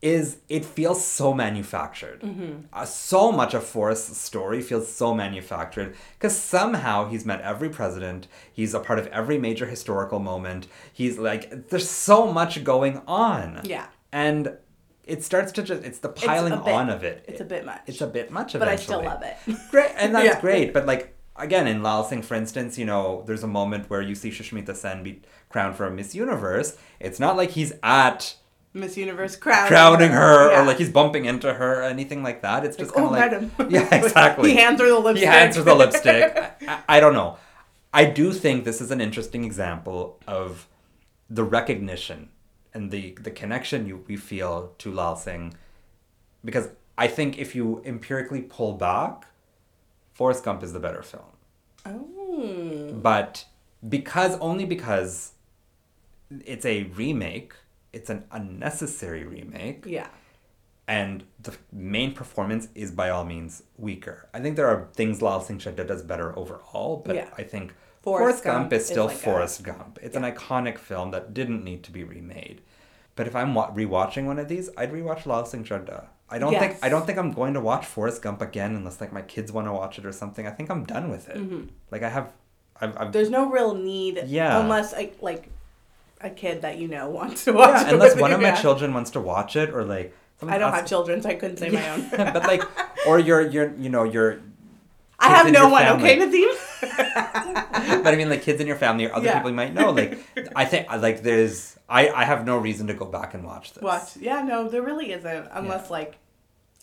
is 0.00 0.38
it 0.48 0.64
feels 0.64 1.04
so 1.04 1.32
manufactured. 1.32 2.20
Mm-hmm. 2.22 2.52
Uh, 2.72 2.84
so 2.84 3.30
much 3.30 3.54
of 3.54 3.62
Forrest's 3.64 4.18
story 4.18 4.60
feels 4.60 4.92
so 4.92 5.14
manufactured 5.14 5.94
because 6.18 6.36
somehow 6.36 7.08
he's 7.08 7.24
met 7.24 7.40
every 7.40 7.68
president. 7.68 8.26
He's 8.52 8.74
a 8.74 8.80
part 8.80 8.98
of 8.98 9.06
every 9.08 9.38
major 9.38 9.66
historical 9.66 10.18
moment. 10.18 10.66
He's 10.92 11.18
like, 11.18 11.68
there's 11.68 11.88
so 11.88 12.32
much 12.32 12.64
going 12.64 13.00
on. 13.06 13.60
Yeah. 13.64 13.86
And 14.10 14.56
it 15.12 15.22
starts 15.22 15.52
to 15.52 15.62
just, 15.62 15.82
it's 15.84 15.98
the 15.98 16.08
piling 16.08 16.52
a 16.52 16.56
bit- 16.56 16.74
on 16.74 16.88
of 16.90 17.04
it. 17.04 17.24
It's 17.28 17.40
a 17.40 17.44
bit 17.54 17.64
much. 17.64 17.80
It's 17.86 18.00
a 18.00 18.06
bit 18.18 18.30
much 18.30 18.54
of 18.54 18.62
it. 18.62 18.64
but 18.64 18.68
I 18.68 18.76
still 18.76 19.02
love 19.04 19.22
it. 19.22 19.36
Great, 19.70 19.92
and 19.96 20.14
that's 20.14 20.24
Yeah. 20.26 20.40
great. 20.40 20.72
But 20.72 20.86
like 20.86 21.14
again, 21.36 21.66
in 21.66 21.82
Lal 21.82 22.04
Singh, 22.04 22.22
for 22.22 22.34
instance, 22.34 22.78
you 22.78 22.84
know, 22.92 23.22
there's 23.26 23.42
a 23.42 23.52
moment 23.60 23.88
where 23.90 24.02
you 24.02 24.14
see 24.14 24.30
Sushmita 24.30 24.74
Sen 24.74 25.02
be 25.02 25.22
crowned 25.50 25.76
for 25.76 25.88
Miss 25.90 26.14
Universe. 26.14 26.76
It's 27.00 27.20
not 27.20 27.36
like 27.36 27.50
he's 27.50 27.72
at 27.82 28.36
Miss 28.74 28.96
Universe 28.96 29.36
crowning, 29.36 29.68
crowning 29.68 30.10
her 30.12 30.50
Yeah. 30.50 30.62
or 30.62 30.64
like 30.66 30.78
he's 30.78 30.90
bumping 30.90 31.24
into 31.26 31.52
her 31.52 31.80
or 31.80 31.82
anything 31.82 32.22
like 32.22 32.40
that. 32.42 32.64
It's 32.64 32.76
just 32.76 32.94
Like, 32.96 33.04
kind 33.10 33.32
oh, 33.32 33.34
of 33.40 33.50
like 33.50 33.58
madam. 33.58 33.70
yeah, 33.70 33.94
exactly. 33.94 34.50
he 34.50 34.56
hands 34.56 34.80
her 34.80 34.88
the 34.88 34.98
lipstick. 34.98 35.28
He 35.28 35.34
hands 35.34 35.56
her 35.56 35.62
the 35.62 35.74
lipstick. 35.74 36.36
I, 36.36 36.52
I- 36.74 36.82
I 36.96 37.00
don't 37.00 37.12
know. 37.14 37.36
I 37.92 38.06
do 38.06 38.32
think 38.32 38.64
this 38.64 38.80
is 38.80 38.90
an 38.90 39.00
interesting 39.02 39.44
example 39.44 40.18
of 40.26 40.66
the 41.28 41.44
recognition 41.44 42.30
and 42.74 42.90
the 42.90 43.16
the 43.20 43.30
connection 43.30 43.86
you 43.86 44.04
we 44.06 44.16
feel 44.16 44.72
to 44.78 44.92
Lal 44.92 45.16
Singh, 45.16 45.54
because 46.44 46.68
I 46.98 47.06
think 47.08 47.38
if 47.38 47.54
you 47.54 47.82
empirically 47.84 48.42
pull 48.42 48.74
back, 48.74 49.26
Forrest 50.12 50.44
Gump 50.44 50.62
is 50.62 50.72
the 50.72 50.80
better 50.80 51.02
film. 51.02 51.22
Oh. 51.86 52.92
But 52.94 53.46
because 53.88 54.38
only 54.38 54.64
because 54.64 55.32
it's 56.44 56.64
a 56.64 56.84
remake, 56.84 57.54
it's 57.92 58.08
an 58.10 58.24
unnecessary 58.30 59.24
remake 59.24 59.84
Yeah. 59.86 60.08
and 60.86 61.24
the 61.42 61.54
main 61.72 62.14
performance 62.14 62.68
is 62.74 62.90
by 62.90 63.10
all 63.10 63.24
means 63.24 63.62
weaker. 63.76 64.28
I 64.32 64.40
think 64.40 64.56
there 64.56 64.66
are 64.68 64.88
things 64.94 65.20
Lal 65.20 65.40
Singh 65.40 65.58
Chaddha 65.58 65.86
does 65.86 66.02
better 66.02 66.38
overall, 66.38 67.02
but 67.04 67.16
Yeah. 67.16 67.28
I 67.36 67.42
think 67.42 67.74
Forrest 68.02 68.22
Forrest, 68.42 68.44
Gump, 68.44 68.64
Gump 68.64 68.72
is 68.72 68.86
still 68.86 69.06
like 69.06 69.14
a- 69.16 69.18
Forrest 69.18 69.62
Gump. 69.62 69.98
It's 70.02 70.16
an 70.16 70.22
iconic 70.24 70.78
film 70.78 71.10
that 71.12 71.32
didn't 71.32 71.62
need 71.64 71.82
to 71.84 71.90
be 71.92 72.02
remade. 72.04 72.60
But 73.14 73.26
if 73.26 73.36
I'm 73.36 73.54
wa- 73.54 73.70
rewatching 73.72 74.24
one 74.24 74.38
of 74.38 74.48
these, 74.48 74.70
I'd 74.76 74.92
rewatch 74.92 75.26
Lal 75.26 75.44
Singh 75.44 75.64
Chaddha. 75.64 76.06
I 76.30 76.38
don't 76.38 76.58
think 76.58 76.78
I 76.82 76.88
don't 76.88 77.04
think 77.06 77.18
I'm 77.18 77.30
going 77.30 77.52
to 77.54 77.60
watch 77.60 77.84
Forrest 77.84 78.22
Gump 78.22 78.40
again 78.40 78.74
unless 78.74 79.00
like 79.00 79.12
my 79.12 79.20
kids 79.22 79.52
want 79.52 79.66
to 79.66 79.72
watch 79.72 79.98
it 79.98 80.06
or 80.06 80.12
something. 80.12 80.46
I 80.46 80.50
think 80.50 80.70
I'm 80.70 80.84
done 80.84 81.10
with 81.10 81.28
it. 81.28 81.36
Mm-hmm. 81.36 81.66
Like 81.90 82.02
I 82.02 82.08
have, 82.08 82.32
I've, 82.80 82.96
I've 82.96 83.12
There's 83.12 83.28
no 83.28 83.50
real 83.50 83.74
need. 83.74 84.22
Yeah. 84.26 84.58
Unless 84.58 84.94
like 84.94 85.18
like 85.20 85.50
a 86.22 86.30
kid 86.30 86.62
that 86.62 86.78
you 86.78 86.88
know 86.88 87.10
wants 87.20 87.44
to 87.44 87.52
watch. 87.52 87.82
yeah, 87.82 87.88
it 87.88 87.92
unless 87.92 88.16
one 88.16 88.30
you, 88.30 88.36
of 88.36 88.42
my 88.42 88.48
yeah. 88.54 88.60
children 88.62 88.94
wants 88.94 89.10
to 89.12 89.20
watch 89.20 89.56
it 89.56 89.70
or 89.70 89.84
like. 89.84 90.16
I 90.44 90.58
don't 90.58 90.72
have 90.72 90.88
children, 90.88 91.22
so 91.22 91.28
I 91.28 91.34
couldn't 91.34 91.58
say 91.58 91.68
my 91.68 91.88
own. 91.90 92.08
but 92.16 92.42
like, 92.48 92.62
or 93.06 93.20
you're 93.20 93.42
you're 93.48 93.72
you 93.76 93.90
know 93.90 94.02
you're 94.02 94.40
I 95.20 95.28
have 95.28 95.52
no 95.52 95.68
one. 95.68 95.82
family. 95.82 96.10
Okay, 96.10 96.18
Nadeem. 96.20 96.56
but 98.04 98.12
I 98.12 98.16
mean, 98.16 98.28
like 98.28 98.42
kids 98.42 98.60
in 98.60 98.66
your 98.66 98.76
family 98.76 99.06
or 99.06 99.14
other 99.14 99.26
Yeah. 99.26 99.34
people 99.34 99.50
you 99.50 99.56
might 99.56 99.74
know. 99.74 99.90
Like, 99.90 100.18
I 100.56 100.64
think 100.64 100.90
like 100.90 101.22
there's 101.22 101.76
I 101.88 102.08
I 102.08 102.24
have 102.24 102.44
no 102.44 102.56
reason 102.58 102.86
to 102.88 102.94
go 102.94 103.06
back 103.06 103.34
and 103.34 103.44
watch 103.44 103.72
this. 103.74 103.82
Watch. 103.82 104.16
Yeah, 104.16 104.42
no, 104.42 104.68
there 104.68 104.82
really 104.82 105.12
isn't. 105.12 105.48
Unless 105.52 105.90
like, 105.90 106.16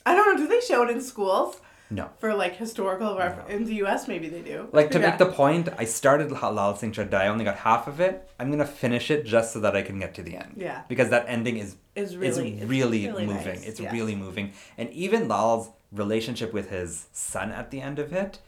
I 0.06 0.16
don't 0.16 0.26
know. 0.36 0.38
Do 0.44 0.48
they 0.48 0.62
show 0.62 0.84
it 0.84 0.90
in 0.90 1.02
schools 1.02 1.60
No. 1.90 2.06
for 2.22 2.34
like 2.44 2.56
historical 2.56 3.18
ref- 3.18 3.50
in 3.50 3.66
the 3.66 3.76
U.S. 3.84 4.08
Maybe 4.08 4.28
they 4.30 4.42
do. 4.42 4.68
Like 4.72 4.90
to 4.92 5.00
Yeah. 5.00 5.10
make 5.10 5.18
the 5.18 5.26
point, 5.44 5.70
I 5.78 5.86
started 5.86 6.32
La- 6.32 6.50
Lal 6.50 6.76
Singh 6.76 6.92
Chaddha. 6.94 7.16
I 7.26 7.28
only 7.28 7.46
got 7.46 7.58
half 7.70 7.88
of 7.88 8.00
it. 8.00 8.30
I'm 8.40 8.50
gonna 8.52 8.66
finish 8.86 9.10
it 9.12 9.26
just 9.26 9.52
so 9.54 9.60
that 9.62 9.76
I 9.76 9.82
can 9.82 9.98
get 10.00 10.14
to 10.16 10.24
the 10.24 10.36
end. 10.44 10.54
Yeah. 10.58 10.82
Because 10.88 11.10
that 11.10 11.26
ending 11.28 11.58
is 11.58 11.76
Is 11.96 12.12
is 12.12 12.18
really- 12.18 12.62
really, 12.76 13.08
really 13.08 13.26
moving. 13.26 13.56
nice, 13.60 13.66
It's 13.70 13.80
yes. 13.80 13.92
really 13.92 14.16
moving, 14.16 14.54
and 14.78 14.88
even 14.92 15.28
Lal's 15.28 15.70
relationship 15.92 16.54
with 16.54 16.70
his 16.70 17.08
son 17.12 17.52
at 17.52 17.72
the 17.72 17.82
end 17.82 17.98
of 17.98 18.14
it 18.14 18.40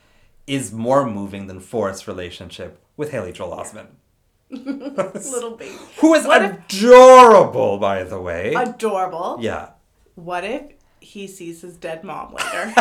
is 0.48 0.72
more 0.74 1.06
moving 1.10 1.48
than 1.48 1.60
Forrest's 1.60 2.08
relationship 2.08 2.80
with 2.98 3.12
Haley 3.12 3.32
Joel 3.32 3.56
Osment, 3.58 3.88
little 4.50 5.56
baby. 5.56 5.76
who 6.00 6.14
is 6.14 6.26
What 6.26 6.42
if- 6.44 6.52
adorable, 6.82 7.78
by 7.78 8.04
the 8.04 8.20
way. 8.20 8.54
Adorable. 8.56 9.38
yeah. 9.40 9.70
What 10.16 10.44
if 10.44 10.64
he 11.00 11.26
sees 11.28 11.62
his 11.62 11.76
dead 11.78 12.04
mom 12.04 12.34
later? 12.36 12.74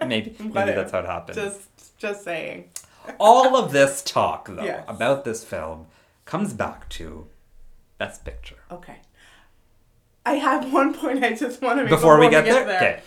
Maybe, 0.06 0.30
maybe 0.38 0.50
What 0.52 0.68
if? 0.68 0.76
that's 0.76 0.92
how 0.92 1.00
it 1.00 1.06
happens. 1.06 1.36
just, 1.36 1.98
just 1.98 2.22
saying. 2.24 2.70
All 3.18 3.56
of 3.56 3.72
this 3.72 4.02
talk, 4.02 4.48
though, 4.48 4.62
Yes. 4.64 4.84
about 4.88 5.24
this 5.24 5.44
film 5.44 5.86
comes 6.24 6.52
back 6.52 6.88
to 6.90 7.26
Best 7.98 8.24
Picture. 8.24 8.56
Okay. 8.70 8.96
I 10.24 10.34
have 10.34 10.72
one 10.72 10.92
point 10.92 11.22
I 11.24 11.34
just 11.34 11.62
want 11.62 11.78
to 11.78 11.84
make 11.84 11.90
Before, 11.90 12.18
we 12.18 12.28
get, 12.28 12.44
there? 12.44 12.64
okay. 12.66 13.00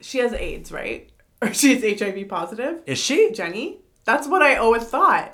She 0.00 0.18
has 0.18 0.32
AIDS, 0.34 0.70
right? 0.70 1.10
Or 1.42 1.52
she's 1.54 1.82
HIV 2.00 2.28
positive. 2.28 2.82
Is 2.86 2.98
she? 2.98 3.32
Jenny? 3.32 3.78
That's 4.04 4.26
what 4.28 4.42
I 4.42 4.56
always 4.56 4.84
thought. 4.84 5.32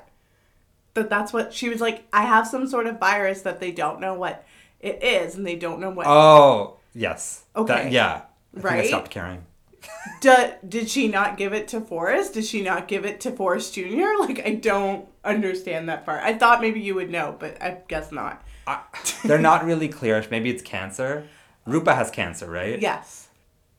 That 0.95 1.09
that's 1.09 1.33
what 1.33 1.53
she 1.53 1.69
was 1.69 1.81
like. 1.81 2.05
I 2.13 2.23
have 2.23 2.47
some 2.47 2.67
sort 2.67 2.87
of 2.87 2.99
virus 2.99 3.41
that 3.41 3.59
they 3.59 3.71
don't 3.71 3.99
know 3.99 4.13
what 4.13 4.45
it 4.79 5.03
is, 5.03 5.35
and 5.35 5.45
they 5.45 5.55
don't 5.55 5.79
know 5.79 5.89
what. 5.89 6.05
Oh, 6.07 6.77
yes. 6.93 7.43
That- 7.55 7.61
Okay. 7.61 7.89
yeah. 7.91 8.21
I 8.55 8.59
think 8.61 8.73
I 8.73 8.87
stopped 8.87 9.09
caring. 9.11 9.45
Du- 10.21 10.55
did 10.67 10.89
she 10.89 11.07
not 11.07 11.37
give 11.37 11.51
it 11.53 11.67
to 11.69 11.81
Forrest? 11.81 12.33
Did 12.35 12.45
she 12.45 12.61
not 12.61 12.87
give 12.87 13.05
it 13.05 13.19
to 13.21 13.31
Forrest 13.31 13.73
Jr.? 13.73 14.13
Like 14.19 14.45
I 14.45 14.53
don't 14.55 15.07
understand 15.23 15.89
that 15.89 16.05
part. 16.05 16.21
I 16.23 16.33
thought 16.37 16.61
maybe 16.61 16.79
you 16.79 16.95
would 16.95 17.09
know, 17.09 17.35
but 17.39 17.61
I 17.61 17.79
guess 17.87 18.11
not. 18.11 18.41
I, 18.67 18.81
they're 19.25 19.39
not 19.39 19.65
really 19.65 19.87
clear. 19.89 20.23
Maybe 20.31 20.49
it's 20.49 20.61
cancer. 20.61 21.27
Rupa 21.65 21.95
has 21.95 22.09
cancer, 22.11 22.49
right? 22.49 22.79
Yes, 22.79 23.22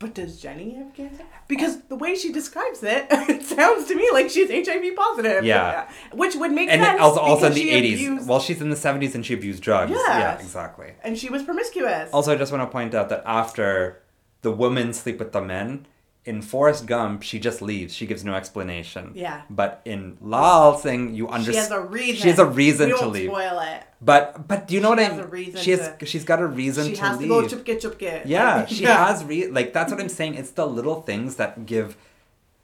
But 0.05 0.13
does 0.15 0.39
Jenny 0.39 0.75
have 0.75 0.93
cancer? 0.93 1.25
Because 1.49 1.81
the 1.93 1.97
way 1.97 2.15
she 2.15 2.31
describes 2.31 2.83
it, 2.83 3.07
it 3.11 3.43
sounds 3.43 3.87
to 3.89 3.95
me 3.95 4.07
like 4.13 4.29
she's 4.29 4.51
HIV 4.51 4.95
positive. 4.95 5.45
Yeah. 5.45 5.89
Which 6.13 6.35
would 6.37 6.53
make 6.53 6.69
And 6.69 6.83
sense. 6.83 6.97
it 6.97 7.01
also, 7.01 7.21
also 7.21 7.47
in 7.47 7.55
the 7.55 7.71
80s. 7.71 7.95
abused- 7.95 8.29
Well, 8.29 8.41
she's 8.41 8.61
in 8.61 8.69
the 8.69 8.77
70s 8.77 9.15
and 9.15 9.25
she 9.25 9.33
abused 9.33 9.63
drugs. 9.63 9.93
Yeah, 9.93 10.39
exactly. 10.39 10.93
and 11.03 11.17
she 11.17 11.31
was 11.31 11.43
promiscuous. 11.43 12.11
Also, 12.13 12.33
I 12.33 12.37
just 12.37 12.53
want 12.53 12.63
to 12.63 12.71
point 12.71 12.95
out 12.95 13.09
that 13.09 13.23
after 13.25 14.03
the 14.43 14.51
women 14.51 14.93
sleep 14.93 15.19
with 15.19 15.33
the 15.33 15.41
men, 15.41 15.87
in 16.27 16.41
Forrest 16.41 16.87
Gump, 16.87 17.23
she 17.23 17.39
just 17.39 17.61
leaves. 17.61 17.93
She 17.95 18.07
gives 18.07 18.25
no 18.25 18.35
explanation. 18.35 19.13
Yeah. 19.15 19.43
But 19.51 19.83
in 19.85 20.17
Lal 20.23 20.79
Singh, 20.79 21.15
you 21.15 21.29
understand. 21.29 21.55
she 21.55 21.61
has 21.61 21.71
a 21.71 21.81
reason. 21.81 22.17
She 22.23 22.29
has 22.29 22.39
a 22.39 22.47
reason 22.47 22.89
we 22.91 22.97
to 22.99 23.07
leave. 23.09 23.29
spoil 23.31 23.59
it. 23.61 23.83
But 24.01 24.49
but 24.49 24.67
do 24.69 24.75
you 24.75 24.81
know 24.81 24.89
She 24.89 24.91
what 24.91 24.99
I 25.01 25.03
has 25.05 25.13
mean? 25.17 25.21
a 25.21 25.27
reason 25.29 25.61
she 25.61 25.71
has 25.73 25.93
to- 25.99 26.07
she's 26.07 26.25
got 26.25 26.41
a 26.41 26.47
reason 26.47 26.87
She 26.87 26.95
to 26.95 27.01
has 27.03 27.19
leave. 27.19 27.29
to 27.51 27.57
go 27.57 27.63
chupke 27.63 27.81
chupke. 27.81 28.23
Yeah, 28.25 28.65
she 28.75 28.85
yeah. 28.85 29.07
has 29.07 29.23
re 29.25 29.47
like 29.49 29.73
that's 29.73 29.93
what 29.93 30.01
I'm 30.01 30.09
saying. 30.09 30.35
It's 30.37 30.51
the 30.53 30.67
little 30.67 31.03
things 31.03 31.37
that 31.37 31.67
give. 31.67 31.97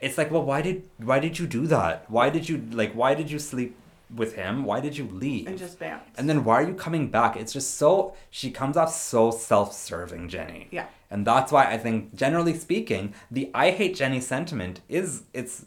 It's 0.01 0.17
like, 0.17 0.31
well, 0.31 0.43
why 0.45 0.63
did 0.63 0.83
why 0.97 1.19
did 1.21 1.39
you 1.39 1.47
do 1.47 1.67
that? 1.67 2.11
Why 2.11 2.31
did 2.31 2.49
you 2.49 2.65
like? 2.73 2.93
Why 2.95 3.15
did 3.15 3.31
you 3.31 3.39
sleep 3.39 3.77
with 4.15 4.35
him? 4.37 4.65
Why 4.65 4.81
did 4.81 4.97
you 4.97 5.07
leave? 5.13 5.47
And 5.47 5.59
just 5.59 5.79
bounce. 5.79 6.03
And 6.17 6.29
then 6.29 6.45
why 6.45 6.63
are 6.63 6.67
you 6.67 6.75
coming 6.75 7.11
back? 7.11 7.37
It's 7.37 7.53
just 7.53 7.75
so 7.77 8.15
she 8.31 8.51
comes 8.51 8.77
off 8.79 8.93
so 8.95 9.31
self-serving, 9.31 10.29
Jenny. 10.31 10.69
Yeah. 10.71 10.87
And 11.11 11.27
that's 11.27 11.51
why 11.51 11.65
I 11.67 11.77
think, 11.79 12.15
generally 12.15 12.55
speaking, 12.55 13.15
the 13.31 13.51
"I 13.55 13.71
hate 13.73 13.97
Jenny" 13.97 14.21
sentiment 14.21 14.81
is 14.89 15.25
it's 15.35 15.65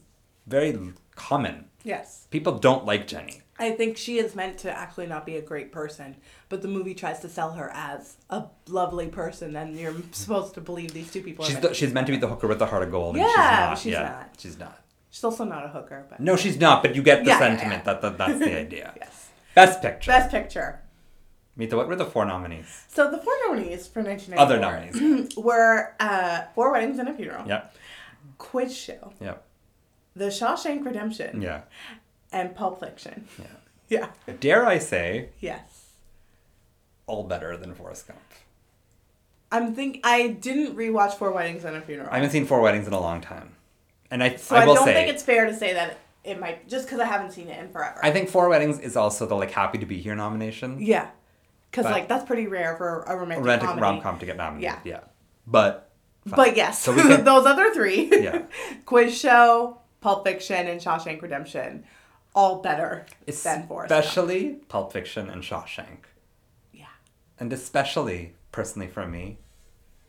very 0.48 0.94
common. 1.16 1.66
yes. 1.84 2.28
People 2.32 2.58
don't 2.60 2.86
like 2.86 3.08
Jenny. 3.08 3.42
I 3.60 3.72
think 3.72 3.98
she 3.98 4.18
is 4.18 4.36
meant 4.36 4.58
to 4.60 4.72
actually 4.76 5.06
not 5.06 5.26
be 5.28 5.36
a 5.38 5.42
great 5.42 5.72
person, 5.72 6.16
but 6.50 6.62
the 6.64 6.68
movie 6.68 6.96
tries 6.96 7.20
to 7.20 7.30
sell 7.30 7.52
her 7.54 7.70
as 7.74 8.16
a 8.30 8.46
lovely 8.68 9.08
person, 9.08 9.56
and 9.56 9.76
you're 9.78 9.94
supposed 10.12 10.54
to 10.56 10.62
believe 10.62 10.92
these 10.94 11.12
two 11.12 11.22
people. 11.22 11.44
Are 11.46 11.48
She's 11.48 11.54
meant 11.56 11.62
the, 11.64 11.68
to- 11.70 11.74
she's 11.76 11.94
meant 11.94 12.08
to 12.08 12.14
be 12.14 12.18
the 12.18 12.28
hooker 12.28 12.48
with 12.48 12.60
the 12.60 12.66
heart 12.66 12.84
of 12.84 12.90
gold. 12.92 13.16
and 13.16 13.24
Yeah, 13.26 13.30
she's 13.30 13.60
not. 13.60 13.78
she's 13.80 13.92
yeah, 13.94 14.02
not. 14.04 14.30
She's 14.40 14.60
not. 14.60 14.80
She's 15.12 15.24
also 15.24 15.44
not 15.44 15.66
a 15.66 15.68
hooker, 15.68 16.06
but 16.10 16.20
No, 16.20 16.36
she's 16.36 16.58
not. 16.60 16.82
But 16.82 16.96
you 16.96 17.04
get 17.04 17.20
the 17.24 17.30
Yeah, 17.30 17.40
yeah, 17.40 17.40
sentiment 17.40 17.84
yeah. 17.86 17.94
that, 17.94 18.02
that 18.02 18.18
that's 18.18 18.40
the 18.40 18.58
idea. 18.66 18.94
yes. 19.00 19.30
Best 19.54 19.82
picture. 19.84 20.10
Best 20.10 20.32
picture. 20.32 20.80
Mita, 21.56 21.76
what 21.78 21.88
were 21.88 21.96
the 21.96 22.06
four 22.06 22.26
nominees? 22.26 22.86
So 22.88 23.12
the 23.12 23.18
four 23.20 23.34
nominees 23.48 23.88
for 23.88 24.02
1994 24.02 24.40
Other 24.40 24.60
nominees. 24.60 25.36
were 25.38 25.96
uh, 26.00 26.44
Four 26.56 26.72
Weddings 26.72 26.98
and 27.00 27.08
a 27.10 27.14
Funeral, 27.14 27.48
Yep. 27.48 27.76
Quiz 28.40 28.76
Show, 28.76 29.14
Yep. 29.22 29.44
The 30.16 30.26
Shawshank 30.26 30.86
Redemption, 30.86 31.42
Yeah. 31.42 31.62
and 32.32 32.56
Pulp 32.56 32.80
Fiction. 32.80 33.28
Yeah. 33.40 33.46
Yeah. 33.90 34.08
Dare 34.40 34.66
I 34.66 34.80
say, 34.80 35.30
Yes. 35.40 35.90
all 37.06 37.24
better 37.26 37.56
than 37.58 37.76
Forrest 37.76 38.08
Gump. 38.08 38.20
I'm 39.52 39.76
think 39.76 40.00
I 40.04 40.30
didn't 40.30 40.76
rewatch 40.76 41.14
Four 41.14 41.32
Weddings 41.32 41.64
and 41.64 41.76
a 41.76 41.82
Funeral. 41.82 42.10
I 42.12 42.16
haven't 42.16 42.32
seen 42.32 42.48
Four 42.48 42.62
Weddings 42.62 42.88
in 42.88 42.94
a 42.94 43.00
long 43.00 43.22
time, 43.22 43.52
and 44.10 44.24
I 44.24 44.36
so 44.38 44.56
I 44.56 44.62
I, 44.62 44.66
don't 44.66 44.78
say 44.84 44.94
think 44.96 45.10
it's 45.10 45.22
fair 45.22 45.46
to 45.46 45.54
say 45.56 45.74
that 45.74 46.00
it 46.24 46.40
might 46.40 46.68
just 46.68 46.86
because 46.88 47.00
I 47.00 47.06
haven't 47.06 47.34
seen 47.34 47.50
it 47.50 47.60
in 47.60 47.70
forever. 47.70 48.00
I 48.02 48.10
think 48.10 48.30
Four 48.30 48.50
Weddings 48.50 48.80
is 48.80 48.96
also 48.98 49.28
the 49.28 49.36
like 49.36 49.52
Happy 49.52 49.78
to 49.78 49.86
Be 49.86 50.00
Here 50.00 50.16
nomination. 50.16 50.82
yeah, 50.82 51.10
because 51.74 51.86
like 51.92 52.08
that's 52.08 52.24
pretty 52.26 52.46
rare 52.46 52.76
for 52.78 53.02
a 53.04 53.16
romantic, 53.18 53.44
Romantic 53.46 53.82
rom 53.82 54.00
com 54.02 54.20
to 54.20 54.26
get 54.28 54.38
nominated. 54.38 54.80
Yeah. 54.86 54.92
Yeah. 54.98 55.00
But 55.48 55.90
fine. 56.28 56.36
But 56.36 56.56
yes, 56.56 56.80
So 56.80 56.94
we 56.94 57.02
can- 57.02 57.24
those 57.32 57.46
other 57.48 57.74
three, 57.74 58.10
Yeah. 58.24 58.44
Quiz 58.86 59.18
Show, 59.18 59.80
Pulp 60.00 60.24
Fiction, 60.26 60.68
and 60.68 60.80
Shawshank 60.80 61.22
Redemption, 61.22 61.84
all 62.36 62.62
better 62.62 63.06
than 63.26 63.68
Forrest. 63.68 63.90
Gump. 63.90 64.04
especially 64.06 64.54
Pulp 64.70 64.94
Fiction 64.94 65.30
and 65.32 65.42
Shawshank, 65.42 66.06
Yeah. 66.72 66.86
and 67.40 67.52
especially 67.52 68.36
personally 68.52 68.88
for 68.88 69.08
me, 69.08 69.40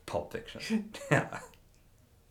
Pulp 0.05 0.31
Fiction. 0.33 0.91
yeah. 1.11 1.39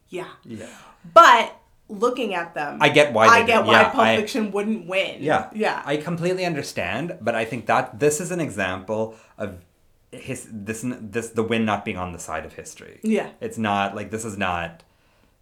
Yeah. 0.09 0.29
Yeah. 0.45 0.67
But 1.13 1.57
looking 1.99 2.35
at 2.35 2.55
them, 2.55 2.79
I 2.81 2.89
get 2.89 3.13
why 3.13 3.27
I 3.27 3.43
get 3.45 3.65
why 3.65 3.73
yeah, 3.73 3.89
Pulp 3.91 4.07
I- 4.07 4.17
Fiction 4.17 4.51
wouldn't 4.51 4.87
win. 4.87 5.23
Yeah. 5.23 5.51
Yeah. 5.55 5.83
I 5.85 5.97
completely 5.97 6.45
understand, 6.45 7.19
but 7.21 7.35
I 7.35 7.45
think 7.45 7.67
that 7.67 7.99
this 7.99 8.21
is 8.21 8.31
an 8.31 8.41
example 8.41 9.17
of 9.39 9.65
his 10.13 10.49
this 10.51 10.85
this 10.87 11.31
the 11.31 11.43
win 11.43 11.65
not 11.65 11.85
being 11.85 11.97
on 11.97 12.13
the 12.13 12.19
side 12.19 12.45
of 12.45 12.53
history. 12.55 13.01
Yeah. 13.03 13.31
It's 13.41 13.59
not 13.59 13.95
like 13.95 14.11
this 14.11 14.25
is 14.25 14.37
not 14.37 14.83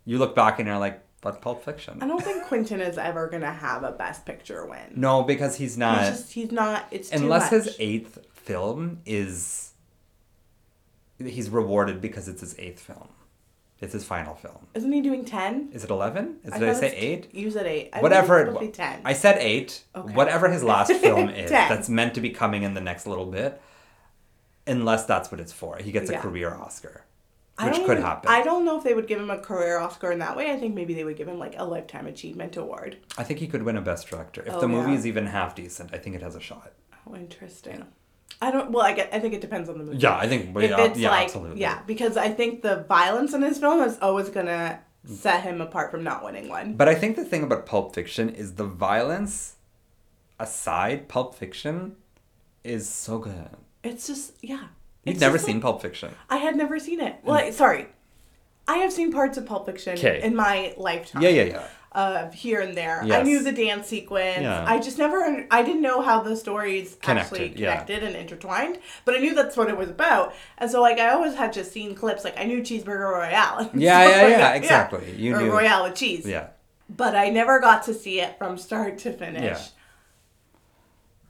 you 0.04 0.18
look 0.18 0.34
back 0.34 0.58
and 0.58 0.66
you're 0.66 0.78
like, 0.78 1.02
but 1.20 1.40
Pulp 1.40 1.64
Fiction. 1.64 1.98
I 2.00 2.06
don't 2.06 2.22
think 2.22 2.44
Quentin 2.44 2.80
is 2.80 2.98
ever 2.98 3.28
gonna 3.28 3.52
have 3.52 3.84
a 3.84 3.92
Best 3.92 4.26
Picture 4.26 4.66
win. 4.66 4.92
No, 4.96 5.22
because 5.22 5.56
he's 5.56 5.78
not 5.78 6.00
he's 6.00 6.08
just 6.08 6.32
he's 6.32 6.52
not. 6.52 6.86
It's 6.90 7.10
too 7.10 7.16
unless 7.16 7.50
his 7.50 7.76
eighth 7.78 8.18
film 8.32 9.00
is 9.06 9.72
he's 11.18 11.48
rewarded 11.50 12.00
because 12.00 12.28
it's 12.28 12.40
his 12.40 12.58
eighth 12.58 12.80
film. 12.80 13.08
It's 13.82 13.92
his 13.92 14.04
final 14.04 14.34
film. 14.36 14.66
Isn't 14.74 14.92
he 14.92 15.00
doing 15.00 15.24
ten? 15.24 15.68
Is 15.72 15.82
it 15.82 15.90
eleven? 15.90 16.36
Is, 16.44 16.52
Did 16.54 16.68
I, 16.68 16.72
say 16.72 16.94
eight? 16.96 17.34
You 17.34 17.50
said 17.50 17.66
eight. 17.66 17.90
I 17.92 18.00
Whatever. 18.00 18.38
it 18.40 18.52
was. 18.52 18.70
ten. 18.72 19.00
I 19.04 19.12
said 19.12 19.38
eight. 19.38 19.82
Okay. 19.96 20.14
Whatever 20.14 20.48
his 20.48 20.62
last 20.62 20.92
film 21.04 21.28
is, 21.28 21.50
that's 21.50 21.88
meant 21.88 22.14
to 22.14 22.20
be 22.20 22.30
coming 22.30 22.62
in 22.62 22.74
the 22.74 22.80
next 22.80 23.06
little 23.08 23.26
bit, 23.26 23.60
unless 24.66 25.04
that's 25.04 25.30
what 25.32 25.40
it's 25.40 25.52
for. 25.52 25.76
He 25.78 25.90
gets 25.92 26.10
a 26.10 26.16
career 26.18 26.54
Oscar, 26.54 27.04
which 27.60 27.74
could 27.84 27.98
happen. 27.98 28.30
I 28.30 28.42
don't 28.42 28.64
know 28.64 28.78
if 28.78 28.84
they 28.84 28.94
would 28.94 29.08
give 29.08 29.20
him 29.20 29.30
a 29.30 29.38
career 29.38 29.78
Oscar 29.78 30.12
in 30.12 30.20
that 30.20 30.36
way. 30.36 30.52
I 30.52 30.56
think 30.56 30.74
maybe 30.74 30.94
they 30.94 31.02
would 31.04 31.16
give 31.16 31.26
him 31.28 31.40
like 31.40 31.54
a 31.58 31.64
lifetime 31.64 32.06
achievement 32.06 32.56
award. 32.56 32.98
I 33.18 33.24
think 33.24 33.40
he 33.40 33.48
could 33.48 33.64
win 33.64 33.76
a 33.76 33.82
Best 33.82 34.06
Director 34.08 34.42
if 34.46 34.54
Oh, 34.54 34.60
the 34.60 34.68
movie 34.68 34.92
yeah. 34.92 34.98
is 34.98 35.06
even 35.08 35.26
half 35.26 35.56
decent. 35.56 35.92
I 35.92 35.98
think 35.98 36.14
it 36.14 36.22
has 36.22 36.36
a 36.36 36.40
shot. 36.40 36.72
Oh, 37.04 37.16
interesting. 37.16 37.84
I 38.40 38.50
don't. 38.50 38.70
Well, 38.72 38.84
I 38.84 38.92
get. 38.92 39.10
I 39.12 39.18
think 39.20 39.34
it 39.34 39.40
depends 39.40 39.68
on 39.68 39.78
the 39.78 39.84
movie. 39.84 39.98
Yeah, 39.98 40.16
I 40.16 40.26
think. 40.26 40.56
If 40.56 40.70
yeah, 40.70 40.84
it's 40.84 40.98
yeah, 40.98 41.10
like, 41.10 41.24
absolutely. 41.24 41.60
yeah, 41.60 41.82
because 41.86 42.16
I 42.16 42.28
think 42.30 42.62
the 42.62 42.84
violence 42.88 43.34
in 43.34 43.40
this 43.40 43.58
film 43.58 43.82
is 43.82 43.98
always 44.00 44.28
gonna 44.30 44.80
set 45.04 45.42
him 45.42 45.60
apart 45.60 45.90
from 45.90 46.02
not 46.04 46.24
winning 46.24 46.48
one. 46.48 46.74
But 46.74 46.88
I 46.88 46.94
think 46.94 47.16
the 47.16 47.24
thing 47.24 47.42
about 47.42 47.66
Pulp 47.66 47.94
Fiction 47.94 48.28
is 48.28 48.54
the 48.54 48.64
violence 48.64 49.56
aside, 50.38 51.08
Pulp 51.08 51.34
Fiction 51.34 51.96
is 52.64 52.88
so 52.88 53.18
good. 53.18 53.48
It's 53.82 54.06
just, 54.06 54.34
yeah. 54.42 54.64
You've 55.04 55.20
never 55.20 55.38
seen 55.38 55.56
like- 55.56 55.62
Pulp 55.62 55.82
Fiction. 55.82 56.14
I 56.30 56.36
had 56.36 56.56
never 56.56 56.78
seen 56.78 57.00
it. 57.00 57.14
Mm. 57.14 57.24
Well, 57.24 57.36
I- 57.36 57.50
sorry, 57.50 57.86
I 58.68 58.76
have 58.78 58.92
seen 58.92 59.12
parts 59.12 59.36
of 59.36 59.46
Pulp 59.46 59.66
Fiction 59.66 59.96
'Kay. 59.96 60.22
in 60.22 60.36
my 60.36 60.72
lifetime. 60.76 61.22
Yeah, 61.22 61.30
yeah, 61.30 61.42
yeah. 61.44 61.64
Uh, 61.94 62.30
here 62.30 62.62
and 62.62 62.74
there. 62.74 63.02
I 63.02 63.22
knew 63.22 63.42
the 63.42 63.52
dance 63.52 63.86
sequence. 63.86 64.40
Yeah. 64.40 64.64
I 64.66 64.78
just 64.80 64.96
never. 64.96 65.46
I 65.50 65.62
didn't 65.62 65.82
know 65.82 66.00
how 66.00 66.22
the 66.22 66.34
stories 66.36 66.96
actually 67.02 67.50
Connected, 67.50 68.00
yeah. 68.02 68.08
and 68.08 68.16
intertwined. 68.16 68.78
But 69.04 69.14
I 69.14 69.18
knew 69.18 69.34
that's 69.34 69.58
what 69.58 69.68
it 69.68 69.76
was 69.76 69.90
about. 69.90 70.32
And 70.56 70.70
so, 70.70 70.80
like, 70.80 70.98
I 70.98 71.10
always 71.10 71.34
had 71.34 71.52
just 71.52 71.70
seen 71.70 71.94
clips. 71.94 72.24
Like, 72.24 72.38
I 72.40 72.44
knew 72.44 72.62
Cheeseburger 72.62 73.12
Royale. 73.12 73.70
Yeah, 73.74 74.08
yeah, 74.08 74.22
like 74.22 74.30
yeah, 74.30 74.38
that. 74.38 74.56
exactly. 74.56 75.14
You 75.16 75.34
or 75.34 75.42
knew. 75.42 75.52
Royale 75.52 75.84
with 75.84 75.94
cheese. 75.94 76.24
Yeah. 76.24 76.48
But 76.88 77.14
I 77.14 77.28
never 77.28 77.60
got 77.60 77.82
to 77.84 77.92
see 77.94 78.20
it 78.22 78.38
from 78.38 78.56
start 78.56 78.96
to 79.00 79.12
finish. 79.12 79.42
Yeah. 79.42 79.58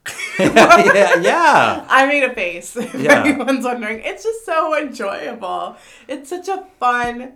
yeah, 0.39 1.15
yeah. 1.21 1.85
I 1.89 2.05
made 2.07 2.23
a 2.23 2.33
face. 2.33 2.75
If 2.75 2.93
Yeah. 2.95 3.23
anyone's 3.23 3.65
wondering, 3.65 3.99
it's 4.03 4.23
just 4.23 4.45
so 4.45 4.77
enjoyable. 4.77 5.75
It's 6.07 6.29
such 6.29 6.47
a 6.47 6.65
fun 6.79 7.33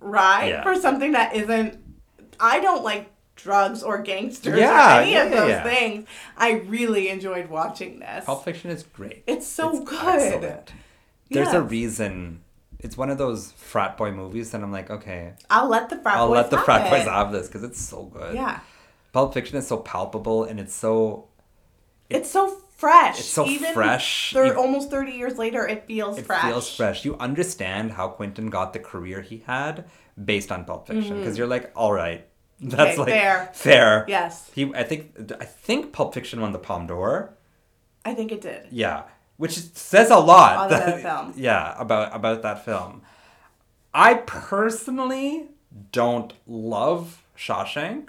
ride 0.00 0.48
Yeah. 0.48 0.62
for 0.62 0.74
something 0.76 1.12
that 1.12 1.34
isn't. 1.34 1.78
I 2.40 2.60
don't 2.60 2.84
like 2.84 3.10
drugs 3.36 3.82
or 3.82 3.98
gangsters 4.02 4.58
Yeah, 4.58 4.98
or 4.98 5.00
any 5.02 5.12
yeah, 5.12 5.24
of 5.24 5.30
those 5.30 5.50
yeah. 5.50 5.62
things. 5.62 6.08
I 6.36 6.52
really 6.66 7.08
enjoyed 7.08 7.48
watching 7.48 8.00
this. 8.00 8.24
Pulp 8.24 8.44
Fiction 8.44 8.70
is 8.70 8.82
great. 8.82 9.22
It's 9.26 9.46
so 9.46 9.70
It's 9.80 9.90
good. 9.90 9.98
excellent. 10.04 10.72
There's 11.30 11.52
a 11.52 11.62
reason. 11.62 12.40
It's 12.80 12.96
one 12.96 13.10
of 13.10 13.18
those 13.18 13.52
frat 13.52 13.96
boy 13.96 14.12
movies 14.12 14.50
that 14.52 14.62
I'm 14.62 14.72
like, 14.72 14.88
okay, 14.90 15.34
I'll 15.50 15.68
let 15.68 15.88
the 15.90 15.98
frat 15.98 16.16
I'll 16.16 16.28
boys 16.28 16.36
let 16.36 16.50
the 16.50 16.56
have 16.56 16.64
frat 16.64 16.86
it. 16.86 16.90
boys 16.90 17.04
have 17.08 17.32
this 17.32 17.48
because 17.48 17.64
it's 17.64 17.80
so 17.80 18.04
good. 18.04 18.34
Yeah, 18.34 18.60
Pulp 19.12 19.34
Fiction 19.34 19.56
is 19.58 19.66
so 19.66 19.78
palpable 19.78 20.44
and 20.44 20.58
it's 20.60 20.74
so 20.74 21.26
it's 22.08 22.30
so 22.30 22.48
fresh. 22.76 23.18
It's 23.18 23.28
so 23.28 23.46
Even 23.46 23.74
fresh. 23.74 24.32
Thir- 24.32 24.46
You- 24.46 24.54
almost 24.58 24.90
thirty 24.90 25.12
years 25.12 25.36
later, 25.38 25.66
it 25.66 25.86
feels 25.86 26.18
it 26.18 26.26
fresh. 26.26 26.44
It 26.44 26.48
feels 26.48 26.74
fresh. 26.74 27.04
You 27.04 27.16
understand 27.18 27.92
how 27.92 28.08
Quentin 28.08 28.48
got 28.48 28.72
the 28.72 28.78
career 28.78 29.20
he 29.22 29.42
had 29.46 29.84
based 30.24 30.50
on 30.52 30.64
Pulp 30.64 30.86
Fiction 30.86 31.18
because 31.18 31.36
you're 31.38 31.46
like, 31.46 31.70
all 31.76 31.92
right, 31.92 32.26
that's 32.60 32.98
Mm-hmm. 32.98 33.00
Okay, 33.02 33.12
like 33.12 33.22
fair. 33.22 33.50
fair. 33.54 34.04
Yes, 34.08 34.50
He, 34.54 34.72
I 34.74 34.82
think, 34.82 35.14
I 35.40 35.44
think 35.44 35.92
Pulp 35.92 36.14
Fiction 36.14 36.40
won 36.40 36.52
the 36.52 36.58
Palme 36.58 36.86
d'Or. 36.86 37.34
I 38.04 38.14
think 38.14 38.32
it 38.32 38.40
did. 38.40 38.66
Yeah, 38.70 39.02
which 39.36 39.52
says 39.58 40.10
a 40.10 40.16
lot. 40.18 40.56
On 40.58 40.70
that 40.70 41.00
film. 41.06 41.32
Yeah, 41.36 41.74
about 41.78 42.14
about 42.14 42.42
that 42.42 42.64
film. 42.64 43.02
I 43.94 44.14
personally 44.14 45.48
don't 45.92 46.32
love 46.46 47.22
Shawshank 47.36 48.08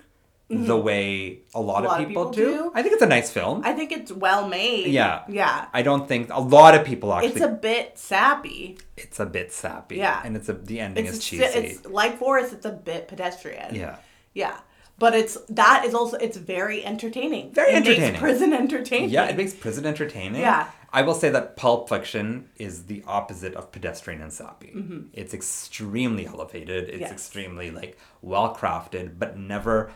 the 0.49 0.75
way 0.75 1.41
a 1.53 1.61
lot, 1.61 1.85
of, 1.85 2.07
people 2.07 2.31
do. 2.31 2.45
do. 2.45 2.71
I 2.73 2.81
think 2.81 2.93
it's 2.93 3.03
a 3.03 3.07
nice 3.07 3.29
film. 3.31 3.61
I 3.63 3.73
think 3.73 3.91
it's 3.91 4.11
well 4.11 4.47
made. 4.47 4.87
Yeah. 4.87 5.23
yeah. 5.29 5.67
I 5.73 5.83
don't 5.83 6.07
think 6.07 6.29
a 6.33 6.39
lot 6.41 6.73
of 6.75 6.83
people 6.85 7.13
actually. 7.13 7.31
It's 7.33 7.41
a 7.41 7.47
bit 7.49 7.97
sappy. 7.99 8.79
it's 8.97 9.19
a 9.19 9.25
bit 9.27 9.51
sappy. 9.51 9.97
Yeah. 9.97 10.21
and 10.25 10.35
it's 10.35 10.49
a 10.49 10.53
the 10.53 10.79
ending 10.79 11.05
It's, 11.05 11.17
is 11.17 11.23
cheesy. 11.23 11.43
it's 11.43 11.85
like 11.85 12.17
Forrest. 12.17 12.53
It's 12.53 12.65
a 12.65 12.71
bit 12.71 13.07
pedestrian. 13.07 13.75
yeah, 13.75 13.97
yeah. 14.33 14.57
But 14.97 15.13
it's 15.15 15.37
that 15.49 15.85
is 15.85 15.93
also 15.93 16.17
it's 16.17 16.35
very 16.37 16.83
entertaining. 16.83 17.53
Very 17.53 17.71
it 17.73 17.75
entertaining. 17.77 18.11
Makes 18.13 18.19
prison 18.19 18.51
entertaining. 18.53 19.09
yeah, 19.11 19.25
it 19.29 19.37
makes 19.37 19.53
prison 19.53 19.85
entertaining. 19.85 20.41
Yeah. 20.41 20.69
I 20.91 21.03
will 21.03 21.13
say 21.13 21.29
that 21.29 21.55
Pulp 21.55 21.87
Fiction 21.87 22.49
is 22.57 22.85
the 22.87 23.03
opposite 23.05 23.53
of 23.53 23.71
pedestrian 23.71 24.21
and 24.23 24.33
sappy. 24.33 24.73
It's 25.13 25.35
extremely 25.35 26.25
elevated. 26.25 26.85
It's 26.85 26.93
Mm-hmm. 26.93 27.01
Yes. 27.01 27.11
extremely 27.11 27.69
like 27.71 27.97
well 28.23 28.55
crafted, 28.55 29.19
but 29.19 29.37
never 29.37 29.91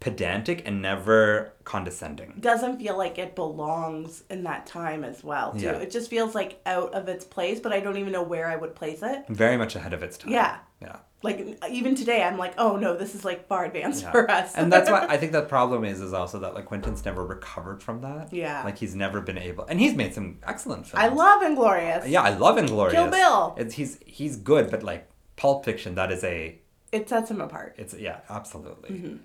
pedantic 0.00 0.62
and 0.66 0.80
never 0.80 1.52
condescending. 1.64 2.34
Doesn't 2.40 2.78
feel 2.78 2.96
like 2.96 3.18
it 3.18 3.34
belongs 3.34 4.22
in 4.30 4.44
that 4.44 4.66
time 4.66 5.02
as 5.04 5.24
well, 5.24 5.52
too. 5.52 5.60
Yeah. 5.66 5.72
It 5.78 5.90
just 5.90 6.08
feels 6.08 6.34
like 6.34 6.60
out 6.66 6.94
of 6.94 7.08
its 7.08 7.24
place, 7.24 7.58
but 7.60 7.72
I 7.72 7.80
don't 7.80 7.96
even 7.96 8.12
know 8.12 8.22
where 8.22 8.46
I 8.48 8.56
would 8.56 8.74
place 8.74 9.02
it. 9.02 9.24
Very 9.28 9.56
much 9.56 9.74
ahead 9.76 9.92
of 9.92 10.02
its 10.02 10.16
time. 10.16 10.32
Yeah. 10.32 10.58
Yeah. 10.80 10.96
Like 11.20 11.58
even 11.68 11.96
today, 11.96 12.22
I'm 12.22 12.38
like, 12.38 12.54
oh 12.58 12.76
no, 12.76 12.96
this 12.96 13.16
is 13.16 13.24
like 13.24 13.48
far 13.48 13.64
advanced 13.64 14.04
Yeah. 14.04 14.12
for 14.12 14.30
us. 14.30 14.54
and 14.54 14.72
that's 14.72 14.88
why 14.88 15.04
I 15.08 15.16
think 15.16 15.32
the 15.32 15.42
problem 15.42 15.84
is 15.84 16.00
is 16.00 16.12
also 16.12 16.38
that 16.38 16.54
like 16.54 16.66
Quentin's 16.66 17.04
never 17.04 17.26
recovered 17.26 17.82
from 17.82 18.02
that. 18.02 18.32
Yeah. 18.32 18.62
Like 18.62 18.78
he's 18.78 18.94
never 18.94 19.20
been 19.20 19.36
able 19.36 19.64
and 19.64 19.80
he's 19.80 19.96
made 19.96 20.14
some 20.14 20.38
excellent 20.46 20.86
films. 20.86 21.04
I 21.04 21.08
love 21.08 21.42
Inglorious. 21.42 22.06
Yeah, 22.06 22.22
I 22.22 22.34
love 22.36 22.56
Inglorious. 22.56 22.94
Kill 22.94 23.10
Bill. 23.10 23.56
It's 23.58 23.74
he's 23.74 23.98
he's 24.06 24.36
good, 24.36 24.70
but 24.70 24.84
like 24.84 25.10
Pulp 25.34 25.64
Fiction, 25.64 25.96
that 25.96 26.12
is 26.12 26.22
a 26.22 26.56
It 26.92 27.08
sets 27.08 27.32
him 27.32 27.40
apart. 27.40 27.74
it's 27.78 27.94
yeah, 27.94 28.20
absolutely. 28.30 28.90
Mm-hmm. 28.90 29.16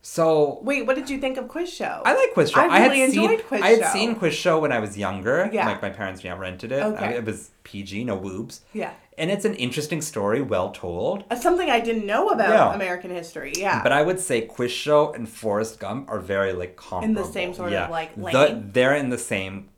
So 0.00 0.60
Wait, 0.62 0.86
what 0.86 0.96
did 0.96 1.10
you 1.10 1.18
think 1.18 1.36
of 1.36 1.48
Quiz 1.48 1.72
Show? 1.72 2.02
I 2.04 2.14
like 2.14 2.32
Quiz 2.32 2.50
Show. 2.50 2.60
I 2.60 2.78
had 2.78 2.90
really 2.92 3.02
enjoyed 3.02 3.30
seen 3.38 3.42
Quiz 3.48 3.62
I 3.62 3.68
had 3.70 3.80
Show. 3.82 3.88
seen 3.92 4.14
Quiz 4.14 4.34
Show 4.34 4.60
when 4.60 4.72
I 4.72 4.78
was 4.78 4.96
younger. 4.96 5.50
Yeah. 5.52 5.66
Like 5.66 5.82
my 5.82 5.90
parents 5.90 6.22
yeah, 6.24 6.36
rented 6.38 6.72
it. 6.72 6.82
Okay. 6.82 7.04
I- 7.04 7.10
it 7.14 7.24
was 7.24 7.50
PG, 7.64 8.04
no 8.04 8.16
woobs. 8.18 8.60
Yeah. 8.72 8.92
And 9.18 9.32
it's 9.32 9.44
an 9.44 9.54
interesting 9.56 10.00
story, 10.00 10.40
well 10.40 10.70
told. 10.70 11.24
Uh, 11.28 11.34
Something 11.34 11.68
I 11.68 11.80
didn't 11.80 12.06
know 12.06 12.28
about 12.28 12.50
Yeah. 12.50 12.72
American 12.74 13.10
history. 13.10 13.52
Yeah. 13.56 13.82
But 13.82 13.90
I 13.92 14.02
would 14.02 14.20
say 14.20 14.42
Quiz 14.42 14.70
Show 14.70 15.12
and 15.12 15.28
Forrest 15.28 15.80
Gump 15.80 16.08
are 16.08 16.20
very 16.20 16.52
like 16.52 16.76
comparable. 16.76 17.04
In 17.04 17.14
the 17.14 17.24
same 17.32 17.52
sort 17.52 17.72
of, 17.72 17.90
like, 17.90 18.14
The- 18.14 18.62
they're 18.72 18.94
in 18.94 19.10
the 19.10 19.18
same 19.18 19.70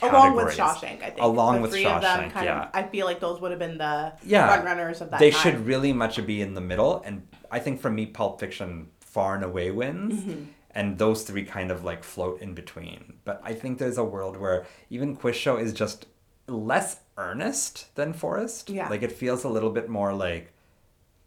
Along 0.00 0.36
with. 0.36 0.56
Shawshank, 0.56 1.02
I 1.02 1.10
think. 1.10 1.20
Along 1.20 1.56
the 1.56 1.62
with 1.62 1.72
three 1.72 1.84
of 1.84 2.00
them 2.00 2.20
Shawshank, 2.20 2.32
kind 2.32 2.44
yeah. 2.46 2.62
of, 2.62 2.68
I 2.72 2.84
feel 2.84 3.04
like 3.04 3.18
those 3.18 3.40
would 3.40 3.50
have 3.50 3.58
been 3.58 3.78
the 3.78 4.12
Yeah. 4.22 4.46
front 4.46 4.64
runners 4.64 5.00
of 5.00 5.10
that 5.10 5.18
they 5.18 5.32
time. 5.32 5.40
should 5.42 5.66
really 5.66 5.92
much 5.92 6.24
be 6.24 6.40
in 6.40 6.54
the 6.54 6.60
middle 6.60 7.02
and 7.04 7.26
i 7.50 7.58
think 7.58 7.80
for 7.80 7.90
me 7.90 8.06
pulp 8.06 8.38
fiction 8.38 8.86
far 9.14 9.34
and 9.34 9.44
away 9.44 9.70
wins 9.70 10.14
Mm-hmm. 10.22 10.42
and 10.78 10.98
those 10.98 11.22
three 11.28 11.44
kind 11.44 11.70
of 11.70 11.82
like 11.90 12.02
float 12.04 12.36
in 12.44 12.52
between 12.54 13.00
but 13.24 13.36
i 13.50 13.52
think 13.60 13.78
there's 13.78 13.98
a 13.98 14.04
world 14.14 14.36
where 14.42 14.58
even 14.90 15.16
quiz 15.16 15.36
show 15.36 15.56
is 15.56 15.72
just 15.72 16.06
less 16.46 16.90
earnest 17.16 17.72
than 17.96 18.12
Forrest 18.12 18.70
Yeah. 18.70 18.88
like 18.88 19.02
it 19.08 19.12
feels 19.12 19.44
a 19.44 19.48
little 19.56 19.70
bit 19.78 19.88
more 19.88 20.12
like 20.26 20.52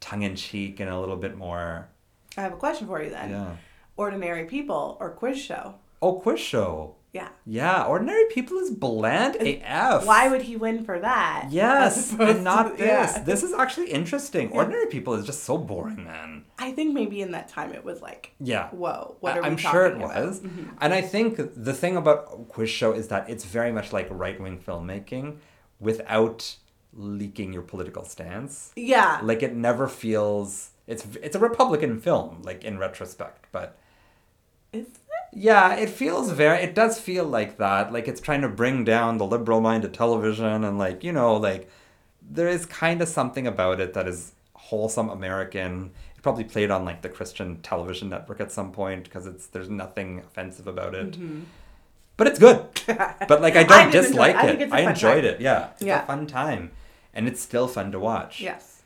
tongue-in-cheek 0.00 0.80
and 0.80 0.88
a 0.90 0.98
little 0.98 1.16
bit 1.26 1.36
more 1.36 1.88
I 2.36 2.40
have 2.42 2.52
a 2.54 2.56
question 2.56 2.86
for 2.86 3.02
you 3.02 3.10
then. 3.10 3.30
yeah 3.30 3.56
Ordinary 3.96 4.46
People 4.46 4.96
or 5.00 5.10
Quiz 5.10 5.38
Show? 5.38 5.74
oh 6.00 6.14
quiz 6.24 6.40
show 6.40 6.96
Yeah. 7.12 7.28
yeah 7.44 7.84
ordinary 7.84 8.24
people 8.30 8.56
is 8.58 8.70
bland 8.70 9.36
af 9.36 10.06
Why 10.06 10.28
would 10.30 10.40
he 10.42 10.56
win 10.56 10.82
for 10.84 10.98
that? 10.98 11.48
Yes, 11.50 12.10
and 12.18 12.42
not 12.42 12.62
to- 12.70 12.76
this. 12.76 12.86
yeah. 13.16 13.22
This 13.22 13.42
is 13.42 13.52
actually 13.52 13.90
interesting. 13.90 14.50
Ordinary 14.52 14.86
people 14.86 15.12
is 15.14 15.26
just 15.26 15.44
so 15.44 15.58
boring, 15.58 16.04
man. 16.04 16.44
I 16.58 16.72
think 16.72 16.94
maybe 16.94 17.20
in 17.20 17.32
that 17.32 17.48
time 17.48 17.72
it 17.74 17.84
was 17.84 18.00
like, 18.00 18.32
Yeah. 18.40 18.68
whoa, 18.70 19.16
what 19.20 19.34
I- 19.34 19.38
are 19.38 19.42
we 19.42 19.48
I'm 19.48 19.56
sure 19.58 19.84
it 19.86 19.96
about? 19.96 20.10
Mm-hmm. 20.10 20.26
was. 20.26 20.40
And 20.80 20.94
I 20.94 21.02
think 21.02 21.36
the 21.68 21.74
thing 21.74 21.96
about 21.98 22.48
Quiz 22.48 22.70
Show 22.70 22.92
is 22.92 23.08
that 23.08 23.28
it's 23.28 23.44
very 23.44 23.72
much 23.72 23.92
like 23.92 24.08
right 24.10 24.40
wing 24.40 24.58
filmmaking 24.66 25.36
without 25.80 26.56
leaking 26.94 27.52
your 27.52 27.62
political 27.62 28.04
stance. 28.04 28.72
Yeah. 28.74 29.20
Like 29.22 29.42
it 29.42 29.54
never 29.54 29.86
feels 29.86 30.70
it's 30.86 31.04
it's 31.22 31.36
a 31.36 31.38
Republican 31.38 32.00
film, 32.00 32.40
like 32.42 32.64
in 32.64 32.78
retrospect, 32.78 33.46
but 33.52 33.76
Is 34.72 34.86
it? 34.86 34.98
Yeah, 35.34 35.74
it 35.76 35.88
feels 35.88 36.30
very 36.30 36.58
it 36.62 36.74
does 36.74 37.00
feel 37.00 37.24
like 37.24 37.56
that. 37.56 37.92
Like 37.92 38.06
it's 38.06 38.20
trying 38.20 38.42
to 38.42 38.48
bring 38.48 38.84
down 38.84 39.16
the 39.18 39.24
liberal 39.26 39.60
mind 39.60 39.82
minded 39.82 39.94
television 39.94 40.64
and 40.64 40.78
like, 40.78 41.02
you 41.02 41.12
know, 41.12 41.36
like 41.36 41.70
there 42.20 42.48
is 42.48 42.66
kind 42.66 43.00
of 43.00 43.08
something 43.08 43.46
about 43.46 43.80
it 43.80 43.94
that 43.94 44.06
is 44.06 44.32
wholesome 44.54 45.08
American. 45.08 45.90
It 46.16 46.22
probably 46.22 46.44
played 46.44 46.70
on 46.70 46.84
like 46.84 47.00
the 47.02 47.08
Christian 47.08 47.60
television 47.62 48.10
network 48.10 48.40
at 48.40 48.52
some 48.52 48.72
point 48.72 49.04
because 49.04 49.26
it's 49.26 49.46
there's 49.46 49.70
nothing 49.70 50.18
offensive 50.20 50.66
about 50.66 50.94
it. 50.94 51.16
But 52.18 52.26
it's 52.26 52.38
good. 52.38 52.66
But 52.86 53.40
like 53.40 53.56
I 53.56 53.64
Mm-hmm. 53.64 53.72
I 53.72 53.78
don't 53.78 53.86
enjoy 53.86 54.00
dislike 54.02 54.34
it. 54.34 54.36
I 54.36 54.42
it. 54.42 54.46
think 54.48 54.60
it's 54.60 54.72
a 54.72 54.76
I 54.76 54.82
fun 54.84 54.92
enjoyed 54.92 55.24
time. 55.24 55.34
it. 55.34 55.40
Yeah. 55.40 55.70
It's 55.72 55.82
Yeah. 55.82 56.02
a 56.02 56.06
fun 56.06 56.26
time. 56.26 56.70
And 57.14 57.26
it's 57.26 57.40
still 57.40 57.68
fun 57.68 57.90
to 57.92 57.98
watch. 57.98 58.40
Yes. 58.40 58.82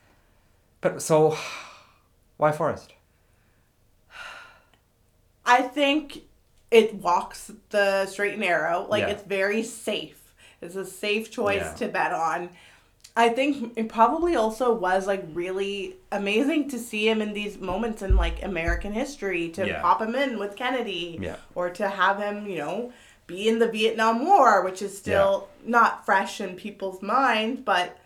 But 0.81 1.03
so 1.03 1.37
why 2.37 2.53
Forrest? 2.53 2.93
I 5.45 5.63
think 5.63 6.23
it 6.71 6.95
walks 6.95 7.51
the 7.71 8.07
straight 8.07 8.33
and 8.33 8.41
narrow. 8.41 8.87
Like 8.89 9.03
Yeah. 9.03 9.09
it's 9.11 9.23
very 9.23 9.63
safe. 9.63 10.21
It's 10.61 10.77
a 10.77 10.85
safe 10.85 11.31
choice 11.31 11.63
Yeah. 11.63 11.75
to 11.75 11.89
bet 11.89 12.13
on. 12.13 12.51
I 13.19 13.31
think 13.31 13.73
it 13.77 13.89
probably 13.89 14.37
also 14.37 14.75
was 14.75 15.07
like 15.07 15.25
really 15.33 15.97
amazing 16.13 16.69
to 16.71 16.79
see 16.79 17.09
him 17.09 17.23
in 17.23 17.33
these 17.33 17.59
moments 17.59 18.03
in 18.03 18.15
like 18.17 18.43
American 18.43 18.93
history 18.93 19.49
to 19.51 19.67
Yeah. 19.67 19.81
pop 19.81 20.03
him 20.03 20.15
in 20.15 20.39
with 20.39 20.57
Kennedy 20.57 21.19
Yeah. 21.21 21.37
or 21.55 21.71
to 21.71 21.89
have 21.89 22.19
him, 22.19 22.47
you 22.47 22.59
know, 22.59 22.93
be 23.27 23.49
in 23.49 23.59
the 23.59 23.69
Vietnam 23.69 24.25
War, 24.25 24.63
which 24.63 24.83
is 24.83 24.97
still 24.97 25.49
not 25.65 26.05
fresh 26.05 26.41
in 26.41 26.57
people's 26.57 27.01
minds, 27.03 27.61
but 27.65 27.97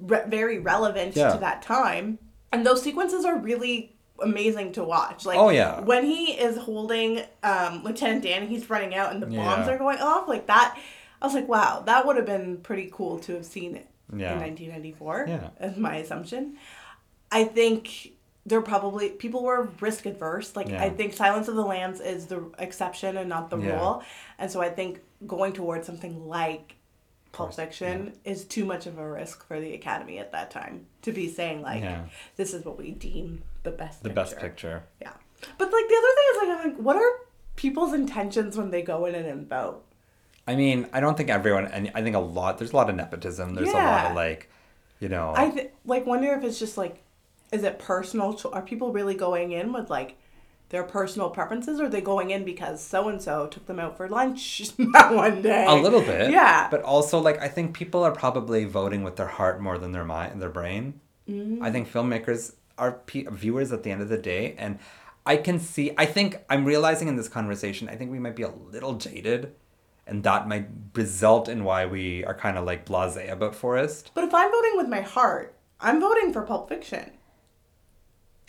re- 0.00 0.24
very 0.26 0.58
relevant 0.58 1.14
Yeah. 1.16 1.32
to 1.32 1.38
that 1.38 1.62
time. 1.62 2.18
And 2.52 2.64
those 2.66 2.82
sequences 2.82 3.24
are 3.24 3.36
really 3.36 3.95
amazing 4.22 4.72
to 4.72 4.84
watch. 4.84 5.24
Like 5.26 5.38
Oh, 5.38 5.48
yeah. 5.50 5.80
when 5.80 6.04
he 6.04 6.32
is 6.32 6.56
holding 6.56 7.22
um, 7.42 7.82
Lieutenant 7.84 8.22
Dan, 8.22 8.46
he's 8.48 8.68
running 8.70 8.94
out 8.94 9.12
and 9.12 9.22
the 9.22 9.26
bombs 9.26 9.66
Yeah. 9.66 9.70
are 9.74 9.78
going 9.78 9.98
off 9.98 10.28
like 10.28 10.46
that. 10.46 10.78
I 11.20 11.26
was 11.26 11.34
like, 11.34 11.48
wow, 11.48 11.82
that 11.86 12.06
would 12.06 12.16
have 12.16 12.26
been 12.26 12.58
pretty 12.58 12.90
cool 12.92 13.18
to 13.20 13.34
have 13.34 13.46
seen 13.46 13.74
it 13.76 13.86
Yeah. 14.14 14.32
in 14.34 14.40
1994. 14.40 15.26
Yeah. 15.28 15.48
is 15.60 15.76
my 15.76 15.96
assumption. 15.96 16.56
I 17.32 17.44
think 17.44 18.12
there 18.44 18.60
probably 18.62 19.08
people 19.10 19.42
were 19.42 19.68
risk 19.80 20.06
adverse. 20.06 20.54
Like 20.54 20.68
Yeah. 20.68 20.82
I 20.82 20.90
think 20.90 21.12
Silence 21.14 21.48
of 21.48 21.56
the 21.56 21.64
Lambs 21.64 22.00
is 22.00 22.26
the 22.26 22.44
exception 22.58 23.16
and 23.16 23.28
not 23.28 23.50
the 23.50 23.58
Yeah. 23.58 23.76
rule, 23.76 24.02
and 24.38 24.50
so 24.50 24.60
I 24.60 24.68
think 24.70 25.00
going 25.26 25.52
towards 25.52 25.86
something 25.86 26.28
like 26.28 26.74
Pulp 27.32 27.52
Fiction 27.52 28.12
is 28.24 28.44
too 28.44 28.64
much 28.64 28.86
of 28.86 28.98
a 28.98 29.10
risk 29.10 29.44
for 29.46 29.60
the 29.60 29.74
Academy 29.74 30.18
at 30.18 30.32
that 30.32 30.50
time 30.50 30.86
to 31.02 31.12
be 31.12 31.28
saying 31.28 31.60
like, 31.60 31.82
Yeah. 31.82 32.04
this 32.36 32.54
is 32.54 32.64
what 32.64 32.78
we 32.78 32.92
deem 32.92 33.42
the 33.66 33.72
best. 33.72 34.02
The 34.02 34.08
picture. 34.08 34.14
best 34.14 34.38
picture. 34.38 34.82
Yeah, 35.02 35.12
but 35.58 35.66
like 35.70 35.88
the 35.88 35.96
other 35.96 36.14
thing 36.16 36.26
is 36.30 36.36
like, 36.38 36.48
I'm 36.48 36.70
like, 36.70 36.78
what 36.82 36.96
are 36.96 37.10
people's 37.56 37.92
intentions 37.92 38.56
when 38.56 38.70
they 38.70 38.82
go 38.82 39.04
in 39.04 39.14
and 39.14 39.48
vote? 39.48 39.82
I 40.48 40.54
mean, 40.54 40.88
I 40.92 41.00
don't 41.00 41.16
think 41.16 41.28
everyone, 41.28 41.66
and 41.66 41.90
I 41.94 42.02
think 42.02 42.14
a 42.14 42.20
lot. 42.20 42.58
There's 42.58 42.72
a 42.72 42.76
lot 42.76 42.88
of 42.88 42.96
nepotism. 42.96 43.54
There's 43.54 43.68
a 43.68 43.72
lot 43.72 44.06
of 44.06 44.16
like, 44.16 44.48
you 45.00 45.08
know, 45.08 45.34
I 45.36 45.50
th- 45.50 45.72
like 45.84 46.06
wonder 46.06 46.32
if 46.34 46.44
it's 46.44 46.58
just 46.58 46.78
like, 46.78 47.02
is 47.52 47.64
it 47.64 47.78
personal? 47.78 48.34
Cho- 48.34 48.52
are 48.52 48.62
people 48.62 48.92
really 48.92 49.14
going 49.14 49.52
in 49.52 49.72
with 49.72 49.90
like 49.90 50.16
their 50.68 50.84
personal 50.84 51.30
preferences, 51.30 51.80
or 51.80 51.86
are 51.86 51.88
they 51.88 52.00
going 52.00 52.30
in 52.30 52.44
because 52.44 52.82
so 52.82 53.08
and 53.08 53.20
so 53.20 53.48
took 53.48 53.66
them 53.66 53.80
out 53.80 53.96
for 53.96 54.08
lunch 54.08 54.62
that 54.92 55.12
one 55.12 55.42
day? 55.42 55.64
a 55.66 55.74
little 55.74 56.00
bit. 56.00 56.30
Yeah. 56.30 56.68
But 56.70 56.82
also, 56.82 57.18
like, 57.18 57.40
I 57.40 57.48
think 57.48 57.74
people 57.74 58.04
are 58.04 58.12
probably 58.12 58.64
voting 58.64 59.02
with 59.02 59.16
their 59.16 59.28
heart 59.28 59.60
more 59.60 59.78
than 59.78 59.90
their 59.90 60.04
mind, 60.04 60.32
and 60.32 60.40
their 60.42 60.50
brain. 60.50 61.00
Mm. 61.28 61.58
I 61.60 61.72
think 61.72 61.90
filmmakers 61.90 62.54
pe- 62.76 63.24
viewers 63.30 63.72
at 63.72 63.82
the 63.82 63.90
end 63.90 64.02
of 64.02 64.08
the 64.08 64.18
day, 64.18 64.54
and 64.58 64.78
I 65.24 65.36
can 65.36 65.58
see. 65.58 65.92
I 65.98 66.06
think 66.06 66.38
I'm 66.48 66.64
realizing 66.64 67.08
in 67.08 67.16
this 67.16 67.28
conversation. 67.28 67.88
I 67.88 67.96
think 67.96 68.10
we 68.10 68.18
might 68.18 68.36
be 68.36 68.42
a 68.42 68.50
little 68.50 68.94
jaded, 68.94 69.54
and 70.06 70.22
that 70.24 70.46
might 70.48 70.68
result 70.94 71.48
in 71.48 71.64
why 71.64 71.86
we 71.86 72.24
are 72.24 72.34
kind 72.34 72.56
of 72.58 72.64
like 72.64 72.86
blasé 72.86 73.30
about 73.30 73.54
Forrest. 73.54 74.10
But 74.14 74.24
if 74.24 74.32
I'm 74.34 74.50
voting 74.50 74.72
with 74.76 74.88
my 74.88 75.00
heart, 75.00 75.54
I'm 75.80 76.00
voting 76.00 76.32
for 76.32 76.42
Pulp 76.42 76.68
Fiction. 76.68 77.10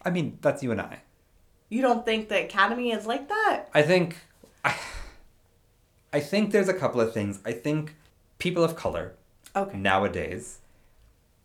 I 0.06 0.10
mean, 0.12 0.38
that's 0.42 0.62
you 0.64 0.72
and 0.72 0.80
I. 0.82 1.02
You 1.70 1.82
don't 1.82 2.06
think 2.06 2.30
the 2.30 2.44
Academy 2.46 2.92
is 2.92 3.06
like 3.06 3.28
that? 3.28 3.66
I 3.74 3.82
think 3.82 4.18
I, 4.64 4.76
I 6.14 6.20
think 6.20 6.52
there's 6.52 6.70
a 6.70 6.74
couple 6.74 7.02
of 7.02 7.14
things. 7.14 7.40
I 7.46 7.52
think 7.52 7.96
people 8.40 8.64
of 8.64 8.76
color 8.76 9.16
Okay. 9.56 9.78
nowadays 9.78 10.60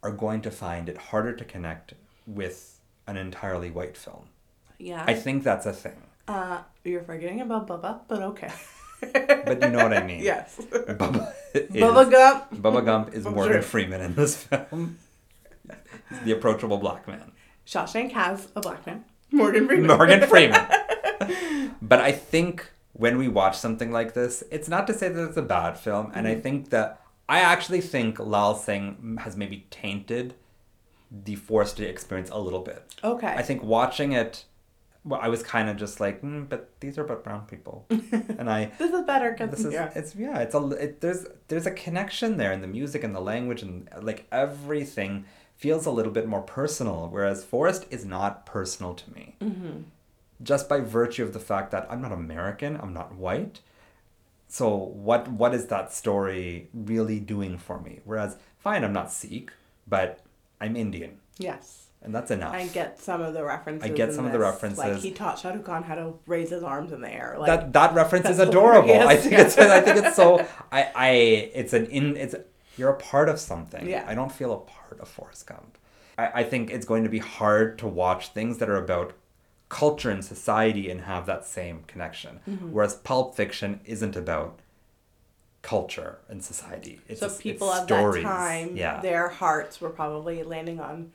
are 0.03 0.13
going 0.13 0.43
to 0.43 0.51
find 0.51 0.89
it 0.89 0.97
harder 0.99 1.33
to 1.33 1.45
connect 1.45 1.95
with 2.27 2.81
an 3.07 3.17
entirely 3.17 3.71
white 3.71 3.97
film. 3.97 4.27
Yeah. 4.79 5.05
I 5.07 5.15
think 5.15 5.45
that's 5.45 5.67
a 5.67 5.73
thing. 5.73 6.03
uh, 6.29 6.63
you're 6.85 7.03
forgetting 7.03 7.41
about 7.41 7.67
Bubba, 7.69 8.01
but 8.09 8.23
okay. 8.23 8.51
But 9.13 9.61
you 9.63 9.71
know 9.71 9.83
what 9.83 9.93
I 9.93 10.05
mean. 10.05 10.23
yes. 10.23 10.57
Bubba, 10.71 11.33
is, 11.55 11.71
Bubba 11.71 12.09
Gump. 12.11 12.55
Bubba 12.55 12.85
Gump 12.85 13.13
is 13.15 13.27
I'm 13.27 13.35
Morgan 13.35 13.55
sure. 13.55 13.63
Freeman 13.63 14.01
in 14.01 14.15
this 14.15 14.37
film. 14.45 14.99
He's 16.09 16.21
the 16.21 16.33
approachable 16.33 16.79
black 16.79 17.09
man. 17.09 17.33
Shawshank 17.67 18.13
has 18.13 18.49
a 18.55 18.61
black 18.61 18.87
man. 18.87 19.05
Morgan 19.33 19.67
Freeman. 19.67 19.87
Morgan 19.89 20.21
Freeman. 20.29 20.65
but 21.83 22.01
I 22.01 22.13
think 22.13 22.71
when 22.93 23.19
we 23.19 23.27
watch 23.29 23.57
something 23.57 23.91
like 23.91 24.15
this, 24.15 24.45
it's 24.53 24.69
not 24.69 24.87
to 24.87 24.95
say 24.95 25.09
that 25.09 25.29
it's 25.29 25.37
a 25.37 25.43
bad 25.43 25.79
film, 25.79 26.13
and 26.15 26.27
Mm-hmm. 26.27 26.39
I 26.39 26.41
think 26.41 26.71
that 26.71 27.01
I 27.29 27.41
actually 27.41 27.81
think 27.81 28.19
Lal 28.21 28.55
Singh 28.55 29.17
has 29.21 29.37
maybe 29.37 29.67
tainted 29.71 30.35
the 31.25 31.35
Forrest 31.37 31.79
experience 31.81 32.31
a 32.31 32.39
little 32.39 32.61
bit. 32.61 32.83
Okay. 33.05 33.27
I 33.27 33.43
think 33.43 33.63
watching 33.63 34.13
it 34.13 34.45
well, 35.05 35.19
I 35.21 35.27
was 35.29 35.43
kind 35.43 35.69
of 35.69 35.77
just 35.77 35.99
like, 35.99 36.23
mm, 36.23 36.49
but 36.49 36.71
these 36.79 36.97
are 36.97 37.03
about 37.05 37.25
brown 37.25 37.45
people, 37.47 37.87
and 37.91 38.49
I 38.49 38.71
This 38.79 38.93
is 38.93 39.05
better 39.05 39.33
because 39.33 39.51
this 39.51 39.65
is 39.65 39.73
yeah. 39.73 39.91
it's 39.97 40.15
yeah 40.15 40.39
it's 40.39 40.55
a 40.55 40.65
it, 40.85 41.01
there's 41.01 41.27
there's 41.49 41.67
a 41.67 41.73
connection 41.73 42.37
there 42.37 42.53
in 42.53 42.61
the 42.61 42.69
music 42.69 43.03
and 43.03 43.13
the 43.15 43.21
language 43.21 43.63
and 43.63 43.89
like 44.01 44.27
everything 44.31 45.25
feels 45.57 45.87
a 45.87 45.91
little 45.91 46.13
bit 46.13 46.27
more 46.29 46.41
personal 46.43 47.09
whereas 47.11 47.45
Forrest 47.45 47.85
is 47.91 48.05
not 48.05 48.47
personal 48.47 48.95
to 48.95 49.13
me 49.13 49.35
Mm-hmm. 49.41 49.83
just 50.43 50.69
by 50.69 50.79
virtue 50.81 51.23
of 51.25 51.33
the 51.33 51.39
fact 51.41 51.71
that 51.73 51.87
i'm 51.91 52.01
not 52.03 52.11
american 52.13 52.77
i'm 52.83 52.93
not 52.93 53.15
white 53.15 53.61
so 54.49 54.69
what 54.77 55.29
what 55.29 55.55
is 55.55 55.67
that 55.67 55.93
story 55.93 56.69
really 56.75 57.21
doing 57.21 57.59
for 57.59 57.81
me 57.81 58.01
whereas 58.05 58.37
fine 58.59 58.83
i'm 58.85 58.93
not 58.93 59.13
sikh 59.13 59.53
but 59.87 60.21
i'm 60.63 60.77
indian 60.77 61.19
yes. 61.39 61.89
and 62.03 62.15
that's 62.15 62.31
enough 62.31 62.55
I 62.55 62.67
get 62.67 62.99
some 62.99 63.21
of 63.21 63.35
the 63.35 63.45
references. 63.45 63.91
I 63.91 63.93
get 63.93 64.13
some 64.13 64.27
of 64.27 64.33
the 64.33 64.39
references. 64.39 64.79
Like 64.79 64.99
he 64.99 65.11
taught 65.11 65.39
Shah 65.39 65.51
Rukh 65.51 65.65
Khan 65.65 65.83
how 65.83 65.95
to 65.95 66.15
raise 66.27 66.51
his 66.51 66.63
arms 66.63 66.93
in 66.93 67.01
the 67.01 67.13
air. 67.13 67.37
Like 67.39 67.47
that 67.47 67.73
that 67.73 67.95
reference 67.95 68.29
is 68.29 68.39
adorable. 68.39 68.93
I 68.93 69.17
think 69.17 69.35
it's 69.35 69.57
I 69.79 69.81
think 69.81 70.05
it's 70.05 70.17
so 70.17 70.47
I 70.71 70.91
I 70.95 71.11
it's 71.55 71.73
an 71.73 71.87
in 71.87 72.17
it's 72.17 72.35
you're 72.77 72.91
a 72.91 72.97
part 72.97 73.29
of 73.29 73.39
something. 73.39 73.89
Yeah. 73.89 74.05
I 74.07 74.15
don't 74.15 74.33
feel 74.33 74.53
a 74.53 74.59
part 74.59 75.01
of 75.01 75.09
Forrest 75.09 75.47
Gump. 75.47 75.79
I, 76.19 76.41
I 76.41 76.45
think 76.45 76.71
it's 76.71 76.87
going 76.87 77.05
to 77.05 77.11
be 77.11 77.19
hard 77.19 77.79
to 77.79 77.87
watch 77.87 78.29
things 78.29 78.59
that 78.59 78.69
are 78.69 78.77
about 78.77 79.13
culture 79.69 80.11
and 80.11 80.25
society 80.25 80.91
and 80.91 81.03
have 81.03 81.27
that 81.27 81.47
same 81.47 81.85
connection. 81.87 82.41
Mm-hmm. 82.49 82.73
Whereas 82.73 82.95
Pulp 82.95 83.35
Fiction 83.35 83.81
isn't 83.85 84.17
about 84.17 84.61
culture 85.63 86.19
and 86.29 86.43
society. 86.43 87.01
It's 87.09 87.21
so 87.21 87.27
just- 87.27 87.37
it's 87.37 87.43
people 87.43 87.71
of 87.71 87.85
stories. 87.85 88.25
that 88.25 88.29
time, 88.29 88.77
Yeah. 88.77 89.01
their 89.01 89.29
hearts 89.29 89.81
were 89.81 89.91
probably 89.91 90.43
landing 90.43 90.81
on. 90.81 91.13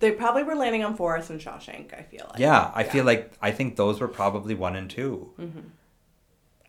They 0.00 0.10
probably 0.10 0.42
were 0.42 0.54
landing 0.56 0.82
on 0.84 0.96
Forrest 0.96 1.30
and 1.30 1.40
Shawshank. 1.40 1.92
I 1.98 2.02
feel 2.02 2.26
like. 2.30 2.38
Yeah, 2.38 2.72
I 2.74 2.82
feel 2.84 3.04
like 3.04 3.32
I 3.40 3.50
think 3.52 3.76
those 3.76 4.00
were 4.00 4.08
probably 4.08 4.54
one 4.54 4.74
and 4.76 4.90
2 4.90 5.32
Mm-hmm. 5.38 5.60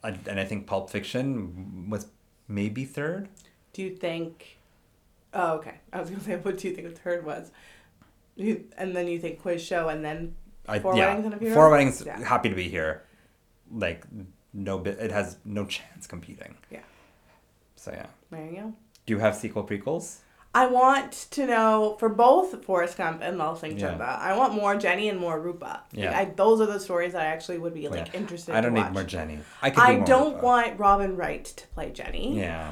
And, 0.03 0.20
and 0.28 0.39
I 0.39 0.45
think 0.45 0.68
Pulp 0.68 0.91
Fiction 0.91 1.89
was 1.89 2.05
maybe 2.47 2.86
third. 2.86 3.28
Do 3.74 3.82
you 3.82 3.95
think? 3.95 4.57
Oh, 5.34 5.53
okay. 5.55 5.76
I 5.91 5.99
was 5.99 6.09
gonna 6.11 6.22
say, 6.24 6.36
what 6.41 6.57
do 6.59 6.68
you 6.68 6.76
think 6.76 6.88
the 6.89 6.93
third 6.95 7.26
was? 7.26 7.51
You, 8.36 8.66
and 8.78 8.95
then 8.95 9.07
you 9.07 9.20
think 9.20 9.41
quiz 9.41 9.63
show, 9.63 9.88
and 9.89 10.05
then 10.05 10.36
I, 10.68 10.78
Four 10.80 10.95
yeah, 10.95 11.07
Weddings 11.07 11.26
and 11.26 11.34
a 11.34 11.38
Funeral? 11.38 11.55
Four 11.61 11.70
weddings. 11.72 12.03
Yeah. 12.05 12.20
Happy 12.24 12.49
to 12.49 12.55
be 12.55 12.70
here. 12.70 13.03
Like 13.72 14.05
no 14.53 14.78
bit. 14.78 14.99
It 14.99 15.11
has 15.11 15.38
no 15.43 15.66
chance 15.66 16.05
competing. 16.05 16.55
Yeah. 16.70 16.82
So 17.76 17.91
yeah. 17.91 18.07
there 18.32 18.45
you 18.45 18.55
go. 18.55 18.73
Do 19.05 19.13
you 19.13 19.19
have 19.19 19.36
sequel 19.36 19.63
prequels? 19.63 20.17
I 20.53 20.67
want 20.67 21.11
to 21.32 21.45
know 21.45 21.97
for 21.99 22.07
both 22.07 22.63
Forrest 22.63 22.97
Gump 22.97 23.19
and 23.21 23.38
Lal 23.38 23.57
Singh 23.57 23.78
Yeah. 23.78 23.93
Chaddha. 23.95 24.17
I 24.19 24.38
want 24.38 24.53
more 24.53 24.78
Jenny 24.78 25.09
and 25.09 25.19
more 25.19 25.38
Rupa. 25.39 25.84
Like, 25.93 26.03
Yeah. 26.03 26.17
I, 26.17 26.26
those 26.26 26.61
are 26.61 26.65
the 26.65 26.80
stories 26.80 27.11
that 27.11 27.21
I 27.23 27.26
actually 27.26 27.57
would 27.57 27.73
be 27.73 27.89
like 27.89 28.13
Yeah. 28.13 28.19
interested. 28.21 28.55
I 28.55 28.61
don't 28.61 28.73
need 28.73 28.80
watch. 28.86 28.93
more 28.93 29.03
Jenny. 29.03 29.39
I 29.61 29.69
could. 29.69 29.84
I 29.84 29.91
do 29.91 29.97
more 29.97 30.05
don't 30.07 30.34
Rupa. 30.36 30.45
want 30.45 30.80
Robin 30.80 31.17
Wright 31.17 31.43
to 31.43 31.67
play 31.67 31.91
Jenny. 31.91 32.39
Yeah. 32.39 32.71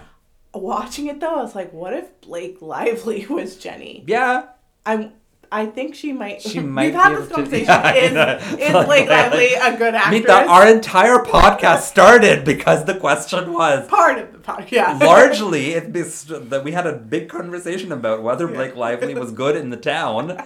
Watching 0.54 1.08
it 1.08 1.20
though, 1.20 1.36
I 1.40 1.42
was 1.42 1.56
like, 1.56 1.74
what 1.74 1.94
if 1.94 2.22
Blake 2.22 2.62
Lively 2.62 3.26
was 3.30 3.58
Jenny? 3.58 4.04
Yeah. 4.08 4.46
I'm. 4.86 5.12
I 5.56 5.68
think 5.68 5.94
she 5.96 6.12
might. 6.14 6.42
She 6.42 6.60
might 6.76 6.86
We've 6.86 6.96
had 6.96 7.16
this 7.18 7.28
to- 7.30 7.34
conversation. 7.36 7.66
Yeah, 7.74 8.40
I 8.44 8.56
is 8.56 8.60
is 8.60 8.86
Blake 8.86 9.08
Lively 9.10 9.54
a 9.54 9.78
good 9.78 9.94
actress? 9.96 10.12
mean, 10.12 10.24
that 10.26 10.48
our 10.48 10.68
entire 10.68 11.20
podcast 11.20 11.82
started 11.82 12.44
because 12.44 12.86
the 12.86 12.96
question 12.96 13.54
was 13.54 13.88
part 14.00 14.18
of 14.18 14.32
the 14.34 14.40
podcast. 14.40 15.00
largely 15.00 15.74
it 15.74 15.94
was 15.94 16.26
that 16.26 16.64
we 16.64 16.72
had 16.72 16.88
a 16.88 16.94
big 16.94 17.30
conversation 17.30 17.92
about 17.92 18.24
whether 18.24 18.48
Yeah. 18.50 18.56
Blake 18.56 18.76
Lively 18.76 19.14
was 19.14 19.32
good 19.32 19.56
in 19.56 19.70
the 19.70 19.78
town, 19.78 20.42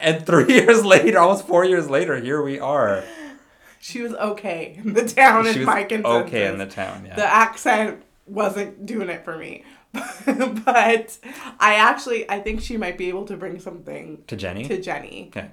and 0.00 0.26
three 0.26 0.52
years 0.52 0.84
later, 0.84 1.18
almost 1.18 1.46
four 1.46 1.64
years 1.64 1.88
later, 1.88 2.16
here 2.20 2.42
we 2.42 2.60
are. 2.60 3.02
she 3.80 4.00
was 4.02 4.12
okay 4.14 4.78
in 4.84 4.92
the 4.92 5.06
town, 5.08 5.44
She 5.52 5.62
and 5.62 6.04
okay 6.06 6.46
in 6.52 6.58
the 6.58 6.66
town. 6.66 7.04
Yeah. 7.06 7.16
the 7.16 7.24
accent 7.26 8.02
wasn't 8.26 8.86
doing 8.86 9.08
it 9.08 9.24
for 9.24 9.36
me. 9.36 9.64
but 10.64 11.18
I 11.60 11.74
actually 11.74 12.28
I 12.30 12.40
think 12.40 12.60
she 12.60 12.76
might 12.76 12.96
be 12.98 13.08
able 13.08 13.24
to 13.26 13.36
bring 13.36 13.58
something 13.60 14.24
to 14.26 14.36
Jenny. 14.36 14.66
to 14.68 14.80
Jenny. 14.80 15.28
okay. 15.34 15.50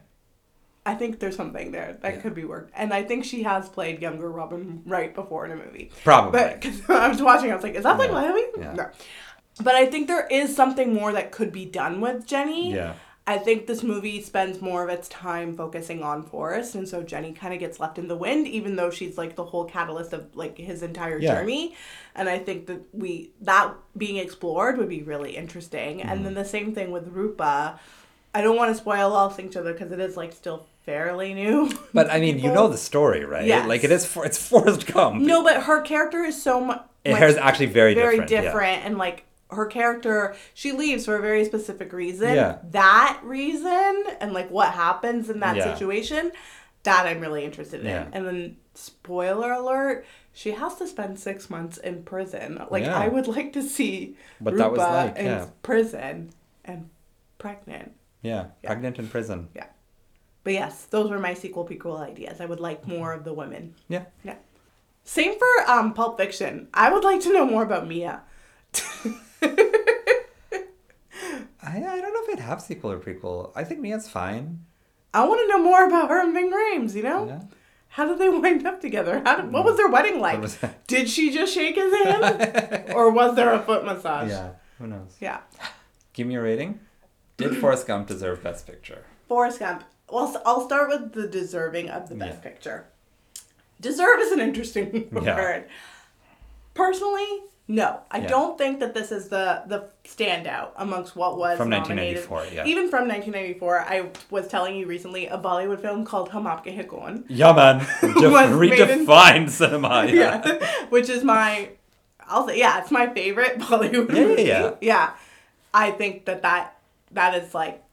I 0.85 0.95
think 0.95 1.19
there's 1.19 1.35
something 1.35 1.71
there 1.71 1.97
that 2.01 2.15
Yeah. 2.15 2.21
could 2.21 2.33
be 2.33 2.45
worked. 2.45 2.71
And 2.75 2.93
I 2.93 3.03
think 3.03 3.23
she 3.25 3.43
has 3.43 3.69
played 3.69 4.01
younger 4.01 4.31
Robin 4.31 4.81
Wright 4.85 5.13
before 5.13 5.45
in 5.45 5.51
a 5.51 5.55
movie. 5.55 5.91
Probably. 6.03 6.39
But 6.39 6.61
cause 6.61 6.81
I 6.89 7.07
was 7.09 7.21
watching, 7.21 7.51
I 7.51 7.55
was 7.55 7.63
like, 7.63 7.75
is 7.75 7.83
that 7.83 7.97
like 7.99 8.09
Yeah. 8.09 8.15
Lively? 8.15 8.43
Yeah. 8.57 8.73
No. 8.73 8.89
But 9.61 9.75
I 9.75 9.85
think 9.87 10.07
there 10.07 10.25
is 10.27 10.55
something 10.55 10.93
more 10.93 11.11
that 11.11 11.31
could 11.31 11.51
be 11.51 11.65
done 11.65 11.99
with 12.01 12.25
Jenny. 12.25 12.73
yeah. 12.73 12.93
I 13.29 13.37
think 13.37 13.67
this 13.67 13.83
movie 13.83 14.21
spends 14.21 14.59
more 14.61 14.83
of 14.83 14.89
its 14.89 15.07
time 15.09 15.55
focusing 15.55 16.01
on 16.03 16.23
Forrest, 16.23 16.73
and 16.75 16.87
so 16.87 17.03
Jenny 17.03 17.31
kind 17.31 17.53
of 17.53 17.59
gets 17.59 17.79
left 17.79 17.99
in 17.99 18.07
the 18.07 18.15
wind, 18.15 18.47
even 18.47 18.75
though 18.75 18.89
she's 18.89 19.17
like 19.17 19.35
the 19.35 19.45
whole 19.45 19.65
catalyst 19.65 20.13
of 20.13 20.35
like 20.35 20.57
his 20.57 20.81
entire 20.81 21.19
Yeah. 21.19 21.35
journey. 21.35 21.75
And 22.15 22.27
I 22.27 22.39
think 22.39 22.65
that 22.67 22.81
we 22.93 23.31
that 23.41 23.73
being 23.95 24.17
explored 24.17 24.77
would 24.79 24.89
be 24.89 25.03
really 25.03 25.37
interesting. 25.37 26.01
And 26.01 26.11
Mm-hmm. 26.11 26.23
then 26.23 26.33
the 26.33 26.45
same 26.45 26.73
thing 26.73 26.89
with 26.91 27.07
Rupa. 27.07 27.79
I 28.33 28.41
don't 28.41 28.55
want 28.57 28.71
to 28.75 28.79
spoil 28.81 29.13
all 29.13 29.29
things 29.29 29.53
to 29.53 29.59
other 29.61 29.73
because 29.73 29.91
it 29.91 29.99
is 29.99 30.15
like 30.17 30.33
still 30.33 30.65
fairly 30.85 31.33
new. 31.33 31.71
But 31.93 32.09
I 32.11 32.19
mean, 32.19 32.39
you 32.39 32.51
know 32.51 32.67
the 32.67 32.77
story, 32.77 33.25
right? 33.25 33.45
Yes. 33.45 33.67
Like 33.67 33.83
it 33.83 33.91
is. 33.91 34.05
For, 34.05 34.25
it's 34.25 34.39
Forrest 34.49 34.87
Gump. 34.91 35.21
No, 35.21 35.43
but 35.43 35.63
her 35.63 35.81
character 35.81 36.23
is 36.23 36.41
so 36.41 36.59
much. 36.61 36.81
it 37.05 37.21
is 37.21 37.37
actually 37.37 37.67
very, 37.67 37.93
very 37.93 38.17
different. 38.17 38.31
yeah. 38.31 38.41
different 38.41 38.85
and 38.85 38.97
like 38.97 39.25
her 39.51 39.65
character 39.65 40.35
she 40.53 40.71
leaves 40.71 41.05
for 41.05 41.15
a 41.15 41.21
very 41.21 41.43
specific 41.45 41.91
reason 41.93 42.35
Yeah. 42.35 42.57
that 42.71 43.19
reason 43.23 44.03
and 44.19 44.33
like 44.33 44.49
what 44.51 44.71
happens 44.73 45.29
in 45.29 45.39
that 45.39 45.55
Yeah. 45.55 45.73
situation 45.73 46.31
that 46.83 47.05
i'm 47.07 47.19
really 47.19 47.43
interested 47.43 47.81
in 47.81 47.87
Yeah. 47.87 48.07
and 48.13 48.25
then 48.27 48.57
spoiler 48.75 49.51
alert 49.51 50.05
she 50.33 50.51
has 50.51 50.75
to 50.75 50.87
spend 50.87 51.19
six 51.19 51.49
months 51.49 51.77
in 51.77 52.03
prison 52.03 52.63
like 52.69 52.85
i 52.85 53.07
would 53.07 53.27
like 53.35 53.53
to 53.53 53.63
see 53.63 54.15
What 54.39 54.53
Rupa 54.53 54.63
that 54.63 54.71
was 54.71 54.79
like, 54.79 55.17
in 55.17 55.47
prison 55.63 56.29
and 56.65 56.89
pregnant 57.37 57.93
Yeah. 58.21 58.47
Pregnant 58.63 58.99
in 58.99 59.07
prison. 59.07 59.49
Yeah 59.55 59.65
but 60.43 60.53
yes 60.53 60.85
those 60.85 61.09
were 61.09 61.19
my 61.19 61.33
sequel 61.33 61.65
prequel 61.67 61.99
ideas 61.99 62.39
i 62.39 62.45
would 62.45 62.59
like 62.61 62.87
more 62.87 63.13
of 63.13 63.23
the 63.23 63.33
women 63.33 63.73
Yeah. 63.89 64.05
yeah 64.23 64.35
same 65.03 65.37
for 65.39 65.47
um 65.71 65.93
pulp 65.93 66.17
fiction 66.17 66.67
i 66.73 66.91
would 66.93 67.03
like 67.03 67.19
to 67.21 67.33
know 67.33 67.45
more 67.45 67.63
about 67.63 67.87
mia 67.87 68.21
I, 71.61 71.77
I 71.83 71.99
don't 72.01 72.13
know 72.13 72.23
if 72.23 72.29
it'd 72.29 72.38
have 72.49 72.61
sequel 72.61 72.91
or 72.91 72.99
prequel. 72.99 73.51
I 73.55 73.63
think 73.63 73.79
Mia's 73.79 74.09
fine. 74.09 74.65
I 75.13 75.25
want 75.27 75.41
to 75.41 75.47
know 75.47 75.63
more 75.63 75.87
about 75.87 76.09
her 76.09 76.21
and 76.21 76.33
Ving 76.33 76.51
Rhames, 76.51 76.93
you 76.95 77.03
know? 77.03 77.25
Yeah. 77.27 77.41
How 77.89 78.07
did 78.07 78.19
they 78.19 78.29
wind 78.29 78.67
up 78.67 78.79
together? 78.81 79.21
How 79.25 79.37
did, 79.37 79.51
what 79.51 79.63
was 79.65 79.77
their 79.77 79.87
wedding 79.89 80.19
like? 80.19 80.41
did 80.87 81.09
she 81.09 81.31
just 81.33 81.53
shake 81.53 81.75
his 81.75 81.91
hand? 82.03 82.91
or 82.93 83.09
was 83.09 83.35
there 83.35 83.51
a 83.53 83.59
foot 83.63 83.83
massage? 83.85 84.29
Yeah. 84.29 84.51
Who 84.77 84.85
knows? 84.87 85.15
Yeah. 85.19 85.39
Give 86.13 86.27
me 86.27 86.35
a 86.35 86.41
rating. 86.41 86.79
Did 87.37 87.57
Forrest 87.61 87.87
Gump 87.87 88.07
deserve 88.07 88.43
Best 88.43 88.67
Picture? 88.67 89.03
Forrest 89.27 89.59
Gump. 89.59 89.83
Well, 90.11 90.39
I'll 90.45 90.65
start 90.65 90.89
with 90.89 91.13
the 91.13 91.27
deserving 91.27 91.89
of 91.89 92.09
the 92.09 92.15
best 92.15 92.37
Yeah. 92.43 92.49
picture. 92.49 92.85
Deserve 93.81 94.19
is 94.19 94.31
an 94.31 94.39
interesting 94.39 95.09
Yeah. 95.23 95.35
word. 95.35 95.65
Personally, 96.73 97.27
no. 97.71 97.99
I 98.09 98.17
Yeah. 98.17 98.27
don't 98.27 98.57
think 98.57 98.79
that 98.81 98.93
this 98.95 99.11
is 99.11 99.29
the 99.29 99.61
the 99.67 99.85
standout 100.03 100.69
amongst 100.75 101.15
what 101.15 101.37
was 101.37 101.55
From 101.57 101.69
nominated. 101.69 102.27
1994, 102.29 102.55
yeah. 102.55 102.65
Even 102.71 102.89
from 102.89 103.07
1994, 103.07 103.79
I 103.87 104.09
was 104.31 104.47
telling 104.47 104.75
you 104.75 104.87
recently 104.87 105.27
a 105.27 105.37
Bollywood 105.37 105.79
film 105.79 106.03
called 106.03 106.29
Hum 106.29 106.45
Aapke 106.45 106.75
Hai 106.75 107.21
Yeah, 107.29 107.53
man. 107.53 107.77
Made 108.01 108.79
in- 108.79 109.05
redefined 109.05 109.49
cinema. 109.51 110.05
Yeah. 110.09 110.41
yeah, 110.43 110.85
which 110.89 111.09
is 111.09 111.23
my, 111.23 111.69
I'll 112.27 112.47
say, 112.47 112.57
yeah, 112.57 112.81
it's 112.81 112.89
my 112.91 113.05
favorite 113.13 113.59
Bollywood 113.65 114.09
Yeah, 114.09 114.15
yeah, 114.21 114.27
movie. 114.27 114.43
yeah. 114.43 114.71
Yeah, 114.81 115.11
I 115.73 115.91
think 115.91 116.25
that 116.25 116.41
that 116.41 116.75
that 117.11 117.35
is 117.35 117.53
like, 117.53 117.83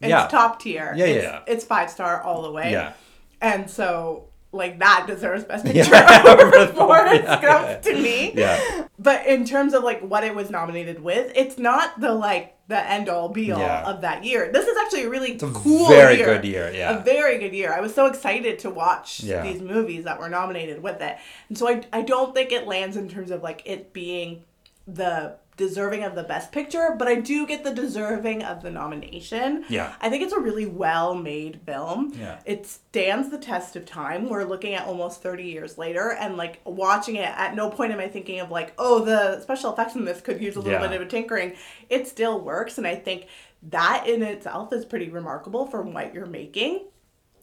it's 0.00 0.10
Yeah. 0.10 0.28
top 0.28 0.60
tier. 0.62 0.94
Yeah, 0.96 1.04
yeah, 1.06 1.14
it's, 1.14 1.24
yeah. 1.24 1.40
It's 1.48 1.64
five 1.64 1.90
star 1.90 2.22
all 2.22 2.42
the 2.42 2.52
way. 2.52 2.70
Yeah. 2.70 2.92
and 3.40 3.68
so 3.68 4.27
like 4.52 4.78
that 4.78 5.04
deserves 5.06 5.44
best 5.44 5.66
Yeah. 5.74 5.84
picture 5.84 6.28
over 6.30 6.66
Forrest 6.68 7.22
Yeah, 7.24 7.42
Gump 7.42 7.66
yeah. 7.68 7.78
to 7.80 7.94
me. 7.94 8.32
Yeah. 8.34 8.86
But 8.98 9.26
in 9.26 9.44
terms 9.44 9.74
of 9.74 9.82
like 9.84 10.00
what 10.00 10.24
it 10.24 10.34
was 10.34 10.50
nominated 10.50 11.02
with, 11.02 11.32
it's 11.36 11.58
not 11.58 12.00
the 12.00 12.12
like 12.14 12.54
the 12.68 12.90
end 12.90 13.08
all 13.08 13.28
be 13.28 13.50
all 13.52 13.60
Yeah. 13.60 13.84
of 13.88 14.00
that 14.02 14.24
year. 14.24 14.50
This 14.52 14.66
is 14.66 14.76
actually 14.84 15.04
a 15.04 15.08
really 15.10 15.32
It's 15.32 15.42
a 15.42 15.50
cool 15.50 15.88
very 15.88 16.16
year 16.16 16.26
good 16.26 16.44
year. 16.44 16.70
Yeah. 16.74 16.98
a 16.98 17.02
very 17.02 17.38
good 17.38 17.54
year. 17.54 17.72
I 17.72 17.80
was 17.80 17.94
so 17.94 18.06
excited 18.06 18.58
to 18.60 18.70
watch 18.70 19.20
Yeah. 19.20 19.42
these 19.42 19.60
movies 19.60 20.04
that 20.04 20.18
were 20.18 20.28
nominated 20.28 20.82
with 20.82 21.00
it. 21.02 21.16
And 21.48 21.56
so 21.58 21.68
I, 21.68 21.82
I 21.92 22.02
don't 22.02 22.34
think 22.34 22.52
it 22.52 22.66
lands 22.66 22.96
in 22.96 23.08
terms 23.08 23.30
of 23.30 23.42
like 23.42 23.62
it 23.66 23.92
being 23.92 24.44
the 24.86 25.36
deserving 25.58 26.04
of 26.04 26.14
the 26.14 26.22
best 26.22 26.50
picture, 26.52 26.94
but 26.98 27.06
I 27.06 27.16
do 27.16 27.46
get 27.46 27.64
the 27.64 27.74
deserving 27.74 28.42
of 28.42 28.62
the 28.62 28.70
nomination. 28.70 29.64
Yeah. 29.68 29.92
I 30.00 30.08
think 30.08 30.22
it's 30.22 30.32
a 30.32 30.40
really 30.40 30.64
well 30.64 31.14
made 31.14 31.60
film. 31.66 32.12
Yeah. 32.18 32.38
It 32.46 32.64
stands 32.64 33.28
the 33.30 33.36
test 33.38 33.76
of 33.76 33.84
time. 33.84 34.30
We're 34.30 34.44
looking 34.44 34.72
at 34.72 34.86
almost 34.86 35.20
30 35.22 35.42
years 35.44 35.76
later 35.76 36.12
and 36.12 36.38
like 36.38 36.60
watching 36.64 37.16
it 37.16 37.28
at 37.28 37.54
no 37.54 37.68
point 37.68 37.92
am 37.92 38.00
I 38.00 38.08
thinking 38.08 38.40
of 38.40 38.50
like, 38.50 38.72
oh, 38.78 39.04
the 39.04 39.40
special 39.42 39.72
effects 39.72 39.94
in 39.94 40.06
this 40.06 40.22
could 40.22 40.40
use 40.40 40.56
a 40.56 40.60
little 40.60 40.80
Yeah. 40.80 40.86
bit 40.88 40.98
of 40.98 41.06
a 41.06 41.10
tinkering. 41.10 41.54
It 41.90 42.08
still 42.08 42.40
works 42.40 42.78
and 42.78 42.86
I 42.86 42.94
think 42.94 43.26
that 43.64 44.04
in 44.06 44.22
itself 44.22 44.72
is 44.72 44.84
pretty 44.86 45.10
remarkable 45.10 45.66
from 45.66 45.92
what 45.92 46.14
you're 46.14 46.24
making. 46.26 46.86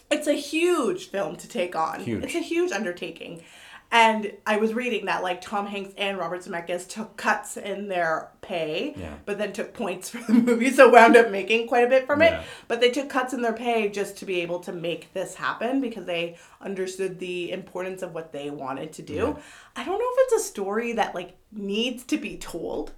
it's 0.10 0.28
a 0.28 0.34
huge 0.34 1.10
film 1.10 1.36
to 1.36 1.48
take 1.48 1.76
on. 1.76 2.00
Huge. 2.00 2.24
It's 2.24 2.36
a 2.36 2.40
huge 2.40 2.72
undertaking. 2.72 3.42
And 3.92 4.34
I 4.46 4.58
was 4.58 4.74
reading 4.74 5.06
that 5.06 5.24
like 5.24 5.40
Tom 5.42 5.68
Hanks 5.68 5.94
and 5.98 6.18
Robert 6.18 6.42
Zemeckis 6.42 6.88
took 6.90 7.16
cuts 7.16 7.56
in 7.56 7.88
their 7.88 8.30
pay, 8.42 8.94
Yeah. 8.98 9.14
but 9.26 9.38
then 9.38 9.54
took 9.54 9.74
points 9.74 10.10
for 10.12 10.18
the 10.20 10.34
movie, 10.34 10.70
so 10.72 10.90
wound 10.90 11.16
up 11.16 11.32
making 11.32 11.68
quite 11.68 11.86
a 11.86 11.90
bit 11.90 12.06
from 12.06 12.22
it. 12.22 12.42
But 12.68 12.82
they 12.82 12.92
took 12.92 13.10
cuts 13.10 13.34
in 13.34 13.42
their 13.42 13.54
pay 13.54 13.88
just 13.90 14.18
to 14.18 14.26
be 14.26 14.42
able 14.42 14.60
to 14.62 14.74
make 14.74 15.14
this 15.14 15.36
happen 15.36 15.80
because 15.80 16.06
they 16.06 16.38
understood 16.60 17.20
the 17.20 17.52
importance 17.52 18.02
of 18.02 18.14
what 18.14 18.34
they 18.34 18.50
wanted 18.50 18.92
to 18.94 19.02
do. 19.02 19.14
Yeah. 19.14 19.34
I 19.76 19.86
don't 19.86 20.00
know 20.00 20.08
if 20.10 20.18
it's 20.34 20.44
a 20.44 20.48
story 20.48 20.94
that 20.94 21.16
like 21.16 21.38
needs 21.54 22.04
to 22.06 22.18
be 22.18 22.38
told, 22.38 22.92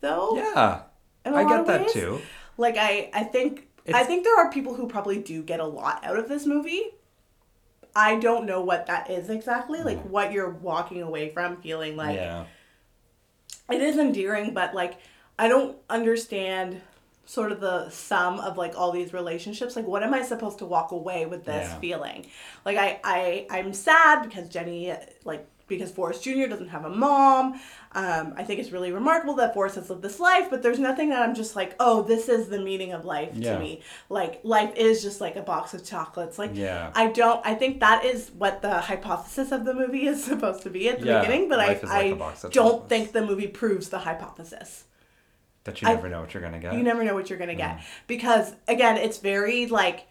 though. 0.00 0.36
Yeah. 0.36 0.82
I 1.26 1.44
get 1.44 1.66
that 1.66 1.80
ways. 1.82 1.92
too. 1.92 2.20
Like 2.56 2.76
I, 2.78 3.10
I 3.12 3.24
think 3.24 3.68
I 3.92 4.04
think 4.04 4.24
there 4.24 4.38
are 4.38 4.50
people 4.50 4.74
who 4.74 4.86
probably 4.88 5.18
do 5.18 5.42
get 5.42 5.60
a 5.60 5.66
lot 5.66 6.04
out 6.04 6.18
of 6.18 6.28
this 6.28 6.46
movie. 6.46 6.82
I 7.94 8.16
don't 8.16 8.46
know 8.46 8.62
what 8.62 8.86
that 8.86 9.10
is 9.10 9.28
exactly, 9.28 9.82
like 9.82 9.98
mm. 9.98 10.06
what 10.06 10.32
you're 10.32 10.50
walking 10.50 11.02
away 11.02 11.30
from 11.30 11.60
feeling 11.60 11.96
like 11.96 12.16
yeah. 12.16 12.44
it 13.70 13.80
is 13.80 13.98
endearing, 13.98 14.54
but 14.54 14.74
like 14.74 14.98
I 15.38 15.48
don't 15.48 15.76
understand 15.90 16.80
sort 17.24 17.52
of 17.52 17.60
the 17.60 17.88
sum 17.90 18.40
of 18.40 18.56
like 18.56 18.74
all 18.76 18.92
these 18.92 19.12
relationships. 19.12 19.76
Like 19.76 19.86
what 19.86 20.02
am 20.02 20.14
I 20.14 20.22
supposed 20.22 20.58
to 20.58 20.66
walk 20.66 20.92
away 20.92 21.26
with 21.26 21.44
this 21.44 21.68
Yeah. 21.68 21.78
feeling? 21.78 22.26
Like 22.64 22.76
I, 22.78 23.00
I 23.04 23.46
I'm 23.50 23.72
sad 23.72 24.24
because 24.24 24.48
Jenny 24.48 24.94
like 25.24 25.46
because 25.68 25.90
Forrest 25.90 26.22
Jr. 26.24 26.46
doesn't 26.48 26.68
have 26.68 26.84
a 26.84 26.90
mom. 26.90 27.60
Um, 27.92 28.34
I 28.36 28.44
think 28.44 28.60
it's 28.60 28.70
really 28.70 28.90
remarkable 28.92 29.34
that 29.36 29.54
Forrest 29.54 29.76
has 29.76 29.88
lived 29.90 30.02
this 30.02 30.18
life, 30.20 30.48
but 30.50 30.62
there's 30.62 30.78
nothing 30.78 31.10
that 31.10 31.22
I'm 31.22 31.34
just 31.34 31.54
like, 31.56 31.74
oh, 31.80 32.02
this 32.02 32.28
is 32.28 32.48
the 32.48 32.58
meaning 32.60 32.92
of 32.92 33.04
life 33.04 33.30
Yeah. 33.34 33.54
to 33.54 33.58
me. 33.60 33.82
Like 34.08 34.40
life 34.44 34.72
is 34.76 35.02
just 35.02 35.20
like 35.20 35.36
a 35.36 35.42
box 35.42 35.74
of 35.74 35.84
chocolates. 35.84 36.38
Like 36.38 36.50
Yeah. 36.54 36.90
I 36.94 37.08
don't. 37.08 37.44
I 37.46 37.54
think 37.54 37.80
that 37.80 38.04
is 38.04 38.30
what 38.36 38.62
the 38.62 38.80
hypothesis 38.80 39.52
of 39.52 39.64
the 39.64 39.74
movie 39.74 40.06
is 40.06 40.22
supposed 40.32 40.62
to 40.62 40.70
be 40.70 40.88
at 40.88 41.00
the 41.00 41.06
Yeah, 41.06 41.20
beginning, 41.20 41.48
but 41.48 41.60
I 41.60 41.66
life 41.68 41.84
is 41.84 41.90
like 41.90 42.04
I 42.04 42.08
don't 42.10 42.50
chocolates. 42.52 42.88
think 42.88 43.12
the 43.12 43.24
movie 43.26 43.48
proves 43.48 43.88
the 43.90 43.98
hypothesis. 44.00 44.84
That 45.64 45.80
you 45.80 45.88
I- 45.88 45.94
never 45.94 46.08
know 46.08 46.20
what 46.22 46.34
you're 46.34 46.42
gonna 46.42 46.58
get. 46.58 46.74
You 46.74 46.82
never 46.82 47.04
know 47.04 47.14
what 47.14 47.30
you're 47.30 47.38
gonna 47.38 47.54
get 47.54 47.76
Mm. 47.78 47.82
because 48.08 48.54
again, 48.68 48.96
it's 48.96 49.18
very 49.18 49.66
like 49.66 50.06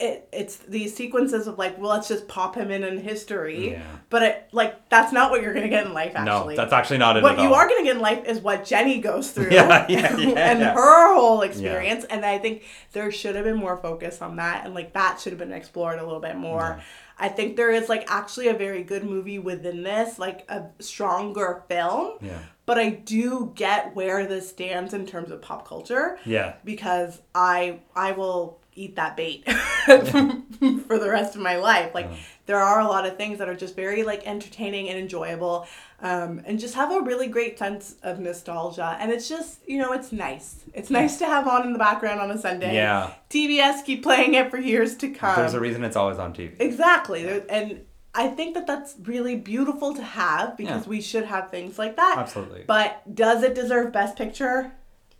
it. 0.00 0.28
It's 0.32 0.56
these 0.56 0.94
sequences 0.96 1.46
of 1.46 1.58
like, 1.58 1.78
well, 1.78 1.90
let's 1.90 2.08
just 2.08 2.26
pop 2.28 2.54
him 2.56 2.70
in 2.70 2.82
in 2.84 2.98
history, 2.98 3.72
Yeah. 3.72 3.82
but 4.08 4.22
it 4.22 4.48
like 4.52 4.88
that's 4.88 5.12
not 5.12 5.30
what 5.30 5.42
you're 5.42 5.54
gonna 5.54 5.68
get 5.68 5.86
in 5.86 5.92
life. 5.92 6.12
Actually, 6.14 6.54
no, 6.54 6.62
that's 6.62 6.72
actually 6.72 6.98
not 6.98 7.16
it 7.16 7.22
what 7.22 7.38
at 7.38 7.42
you 7.42 7.48
all. 7.48 7.54
are 7.54 7.68
gonna 7.68 7.84
get 7.84 7.96
in 7.96 8.02
life 8.02 8.24
is 8.26 8.40
what 8.40 8.64
Jenny 8.64 8.98
goes 9.00 9.30
through 9.32 9.50
Yeah, 9.50 9.86
yeah, 9.88 10.16
yeah, 10.16 10.28
and 10.50 10.60
yeah. 10.60 10.74
her 10.74 11.14
whole 11.14 11.42
experience. 11.42 12.04
And 12.04 12.24
I 12.24 12.38
think 12.38 12.62
there 12.92 13.10
should 13.12 13.34
have 13.36 13.44
been 13.44 13.56
more 13.58 13.76
focus 13.76 14.20
on 14.22 14.36
that, 14.36 14.64
and 14.64 14.74
like 14.74 14.92
that 14.94 15.20
should 15.20 15.32
have 15.32 15.38
been 15.38 15.52
explored 15.52 15.98
a 15.98 16.04
little 16.04 16.20
bit 16.20 16.36
more. 16.36 16.80
I 17.22 17.28
think 17.28 17.56
there 17.56 17.70
is 17.70 17.90
like 17.90 18.10
actually 18.10 18.48
a 18.48 18.54
very 18.54 18.82
good 18.82 19.04
movie 19.04 19.38
within 19.38 19.82
this, 19.82 20.18
like 20.18 20.46
a 20.48 20.64
stronger 20.78 21.62
film. 21.68 22.14
Yeah. 22.22 22.38
But 22.64 22.78
I 22.78 22.90
do 22.90 23.52
get 23.56 23.94
where 23.96 24.26
this 24.26 24.48
stands 24.48 24.94
in 24.94 25.04
terms 25.04 25.30
of 25.32 25.42
pop 25.42 25.66
culture 25.66 26.18
Yeah. 26.24 26.54
because 26.64 27.20
I 27.34 27.80
I 27.96 28.12
will 28.12 28.59
eat 28.74 28.96
that 28.96 29.16
bait 29.16 29.44
for 29.50 30.98
the 30.98 31.08
rest 31.10 31.34
of 31.34 31.40
my 31.40 31.56
life. 31.56 31.94
Like 31.94 32.08
there 32.46 32.58
are 32.58 32.80
a 32.80 32.86
lot 32.86 33.06
of 33.06 33.16
things 33.16 33.38
that 33.38 33.48
are 33.48 33.54
just 33.54 33.76
very 33.76 34.02
like 34.02 34.26
entertaining 34.26 34.88
and 34.88 34.98
enjoyable, 34.98 35.66
um, 36.00 36.42
and 36.46 36.58
just 36.58 36.74
have 36.74 36.90
a 36.92 37.00
really 37.00 37.26
great 37.26 37.58
sense 37.58 37.96
of 38.02 38.18
nostalgia. 38.18 38.96
And 39.00 39.10
it's 39.10 39.28
just 39.28 39.60
you 39.68 39.78
know 39.78 39.92
it's 39.92 40.12
nice. 40.12 40.64
It's 40.74 40.90
nice 40.90 41.18
to 41.18 41.26
have 41.26 41.46
on 41.46 41.66
in 41.66 41.72
the 41.72 41.78
background 41.78 42.20
on 42.20 42.30
a 42.30 42.38
Sunday. 42.38 42.74
Yeah. 42.74 43.12
TBS 43.30 43.84
keep 43.84 44.02
playing 44.02 44.34
it 44.34 44.50
for 44.50 44.58
years 44.58 44.96
to 44.98 45.10
come. 45.10 45.36
There's 45.36 45.54
a 45.54 45.60
reason 45.60 45.84
it's 45.84 45.96
always 45.96 46.18
on 46.18 46.32
TV. 46.34 46.54
Exactly. 46.60 47.42
And 47.48 47.84
I 48.14 48.26
think 48.28 48.54
that 48.54 48.66
that's 48.66 48.96
really 49.04 49.36
beautiful 49.36 49.94
to 49.94 50.02
have 50.02 50.56
because 50.56 50.84
Yeah. 50.84 50.90
we 50.90 51.00
should 51.00 51.24
have 51.26 51.50
things 51.50 51.78
like 51.78 51.94
that. 51.96 52.16
Absolutely. 52.18 52.64
But 52.66 53.14
does 53.14 53.44
it 53.44 53.54
deserve 53.54 53.92
Best 53.92 54.16
Picture? 54.16 54.72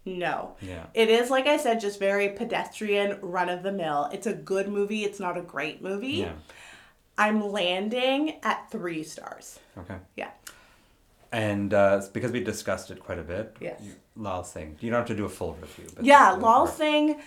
No. 0.05 0.57
Yeah. 0.62 0.86
It 0.94 1.09
is, 1.11 1.30
like 1.30 1.46
I 1.46 1.57
said, 1.57 1.80
just 1.80 1.98
very 1.98 2.30
pedestrian, 2.30 3.18
run 3.20 3.48
of 3.48 3.62
the 3.62 3.72
mill. 3.72 4.09
It's 4.12 4.26
a 4.26 4.32
good 4.32 4.68
movie. 4.68 5.05
It's 5.05 5.20
not 5.20 5.36
a 5.36 5.42
great 5.42 5.82
movie. 5.82 6.09
Yeah. 6.12 6.32
I'm 7.18 7.51
landing 7.51 8.36
at 8.42 8.70
three 8.70 9.03
stars. 9.03 9.59
Okay. 9.76 9.96
Yeah. 10.16 10.30
And 11.32 11.72
uh, 11.74 12.03
because 12.12 12.32
we 12.32 12.40
discussed 12.42 12.90
it 12.90 13.01
quite 13.01 13.18
a 13.18 13.22
bit. 13.22 13.57
Yes. 13.61 13.80
you- 13.82 13.94
Lal 14.16 14.42
Singh. 14.44 14.76
You 14.80 14.90
don't 14.90 14.98
have 14.98 15.07
to 15.09 15.14
do 15.16 15.24
a 15.24 15.28
full 15.28 15.55
review. 15.61 15.86
But 15.94 16.05
Yeah, 16.05 16.32
Lal 16.32 16.66
Singh, 16.66 17.20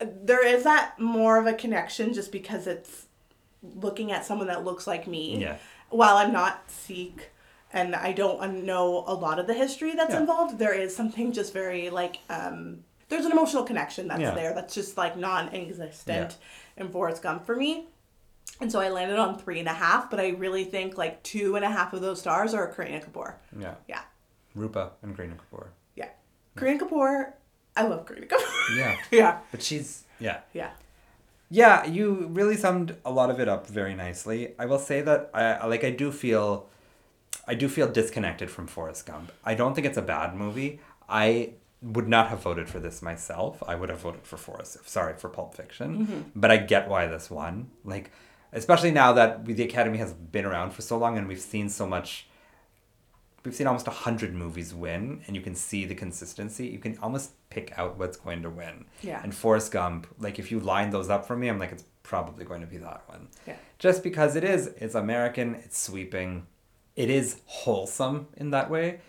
there 0.00 0.46
is 0.46 0.64
that 0.64 0.98
more 0.98 1.38
of 1.38 1.46
a 1.46 1.52
connection 1.52 2.14
just 2.14 2.30
because 2.32 2.66
it's 2.66 3.06
looking 3.62 4.12
at 4.12 4.24
someone 4.24 4.46
that 4.46 4.64
looks 4.64 4.86
like 4.86 5.06
me. 5.06 5.38
Yeah. 5.40 5.56
While 5.90 6.16
I'm 6.18 6.32
not 6.32 6.70
Sikh 6.70 7.30
and 7.72 7.94
I 7.94 8.12
don't 8.12 8.64
know 8.64 9.04
a 9.06 9.14
lot 9.14 9.38
of 9.38 9.46
the 9.46 9.54
history 9.54 9.94
that's 9.94 10.12
Yeah. 10.14 10.20
involved, 10.20 10.58
there 10.58 10.72
is 10.74 10.94
something 10.96 11.32
just 11.32 11.52
very 11.52 11.90
like, 11.90 12.18
um, 12.30 12.84
there's 13.08 13.24
an 13.24 13.32
emotional 13.32 13.62
connection 13.64 14.08
that's 14.08 14.20
Yeah. 14.20 14.30
there 14.32 14.54
that's 14.54 14.74
just 14.74 14.96
like 14.96 15.16
non 15.16 15.48
existent 15.54 16.36
in 16.76 16.88
Forrest 16.90 17.22
Gump 17.22 17.44
for 17.46 17.56
me. 17.56 17.86
And 18.60 18.72
so 18.72 18.80
I 18.80 18.88
landed 18.88 19.18
on 19.18 19.38
three 19.38 19.58
and 19.60 19.68
a 19.68 19.72
half, 19.74 20.10
but 20.10 20.18
I 20.18 20.30
really 20.30 20.64
think 20.64 20.96
like 20.98 21.22
two 21.22 21.56
and 21.56 21.64
a 21.64 21.70
half 21.70 21.92
of 21.92 22.00
those 22.00 22.18
stars 22.20 22.54
are 22.54 22.72
Kareena 22.72 23.04
Kapoor. 23.04 23.34
Yeah. 23.58 23.74
Yeah. 23.86 24.00
Rupa 24.54 24.92
and 25.02 25.16
Kareena 25.16 25.36
Kapoor. 25.36 25.68
Yeah. 25.94 26.08
Kareena 26.56 26.80
Kapoor, 26.80 27.32
I 27.76 27.82
love 27.86 28.04
Kareena 28.06 28.26
Kapoor. 28.28 28.76
Yeah. 28.76 28.96
yeah. 29.10 29.38
But 29.50 29.62
she's 29.62 30.04
yeah. 30.20 30.40
Yeah. 30.52 30.70
Yeah, 31.50 31.86
you 31.86 32.28
really 32.32 32.56
summed 32.56 32.96
a 33.06 33.10
lot 33.10 33.30
of 33.30 33.40
it 33.40 33.48
up 33.48 33.66
very 33.66 33.94
nicely. 33.94 34.54
I 34.58 34.66
will 34.66 34.78
say 34.78 35.00
that 35.02 35.30
I- 35.32 35.64
like 35.66 35.82
I 35.84 35.90
do 35.90 36.10
feel 36.12 36.68
I 37.46 37.54
do 37.54 37.68
feel 37.68 37.88
disconnected 37.90 38.50
from 38.50 38.66
Forrest 38.66 39.06
Gump. 39.06 39.32
I 39.44 39.54
don't 39.54 39.74
think 39.74 39.86
it's 39.86 39.96
a 39.96 40.02
bad 40.02 40.34
movie. 40.34 40.80
I 41.08 41.54
would 41.80 42.08
not 42.08 42.28
have 42.28 42.42
voted 42.42 42.68
for 42.68 42.80
this 42.80 43.02
myself. 43.02 43.62
I 43.66 43.74
would 43.74 43.88
have 43.88 44.00
voted 44.00 44.22
for 44.24 44.36
Forrest. 44.36 44.88
Sorry 44.88 45.14
for 45.16 45.28
Pulp 45.28 45.54
Fiction, 45.54 46.06
mm-hmm. 46.06 46.20
but 46.34 46.50
I 46.50 46.56
get 46.56 46.88
why 46.88 47.06
this 47.06 47.30
won. 47.30 47.70
Like, 47.84 48.10
especially 48.52 48.90
now 48.90 49.12
that 49.12 49.44
we, 49.44 49.54
the 49.54 49.62
Academy 49.62 49.98
has 49.98 50.12
been 50.12 50.44
around 50.44 50.72
for 50.72 50.82
so 50.82 50.98
long 50.98 51.16
and 51.16 51.28
we've 51.28 51.40
seen 51.40 51.68
so 51.68 51.86
much. 51.86 52.26
We've 53.44 53.54
seen 53.54 53.68
almost 53.68 53.86
a 53.86 53.92
hundred 53.92 54.34
movies 54.34 54.74
win, 54.74 55.22
and 55.26 55.36
you 55.36 55.40
can 55.40 55.54
see 55.54 55.86
the 55.86 55.94
consistency. 55.94 56.66
You 56.66 56.80
can 56.80 56.98
almost 56.98 57.30
pick 57.48 57.78
out 57.78 57.96
what's 57.96 58.16
going 58.16 58.42
to 58.42 58.50
win. 58.50 58.84
Yeah. 59.00 59.20
And 59.22 59.34
Forrest 59.34 59.72
Gump, 59.72 60.06
like 60.18 60.38
if 60.38 60.50
you 60.50 60.58
line 60.60 60.90
those 60.90 61.08
up 61.08 61.24
for 61.24 61.36
me, 61.36 61.48
I'm 61.48 61.58
like, 61.58 61.72
it's 61.72 61.84
probably 62.02 62.44
going 62.44 62.60
to 62.60 62.66
be 62.66 62.78
that 62.78 63.04
one. 63.06 63.28
Yeah. 63.46 63.54
Just 63.78 64.02
because 64.02 64.34
it 64.34 64.42
is, 64.42 64.66
it's 64.78 64.96
American, 64.96 65.54
it's 65.54 65.78
sweeping, 65.78 66.46
it 66.98 67.08
is 67.10 67.40
wholesome 67.46 68.26
in 68.36 68.50
that 68.50 68.68
way, 68.70 69.00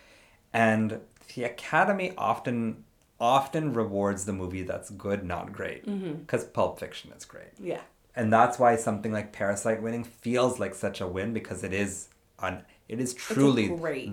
and 0.52 1.00
the 1.34 1.44
Academy 1.44 2.12
often 2.16 2.84
often 3.20 3.74
rewards 3.74 4.24
the 4.24 4.32
movie 4.32 4.62
that's 4.62 4.88
good, 4.90 5.24
not 5.24 5.52
great, 5.52 5.84
because 5.84 6.44
Pulp 6.44 6.78
Fiction 6.80 7.12
is 7.16 7.24
great, 7.26 7.52
Yeah. 7.58 7.82
and 8.16 8.32
that's 8.32 8.58
why 8.58 8.76
something 8.76 9.12
like 9.12 9.32
Parasite 9.32 9.82
winning 9.82 10.04
feels 10.04 10.58
like 10.58 10.74
such 10.74 11.00
a 11.02 11.06
win 11.06 11.32
because 11.34 11.62
it 11.64 11.72
is 11.74 12.08
on. 12.38 12.62
It 12.88 12.98
is 13.00 13.12
truly 13.14 13.68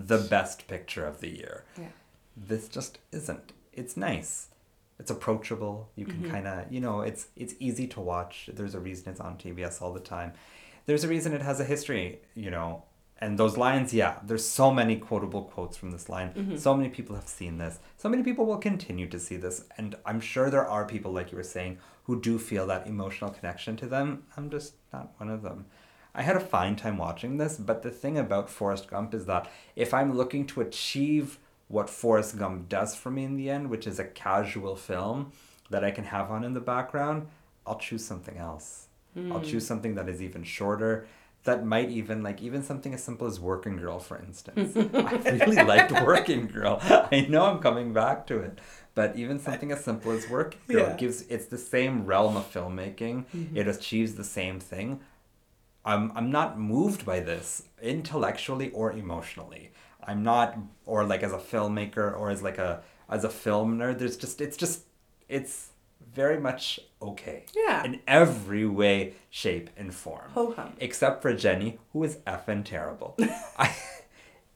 the 0.06 0.18
best 0.18 0.68
picture 0.68 1.04
of 1.06 1.20
the 1.20 1.28
year. 1.30 1.64
Yeah. 1.78 1.88
this 2.36 2.68
just 2.68 2.98
isn't. 3.12 3.52
It's 3.72 3.96
nice. 3.96 4.48
It's 5.00 5.10
approachable. 5.10 5.88
You 5.96 6.06
can 6.06 6.28
kind 6.30 6.46
of 6.48 6.70
you 6.72 6.80
know 6.80 7.00
it's 7.02 7.28
it's 7.36 7.54
easy 7.60 7.86
to 7.94 8.00
watch. 8.00 8.50
There's 8.52 8.74
a 8.74 8.80
reason 8.80 9.10
it's 9.10 9.20
on 9.20 9.36
tbs 9.38 9.80
all 9.82 9.92
the 9.92 10.00
time. 10.16 10.32
There's 10.86 11.04
a 11.04 11.08
reason 11.08 11.32
it 11.32 11.42
has 11.42 11.58
a 11.60 11.64
history 11.64 12.20
you 12.34 12.50
know 12.50 12.84
and 13.20 13.38
those 13.38 13.56
lines 13.56 13.92
yeah 13.92 14.18
there's 14.22 14.44
so 14.44 14.70
many 14.72 14.96
quotable 14.96 15.42
quotes 15.42 15.76
from 15.76 15.90
this 15.90 16.08
line. 16.08 16.30
Mm-hmm. 16.30 16.56
So 16.56 16.74
many 16.76 16.88
people 16.88 17.16
have 17.16 17.28
seen 17.28 17.58
this. 17.58 17.78
So 17.96 18.08
many 18.08 18.22
people 18.22 18.46
will 18.46 18.58
continue 18.58 19.08
to 19.08 19.18
see 19.18 19.36
this. 19.36 19.64
And 19.76 19.96
i'm 20.06 20.20
sure 20.20 20.50
there 20.50 20.66
are 20.66 20.84
people 20.84 21.12
like 21.12 21.32
you 21.32 21.36
were 21.36 21.44
saying 21.44 21.78
who 22.04 22.20
do 22.20 22.38
feel 22.38 22.66
that 22.66 22.86
emotional 22.86 23.30
connection 23.30 23.76
to 23.76 23.86
them. 23.86 24.24
I'm 24.36 24.50
just 24.50 24.74
not 24.92 25.12
one 25.18 25.28
of 25.28 25.42
them. 25.42 25.66
I 26.14 26.22
had 26.22 26.36
a 26.36 26.40
fine 26.40 26.74
time 26.74 26.96
watching 26.96 27.36
this, 27.36 27.56
but 27.58 27.82
the 27.82 27.90
thing 27.90 28.18
about 28.18 28.50
Forrest 28.50 28.88
Gump 28.88 29.14
is 29.14 29.26
that 29.26 29.48
if 29.76 29.92
I'm 29.92 30.16
looking 30.16 30.46
to 30.48 30.62
achieve 30.62 31.38
what 31.68 31.90
Forrest 31.90 32.38
Gump 32.38 32.68
does 32.68 32.94
for 32.94 33.10
me 33.10 33.24
in 33.24 33.36
the 33.36 33.50
end, 33.50 33.70
which 33.70 33.86
is 33.86 33.98
a 33.98 34.04
casual 34.04 34.74
film 34.74 35.32
that 35.70 35.84
I 35.84 35.90
can 35.90 36.04
have 36.04 36.30
on 36.30 36.44
in 36.44 36.54
the 36.54 36.60
background, 36.60 37.28
I'll 37.66 37.78
choose 37.78 38.04
something 38.04 38.38
else. 38.38 38.86
I'll 39.16 39.40
mm. 39.40 39.44
choose 39.44 39.66
something 39.66 39.94
that 39.96 40.08
is 40.08 40.22
even 40.22 40.44
shorter. 40.44 41.06
That 41.44 41.64
might 41.64 41.90
even 41.90 42.22
like 42.22 42.42
even 42.42 42.62
something 42.62 42.92
as 42.92 43.02
simple 43.02 43.26
as 43.26 43.40
Working 43.40 43.76
Girl, 43.76 43.98
for 43.98 44.18
instance. 44.18 44.76
I 44.94 45.30
really 45.46 45.62
liked 45.64 45.92
Working 46.04 46.46
Girl. 46.46 46.78
I 46.82 47.26
know 47.28 47.44
I'm 47.46 47.60
coming 47.60 47.92
back 47.92 48.26
to 48.26 48.38
it, 48.38 48.58
but 48.94 49.16
even 49.16 49.38
something 49.38 49.72
as 49.72 49.82
simple 49.84 50.12
as 50.12 50.28
Working 50.28 50.60
Girl 50.68 50.88
Yeah. 50.88 50.96
gives 50.96 51.22
it's 51.22 51.46
the 51.46 51.56
same 51.58 52.04
realm 52.04 52.36
of 52.36 52.52
filmmaking. 52.52 53.24
Mm-hmm. 53.34 53.56
It 53.56 53.66
achieves 53.68 54.14
the 54.16 54.24
same 54.24 54.60
thing. 54.60 55.00
I'm 55.84 56.12
I'm 56.14 56.30
not 56.30 56.58
moved 56.58 57.06
by 57.06 57.20
this 57.20 57.62
intellectually 57.80 58.70
or 58.70 58.92
emotionally. 58.92 59.70
I'm 60.04 60.22
not 60.22 60.58
or 60.86 61.04
like 61.04 61.22
as 61.22 61.32
a 61.32 61.38
filmmaker 61.38 62.18
or 62.18 62.30
as 62.30 62.42
like 62.42 62.58
a 62.58 62.82
as 63.08 63.24
a 63.24 63.30
film 63.30 63.78
nerd. 63.78 63.98
There's 63.98 64.16
just 64.16 64.40
it's 64.40 64.56
just 64.56 64.82
it's 65.28 65.70
very 66.14 66.38
much 66.40 66.80
okay. 67.00 67.44
Yeah. 67.54 67.84
In 67.84 68.00
every 68.06 68.66
way, 68.66 69.14
shape, 69.30 69.70
and 69.76 69.94
form. 69.94 70.30
Ho 70.34 70.52
hum. 70.52 70.72
Except 70.80 71.22
for 71.22 71.32
Jenny, 71.34 71.78
who 71.92 72.02
is 72.04 72.16
effing 72.26 72.64
terrible. 72.64 73.16
I, 73.58 73.74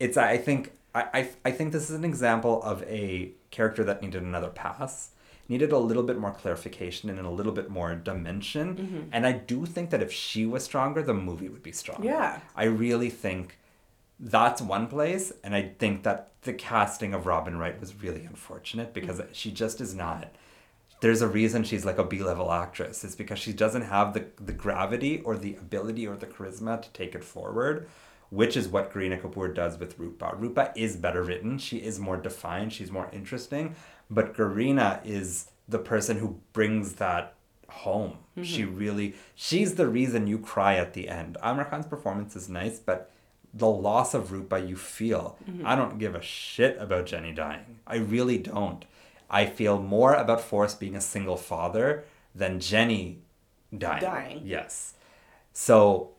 it's 0.01 0.17
I 0.17 0.37
think 0.39 0.73
I, 0.95 1.03
I 1.15 1.29
I 1.45 1.51
think 1.53 1.73
this 1.73 1.89
is 1.91 1.97
an 1.97 2.05
example 2.05 2.63
of 2.63 2.83
a 2.85 3.33
character 3.51 3.85
that 3.85 4.03
needed 4.03 4.23
another 4.23 4.49
pass. 4.51 5.11
Needed 5.49 5.73
a 5.73 5.79
little 5.79 6.05
bit 6.05 6.19
more 6.19 6.31
clarification 6.33 7.11
and 7.11 7.19
a 7.27 7.31
little 7.31 7.53
bit 7.53 7.69
more 7.69 7.95
dimension. 7.95 8.77
Mm-hmm. 8.77 9.01
And 9.13 9.27
I 9.27 9.33
do 9.33 9.67
think 9.67 9.91
that 9.91 10.01
if 10.03 10.11
she 10.13 10.47
was 10.47 10.65
stronger, 10.65 11.03
the 11.03 11.13
movie 11.15 11.49
would 11.49 11.63
be 11.63 11.73
stronger. 11.73 12.05
Yeah. 12.07 12.41
I 12.57 12.65
really 12.65 13.11
think 13.11 13.59
that's 14.19 14.63
one 14.63 14.87
place, 14.87 15.33
and 15.43 15.55
I 15.55 15.73
think 15.79 16.05
that 16.05 16.31
the 16.43 16.53
casting 16.55 17.13
of 17.13 17.27
Robin 17.27 17.59
Wright 17.59 17.79
was 17.79 18.03
really 18.03 18.25
unfortunate 18.25 18.95
because 18.95 19.19
Mm-hmm. 19.19 19.33
she 19.33 19.51
just 19.51 19.81
is 19.81 19.95
not. 19.95 20.29
There's 21.03 21.21
a 21.21 21.27
reason 21.27 21.65
she's 21.65 21.85
like 21.85 21.99
a 21.99 22.05
B 22.05 22.23
level 22.23 22.53
actress. 22.53 23.03
It's 23.03 23.17
because 23.17 23.41
she 23.41 23.53
doesn't 23.53 23.83
have 23.83 24.15
the 24.15 24.27
the 24.41 24.53
gravity 24.53 25.21
or 25.23 25.37
the 25.37 25.57
ability 25.57 26.07
or 26.07 26.17
the 26.17 26.29
charisma 26.29 26.81
to 26.81 26.89
take 26.91 27.17
it 27.17 27.25
forward, 27.25 27.89
which 28.31 28.57
is 28.57 28.69
what 28.69 28.93
Kareena 28.93 29.21
Kapoor 29.21 29.53
does 29.53 29.79
with 29.81 29.99
Rupa. 29.99 30.37
Rupa 30.39 30.73
is 30.77 30.95
better 30.97 31.25
written. 31.25 31.59
She 31.59 31.79
is 31.79 31.99
more 31.99 32.17
defined. 32.17 32.73
She's 32.73 32.93
more 32.93 33.11
interesting. 33.13 33.75
But 34.09 34.37
Kareena 34.37 35.05
is 35.05 35.51
the 35.69 35.81
person 35.81 36.19
who 36.19 36.39
brings 36.53 36.95
that 36.95 37.35
home. 37.69 38.19
Mm-hmm. 38.37 38.45
She 38.45 38.65
really 38.65 39.15
she's 39.35 39.75
the 39.75 39.89
reason 39.89 40.29
you 40.29 40.39
cry 40.39 40.77
at 40.77 40.93
the 40.93 41.09
end. 41.09 41.37
Aamir 41.43 41.69
Khan's 41.69 41.87
performance 41.87 42.37
is 42.37 42.49
nice, 42.49 42.79
but 42.79 43.11
the 43.53 43.67
loss 43.69 44.15
of 44.15 44.31
Rupa 44.31 44.61
you 44.61 44.77
feel. 44.77 45.37
Mm-hmm. 45.51 45.67
I 45.67 45.75
don't 45.75 45.99
give 45.99 46.15
a 46.15 46.23
shit 46.23 46.77
about 46.79 47.07
Jenny 47.07 47.33
dying. 47.33 47.81
I 47.89 47.97
really 47.97 48.39
don't. 48.39 48.85
I 49.33 49.47
feel 49.47 49.81
more 49.81 50.15
about 50.15 50.41
Forrest 50.41 50.79
being 50.79 50.95
a 50.95 51.01
single 51.01 51.37
father 51.37 52.05
than 52.35 52.61
Jenny 52.61 53.23
dying. 53.77 54.03
Dying. 54.03 54.41
Yes. 54.45 54.95
So 55.53 56.13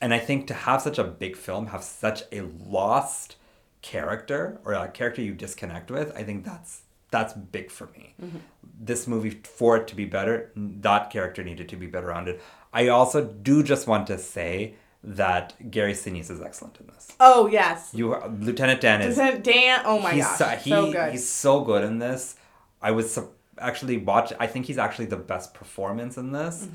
and 0.00 0.12
I 0.12 0.18
think 0.18 0.46
to 0.48 0.54
have 0.54 0.82
such 0.82 0.98
a 0.98 1.04
big 1.04 1.36
film, 1.36 1.68
have 1.68 1.82
such 1.82 2.24
a 2.30 2.42
lost 2.42 3.36
character 3.80 4.60
or 4.64 4.72
a 4.72 4.88
character 4.88 5.22
you 5.22 5.34
disconnect 5.34 5.90
with, 5.90 6.14
I 6.14 6.22
think 6.24 6.44
that's 6.44 6.82
that's 7.10 7.32
big 7.32 7.70
for 7.70 7.86
me. 7.96 8.14
Mm-hmm. 8.20 8.38
This 8.80 9.06
movie, 9.06 9.30
for 9.30 9.76
it 9.76 9.86
to 9.88 9.94
be 9.94 10.04
better, 10.04 10.50
that 10.56 11.10
character 11.10 11.44
needed 11.44 11.68
to 11.68 11.76
be 11.76 11.86
better 11.86 12.08
rounded. 12.08 12.40
I 12.72 12.88
also 12.88 13.24
do 13.24 13.62
just 13.62 13.86
want 13.86 14.08
to 14.08 14.18
say 14.18 14.74
that 15.06 15.70
Gary 15.70 15.92
Sinise 15.92 16.30
is 16.30 16.40
excellent 16.40 16.78
in 16.80 16.86
this. 16.86 17.12
Oh 17.20 17.46
yes. 17.46 17.90
You, 17.92 18.14
are, 18.14 18.28
Lieutenant 18.28 18.80
Dan 18.80 19.02
is 19.02 19.18
Isn't 19.18 19.44
Dan? 19.44 19.82
Oh 19.84 20.00
my 20.00 20.12
he's 20.12 20.24
gosh, 20.24 20.38
so, 20.38 20.48
he, 20.48 20.70
so 20.70 20.92
good. 20.92 21.12
he's 21.12 21.28
so 21.28 21.60
good 21.62 21.84
in 21.84 21.98
this. 21.98 22.36
I 22.80 22.90
was 22.90 23.12
su- 23.14 23.28
actually 23.58 23.98
watch. 23.98 24.32
I 24.40 24.46
think 24.46 24.66
he's 24.66 24.78
actually 24.78 25.06
the 25.06 25.16
best 25.16 25.52
performance 25.54 26.16
in 26.16 26.32
this. 26.32 26.66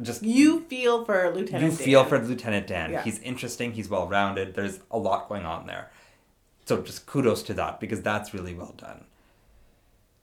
Just 0.00 0.22
You 0.22 0.60
feel 0.60 1.04
for 1.04 1.30
Lieutenant. 1.34 1.72
you 1.72 1.76
feel 1.76 2.04
for 2.04 2.18
Lieutenant 2.18 2.66
Dan. 2.68 2.92
Yeah. 2.92 3.02
He's 3.02 3.18
interesting. 3.18 3.72
He's 3.72 3.88
well 3.88 4.06
rounded. 4.06 4.54
There's 4.54 4.80
a 4.90 4.98
lot 4.98 5.28
going 5.28 5.44
on 5.44 5.66
there. 5.66 5.90
So 6.64 6.80
just 6.82 7.06
kudos 7.06 7.42
to 7.44 7.54
that 7.54 7.80
because 7.80 8.00
that's 8.00 8.32
really 8.32 8.54
well 8.54 8.74
done. 8.76 9.04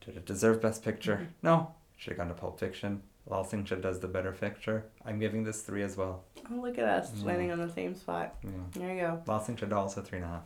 Did 0.05 0.15
it 0.17 0.25
deserve 0.25 0.61
Best 0.61 0.84
Picture? 0.84 1.15
Mm-hmm. 1.15 1.32
No. 1.43 1.73
Should 1.97 2.11
have 2.11 2.17
gone 2.19 2.28
to 2.30 2.34
Pulp 2.34 2.59
Fiction. 2.59 3.01
Lal 3.30 3.43
Singh 3.43 3.63
does 3.63 3.99
the 3.99 4.07
better 4.07 4.32
picture. 4.32 4.86
I'm 5.05 5.19
giving 5.19 5.43
this 5.43 5.61
three 5.61 5.84
as 5.84 5.97
well. 5.97 6.23
Oh, 6.51 6.55
look 6.61 6.78
at 6.78 6.86
us 6.86 7.11
landing 7.23 7.51
on 7.51 7.59
the 7.59 7.69
same 7.69 7.95
spot. 7.95 8.36
Yeah. 8.43 8.49
There 8.73 8.93
you 8.93 9.01
go. 9.01 9.21
Lal 9.25 9.41
Singh 9.41 9.57
Chad 9.57 9.73
also 9.73 10.01
three 10.01 10.19
and 10.19 10.25
a 10.25 10.30
half. 10.30 10.43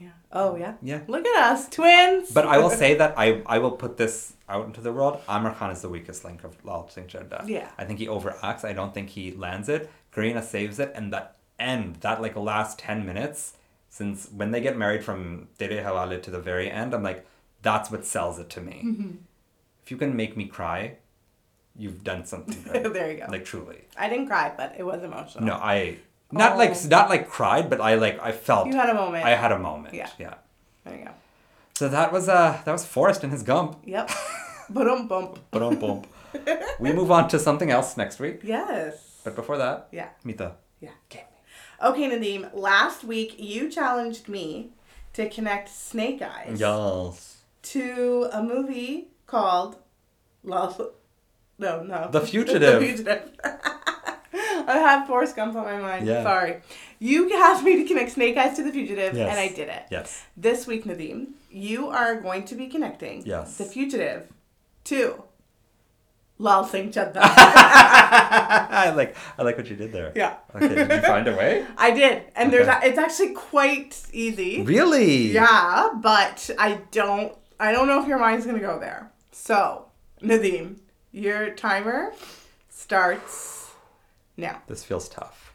Yeah. 0.00 0.08
Oh 0.30 0.56
yeah. 0.56 0.74
Yeah. 0.80 1.00
Look 1.08 1.26
at 1.26 1.52
us, 1.52 1.68
twins. 1.68 2.30
But 2.30 2.46
I 2.46 2.58
will 2.58 2.70
say 2.82 2.94
that 2.94 3.14
I, 3.16 3.42
I 3.46 3.58
will 3.58 3.72
put 3.72 3.96
this 3.96 4.34
out 4.48 4.66
into 4.66 4.80
the 4.80 4.92
world. 4.92 5.20
Aamir 5.28 5.56
Khan 5.56 5.70
is 5.70 5.82
the 5.82 5.88
weakest 5.88 6.24
link 6.24 6.44
of 6.44 6.64
Lal 6.64 6.88
Singh 6.88 7.06
Chadda. 7.06 7.48
Yeah. 7.48 7.68
I 7.78 7.84
think 7.84 7.98
he 7.98 8.06
overacts. 8.06 8.64
I 8.64 8.72
don't 8.72 8.94
think 8.94 9.10
he 9.10 9.32
lands 9.32 9.68
it. 9.68 9.90
Kareena 10.14 10.42
saves 10.42 10.78
it, 10.78 10.92
and 10.94 11.12
that 11.12 11.36
end, 11.58 11.96
that 11.96 12.20
like 12.22 12.36
last 12.36 12.78
ten 12.78 13.04
minutes, 13.04 13.54
since 13.88 14.28
when 14.30 14.50
they 14.52 14.60
get 14.60 14.76
married 14.76 15.04
from 15.04 15.48
Tere 15.58 15.82
Hawale 15.82 16.22
to 16.22 16.30
the 16.30 16.40
very 16.40 16.70
end, 16.70 16.94
I'm 16.94 17.02
like, 17.02 17.26
that's 17.62 17.90
what 17.90 18.04
sells 18.04 18.38
it 18.38 18.50
to 18.50 18.60
me. 18.60 18.82
Mm-hmm. 18.84 19.10
If 19.84 19.90
you 19.90 19.96
can 19.96 20.14
make 20.14 20.36
me 20.36 20.46
cry, 20.46 20.98
you've 21.76 22.02
done 22.04 22.24
something 22.24 22.62
good. 22.72 22.92
there 22.94 23.10
you 23.12 23.18
go. 23.18 23.26
like 23.30 23.44
truly. 23.44 23.82
I 23.96 24.08
didn't 24.08 24.26
cry, 24.26 24.52
but 24.56 24.74
it 24.78 24.82
was 24.84 25.02
emotional. 25.02 25.44
No, 25.44 25.54
I 25.54 25.96
not 26.30 26.56
like 26.58 26.70
Oh. 26.74 26.88
not 26.88 27.08
like 27.10 27.28
cried, 27.28 27.68
but 27.70 27.80
I 27.80 27.94
like 27.96 28.18
I 28.20 28.32
felt. 28.32 28.66
You 28.66 28.74
had 28.74 28.90
a 28.90 28.94
moment. 28.94 29.24
I 29.24 29.30
had 29.34 29.52
a 29.52 29.58
moment. 29.58 29.94
Yeah. 29.94 30.08
Yeah. 30.18 30.34
There 30.84 30.96
you 30.98 31.04
go. 31.04 31.10
So 31.74 31.88
that 31.88 32.12
was 32.12 32.28
uh 32.28 32.60
that 32.64 32.72
was 32.72 32.84
Forrest 32.84 33.22
and 33.24 33.32
his 33.32 33.42
gump. 33.42 33.78
Yep. 33.84 34.10
Boom 34.70 35.08
bump. 35.08 35.38
Boom, 35.50 35.78
boom. 35.78 36.02
we 36.80 36.92
move 36.92 37.10
on 37.10 37.28
to 37.28 37.38
something 37.38 37.70
else 37.70 37.96
next 37.96 38.18
week. 38.20 38.40
Yes. 38.42 39.20
But 39.24 39.36
before 39.36 39.58
that, 39.58 39.88
Yeah. 39.92 40.08
Mita. 40.24 40.52
Yeah. 40.80 40.90
Game. 41.10 41.24
Okay, 41.82 42.08
Nadeem. 42.10 42.48
Last 42.54 43.04
week 43.04 43.34
you 43.38 43.68
challenged 43.70 44.28
me 44.28 44.70
to 45.12 45.28
connect 45.28 45.68
Snake 45.68 46.22
Eyes 46.22 46.58
Yes. 46.60 47.42
to 47.74 48.28
a 48.32 48.42
movie 48.42 49.08
called 49.26 49.76
Love. 50.42 50.80
No, 51.62 51.82
no. 51.82 52.08
The 52.10 52.20
Fugitive. 52.20 52.80
the 52.80 52.86
Fugitive. 52.86 53.22
I 54.64 54.78
have 54.78 55.06
Forrest 55.06 55.34
Gump 55.36 55.56
on 55.56 55.64
my 55.64 55.78
mind. 55.80 56.06
Yeah. 56.06 56.22
Sorry. 56.22 56.60
You 56.98 57.32
asked 57.34 57.64
me 57.64 57.76
to 57.82 57.84
connect 57.84 58.12
Snake 58.12 58.36
Eyes 58.36 58.56
to 58.56 58.62
The 58.62 58.70
Fugitive, 58.70 59.14
Yes. 59.16 59.30
and 59.30 59.38
I 59.40 59.48
did 59.48 59.68
it. 59.68 59.84
Yes. 59.90 60.24
This 60.36 60.66
week, 60.66 60.84
Nadeem, 60.84 61.28
you 61.50 61.88
are 61.88 62.20
going 62.20 62.44
to 62.46 62.54
be 62.54 62.66
connecting 62.68 63.22
Yes. 63.26 63.56
The 63.56 63.64
Fugitive 63.64 64.30
to 64.84 65.24
Lal 66.38 66.64
Singh 66.64 66.90
Chadda. 66.92 67.20
I 67.22 68.92
like 68.96 69.16
I 69.38 69.42
like 69.42 69.56
what 69.56 69.68
you 69.68 69.76
did 69.76 69.92
there. 69.92 70.12
yeah. 70.14 70.36
Okay, 70.54 70.68
did 70.74 70.90
you 70.90 71.00
find 71.02 71.26
a 71.28 71.36
way? 71.36 71.66
I 71.76 71.90
did, 71.92 72.24
and 72.36 72.52
there's 72.52 72.68
a, 72.68 72.80
it's 72.84 72.98
actually 72.98 73.32
quite 73.34 74.00
easy. 74.12 74.62
Really? 74.62 75.32
Yeah, 75.32 75.90
but 76.00 76.50
I 76.58 76.80
don't 76.90 77.32
I 77.60 77.72
don't 77.72 77.86
know 77.86 78.00
if 78.02 78.08
your 78.08 78.18
mind's 78.18 78.44
gonna 78.46 78.58
go 78.60 78.78
there. 78.78 79.12
So, 79.32 79.86
Nadeem, 80.22 80.76
your 81.12 81.50
timer 81.50 82.12
starts 82.70 83.70
now. 84.36 84.62
This 84.66 84.82
feels 84.84 85.08
tough. 85.08 85.52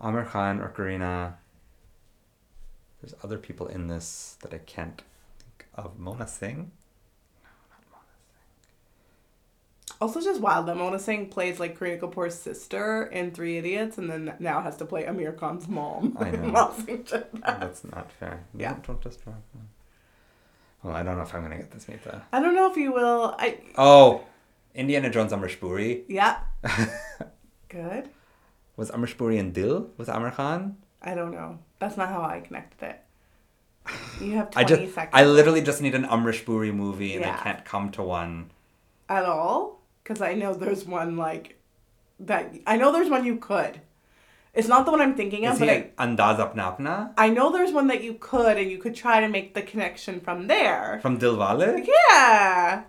Aamir 0.00 0.26
Khan 0.26 0.60
or 0.60 0.68
Kareena. 0.68 1.34
There's 3.00 3.14
other 3.22 3.38
people 3.38 3.66
in 3.66 3.88
this 3.88 4.36
that 4.42 4.54
I 4.54 4.58
can't 4.58 5.02
think 5.38 5.66
of. 5.74 5.98
Mona 5.98 6.26
Singh? 6.26 6.70
No, 7.42 7.50
not 7.70 7.82
Mona 7.90 8.04
Singh. 9.84 9.96
Also, 10.00 10.20
just 10.20 10.40
wild 10.40 10.66
that 10.66 10.76
Mona 10.76 10.98
Singh 10.98 11.28
plays 11.28 11.58
like 11.58 11.78
Kareena 11.78 12.00
Kapoor's 12.00 12.38
sister 12.38 13.04
in 13.06 13.32
Three 13.32 13.58
Idiots, 13.58 13.98
and 13.98 14.08
then 14.08 14.34
now 14.38 14.60
has 14.60 14.76
to 14.76 14.84
play 14.84 15.04
Aamir 15.04 15.36
Khan's 15.36 15.68
mom. 15.68 16.16
I 16.20 16.30
know. 16.30 16.72
That's 17.44 17.84
not 17.84 18.10
fair. 18.12 18.44
Yeah. 18.56 18.76
Don't, 18.86 19.00
don't 19.02 19.26
me. 19.26 19.60
Well, 20.82 20.94
I 20.94 21.02
don't 21.02 21.16
know 21.16 21.22
if 21.22 21.34
I'm 21.34 21.42
gonna 21.42 21.56
get 21.58 21.70
this, 21.70 21.88
Mita. 21.88 22.22
I 22.32 22.40
don't 22.40 22.54
know 22.54 22.70
if 22.70 22.76
you 22.76 22.92
will. 22.92 23.36
I 23.38 23.58
Oh, 23.78 24.24
Indiana 24.74 25.10
Jones 25.10 25.32
Amrish 25.32 25.58
Puri. 25.60 26.04
yeah. 26.08 26.38
Good. 27.68 28.08
Was 28.76 28.90
Amrish 28.90 29.16
Puri 29.16 29.38
in 29.38 29.52
Dil 29.52 29.90
with 29.96 30.08
Aamir 30.08 30.34
Khan? 30.34 30.76
I 31.02 31.14
don't 31.14 31.32
know. 31.32 31.58
That's 31.78 31.96
not 31.96 32.08
how 32.08 32.22
I 32.22 32.40
connected 32.40 32.84
it. 32.90 33.00
You 34.20 34.32
have 34.36 34.48
I 34.56 34.64
twenty 34.64 34.84
just, 34.84 34.94
seconds. 34.94 35.12
I 35.14 35.24
literally 35.24 35.62
just 35.62 35.80
need 35.82 35.94
an 35.94 36.04
Amrish 36.04 36.44
Puri 36.44 36.72
movie, 36.72 37.14
and 37.14 37.22
Yeah. 37.22 37.36
I 37.38 37.42
can't 37.42 37.64
come 37.64 37.90
to 37.92 38.02
one. 38.02 38.50
at 39.08 39.24
all 39.24 39.80
because 40.02 40.20
I 40.22 40.34
know 40.34 40.54
there's 40.54 40.84
one 40.86 41.16
like 41.16 41.58
that. 42.20 42.54
I 42.66 42.76
know 42.76 42.92
there's 42.92 43.10
one 43.10 43.24
you 43.24 43.36
could. 43.36 43.80
It's 44.54 44.68
not 44.68 44.84
the 44.84 44.90
one 44.92 45.00
I'm 45.00 45.14
thinking 45.14 45.46
of, 45.46 45.54
Is 45.54 45.58
but 45.60 45.68
he 45.68 45.74
I, 45.74 45.90
Andaz 46.06 46.36
Apna 46.38 46.76
Apna 46.76 47.12
I 47.16 47.30
know 47.30 47.50
there's 47.52 47.72
one 47.72 47.86
that 47.88 48.02
you 48.04 48.14
could, 48.20 48.58
and 48.58 48.70
you 48.70 48.76
could 48.78 48.94
try 48.94 49.20
to 49.20 49.28
make 49.28 49.54
the 49.54 49.62
connection 49.62 50.20
from 50.20 50.46
there. 50.46 50.98
from 51.02 51.18
Dilwale? 51.18 51.86
Yeah, 52.10 52.82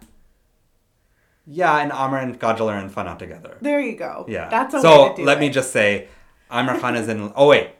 Yeah, 1.46 1.78
and 1.80 1.92
Aamir 1.92 2.24
and 2.24 2.40
Kajol 2.40 2.68
are 2.72 2.80
in 2.80 2.90
Fanaa 2.90 3.18
together. 3.20 3.58
there 3.62 3.80
you 3.82 3.96
go. 3.98 4.26
Yeah. 4.30 4.50
that's 4.50 4.74
a 4.74 4.82
so 4.82 5.04
way 5.04 5.10
to 5.10 5.16
do 5.18 5.24
let 5.26 5.38
it. 5.38 5.42
me 5.42 5.50
just 5.50 5.72
say, 5.72 6.08
Aamir 6.52 6.80
Khan 6.80 6.96
is 6.96 7.08
in. 7.10 7.32
Oh 7.36 7.48
wait, 7.50 7.68
I 7.68 7.74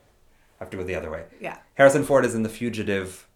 have 0.60 0.70
to 0.72 0.78
go 0.78 0.84
the 0.84 0.96
other 0.96 1.10
way. 1.12 1.24
Yeah, 1.40 1.58
Harrison 1.76 2.04
Ford 2.04 2.26
is 2.26 2.36
in 2.36 2.44
The 2.44 2.50
Fugitive. 2.50 3.28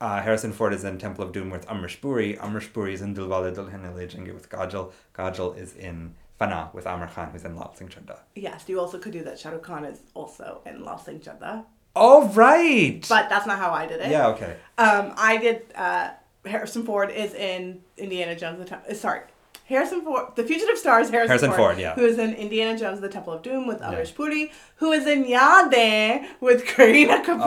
Uh, 0.00 0.20
Harrison 0.22 0.52
Ford 0.52 0.74
is 0.74 0.84
in 0.84 0.98
Temple 0.98 1.24
of 1.24 1.32
Doom 1.32 1.48
with 1.50 1.66
Amrish 1.68 2.00
Puri. 2.02 2.34
Amrish 2.36 2.70
Puri 2.72 2.92
is 2.92 3.00
in 3.00 3.14
Dilwale 3.14 3.54
Dulhania 3.54 3.94
Le 3.94 4.34
with 4.34 4.50
Kajol. 4.50 4.92
Kajol 5.14 5.56
is 5.58 5.74
in 5.74 6.14
Fanaa 6.38 6.72
with 6.74 6.84
Aamir 6.84 7.10
Khan, 7.12 7.30
who's 7.32 7.44
in 7.46 7.56
Lal 7.56 7.74
Singh 7.74 7.88
Chadda. 7.88 8.18
yes, 8.34 8.64
you 8.68 8.78
also 8.78 8.98
could 8.98 9.12
do 9.14 9.24
that. 9.24 9.38
Shah 9.38 9.48
Rukh 9.50 9.62
Khan 9.62 9.84
is 9.86 10.00
also 10.12 10.60
in 10.66 10.84
Lal 10.84 10.98
Singh 10.98 11.20
Chadda, 11.20 11.64
Oh 11.96 12.28
right. 12.28 13.04
but 13.08 13.30
that's 13.30 13.46
not 13.46 13.58
how 13.58 13.70
I 13.70 13.86
did 13.86 14.00
it. 14.02 14.10
yeah. 14.10 14.28
Okay. 14.28 14.56
Um, 14.76 15.14
I 15.16 15.38
did. 15.38 15.62
Uh, 15.74 16.10
Harrison 16.44 16.84
Ford 16.84 17.10
is 17.10 17.32
in 17.34 17.80
Indiana 17.96 18.36
Jones. 18.36 18.58
the 18.58 18.64
Tem- 18.66 18.94
Sorry, 18.94 19.22
Harrison 19.68 20.02
Ford, 20.02 20.26
the 20.36 20.44
fugitive 20.44 20.78
stars 20.78 21.10
Harrison, 21.10 21.28
Harrison 21.28 21.50
Ford, 21.50 21.58
Ford, 21.58 21.78
yeah. 21.78 21.94
who 21.94 22.04
is 22.04 22.18
in 22.18 22.34
Indiana 22.34 22.78
Jones: 22.78 23.00
The 23.00 23.08
Temple 23.08 23.32
of 23.32 23.42
Doom 23.42 23.66
with 23.66 23.80
Amrish 23.80 24.14
Puri, 24.14 24.52
who 24.76 24.92
is 24.92 25.08
in 25.08 25.24
Yaadein 25.24 26.24
with 26.40 26.64
Kareena 26.64 27.24
Kapoor. 27.24 27.40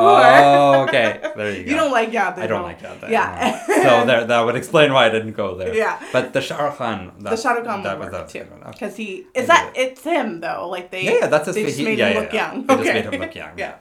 Oh, 0.44 0.84
okay. 0.84 1.22
There 1.38 1.56
you 1.56 1.64
go. 1.64 1.72
You 1.72 1.78
don't 1.78 1.92
like 1.92 2.12
Yaadein, 2.12 2.40
I 2.40 2.48
don't 2.48 2.62
no. 2.62 2.68
like 2.68 2.82
that. 2.82 3.10
Yeah. 3.10 3.64
no. 3.70 3.76
so 3.76 4.06
there, 4.06 4.26
that 4.26 4.42
would 4.42 4.58
explain 4.58 4.92
why 4.92 5.06
I 5.06 5.10
didn't 5.10 5.32
go 5.32 5.56
there. 5.56 5.74
Yeah. 5.74 5.98
But 6.12 6.34
the 6.34 6.42
Shah 6.42 6.62
Rukh 6.62 6.78
Khan. 6.78 7.14
That, 7.20 7.30
the 7.30 7.38
Shah 7.38 7.52
Rukh 7.52 7.64
Khan 7.64 7.84
that 7.84 7.98
was 7.98 8.14
a 8.14 8.28
too, 8.28 8.40
good 8.40 8.52
one. 8.52 8.62
Okay. 8.64 8.72
because 8.72 8.98
he 8.98 9.26
is 9.34 9.48
that 9.48 9.74
get 9.74 9.92
it's 9.92 10.04
him 10.04 10.42
though. 10.42 10.68
Like 10.68 10.92
they 10.92 11.04
Yeah, 11.06 11.12
yeah, 11.22 11.28
that's 11.28 11.46
his 11.48 11.56
they 11.56 11.64
face. 11.64 11.78
just 11.78 11.80
He- 11.80 11.86
made 11.86 12.00
yeah, 12.00 12.08
him 12.10 12.14
yeah, 12.16 12.20
look 12.20 12.34
yeah. 12.34 12.52
young. 12.54 12.66
They 12.66 12.74
okay. 12.74 12.84
just 12.84 12.94
made 12.96 13.14
him 13.14 13.22
look 13.22 13.36
young. 13.36 13.58
yeah. 13.58 13.76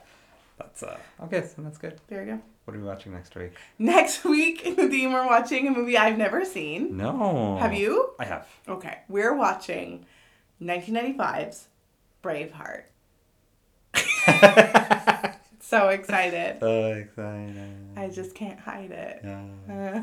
That's 0.59 0.83
uh 0.85 0.97
okay, 1.25 1.43
so 1.45 1.63
that's 1.63 1.79
good. 1.79 2.01
there 2.07 2.25
you 2.25 2.35
go. 2.35 2.41
What 2.69 2.77
are 2.77 2.81
we 2.81 2.85
watching 2.87 3.13
next 3.13 3.35
week? 3.35 3.55
Next 3.79 4.25
week, 4.27 4.63
Nadeem, 4.63 5.11
we're 5.15 5.25
watching 5.25 5.67
a 5.69 5.71
movie 5.71 5.97
I've 5.97 6.19
never 6.19 6.45
seen. 6.45 6.99
No. 6.99 7.57
Have 7.59 7.73
you? 7.73 8.11
I 8.19 8.27
have. 8.27 8.47
Okay, 8.69 8.99
we're 9.09 9.35
watching 9.35 10.05
1995's 10.61 11.69
Braveheart. 12.23 12.83
So 15.61 15.89
excited. 15.89 16.61
so 16.61 16.93
excited. 16.93 17.75
I 17.97 18.09
just 18.09 18.35
can't 18.35 18.59
hide 18.59 18.91
it. 18.91 19.21
Yeah. 19.23 20.03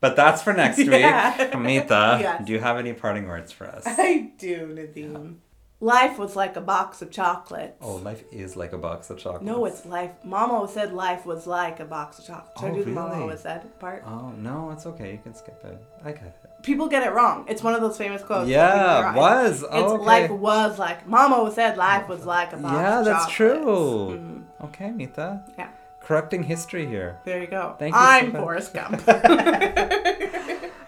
But 0.00 0.16
that's 0.16 0.42
for 0.42 0.52
next 0.54 0.78
Yeah. 0.80 1.36
week. 1.44 1.54
Amita, 1.54 2.18
Yes. 2.20 2.46
do 2.46 2.52
you 2.52 2.60
have 2.60 2.78
any 2.78 2.92
parting 2.94 3.26
words 3.26 3.52
for 3.52 3.66
us? 3.66 3.84
I 3.86 4.32
do, 4.38 4.66
Nadeem. 4.74 5.36
Life 5.80 6.18
was 6.18 6.34
like 6.36 6.56
a 6.56 6.60
box 6.60 7.02
of 7.02 7.10
chocolates. 7.10 7.76
Oh, 7.82 7.96
life 7.96 8.22
is 8.32 8.56
like 8.56 8.72
a 8.72 8.78
box 8.78 9.10
of 9.10 9.18
chocolates. 9.18 9.44
No, 9.44 9.64
it's 9.66 9.84
life. 9.84 10.12
Mama 10.24 10.66
said 10.68 10.92
life 10.94 11.26
was 11.26 11.46
like 11.46 11.80
a 11.80 11.84
box 11.84 12.18
of 12.18 12.26
chocolates. 12.26 12.60
Should 12.60 12.66
I 12.66 12.70
Oh, 12.70 12.74
do 12.76 12.84
the 12.84 12.90
Mama 12.90 13.08
really? 13.10 13.22
always 13.22 13.40
said 13.40 13.78
part? 13.80 14.02
Oh 14.06 14.30
no, 14.38 14.70
it's 14.70 14.86
okay. 14.86 15.12
You 15.12 15.18
can 15.18 15.34
skip 15.34 15.62
it. 15.64 15.82
I 16.04 16.12
get 16.12 16.22
it. 16.22 16.34
People 16.62 16.88
get 16.88 17.02
it 17.02 17.12
wrong. 17.12 17.44
It's 17.48 17.62
one 17.62 17.74
of 17.74 17.82
those 17.82 17.98
famous 17.98 18.22
quotes. 18.22 18.48
Yeah, 18.48 19.14
was. 19.14 19.62
It's 19.62 19.68
Oh, 19.70 19.96
okay. 19.96 20.04
life 20.04 20.30
was 20.30 20.78
like 20.78 21.06
Mama 21.06 21.50
said 21.52 21.76
life 21.76 22.08
was 22.08 22.24
like 22.24 22.52
a 22.54 22.56
box 22.56 22.72
Yeah, 22.72 23.00
of 23.00 23.06
chocolates. 23.06 23.06
Yeah, 23.06 23.12
that's 23.12 23.32
true. 23.32 24.18
Mhm. 24.18 24.64
Okay, 24.66 24.90
Mita. 24.92 25.42
Yeah. 25.58 25.68
Correcting 26.00 26.42
history 26.44 26.86
here. 26.86 27.18
There 27.24 27.40
you 27.40 27.46
go. 27.46 27.76
Thank 27.78 27.94
you 27.94 28.00
I'm 28.00 28.32
much. 28.32 28.40
Forrest 28.42 28.74
Gump. 28.74 29.02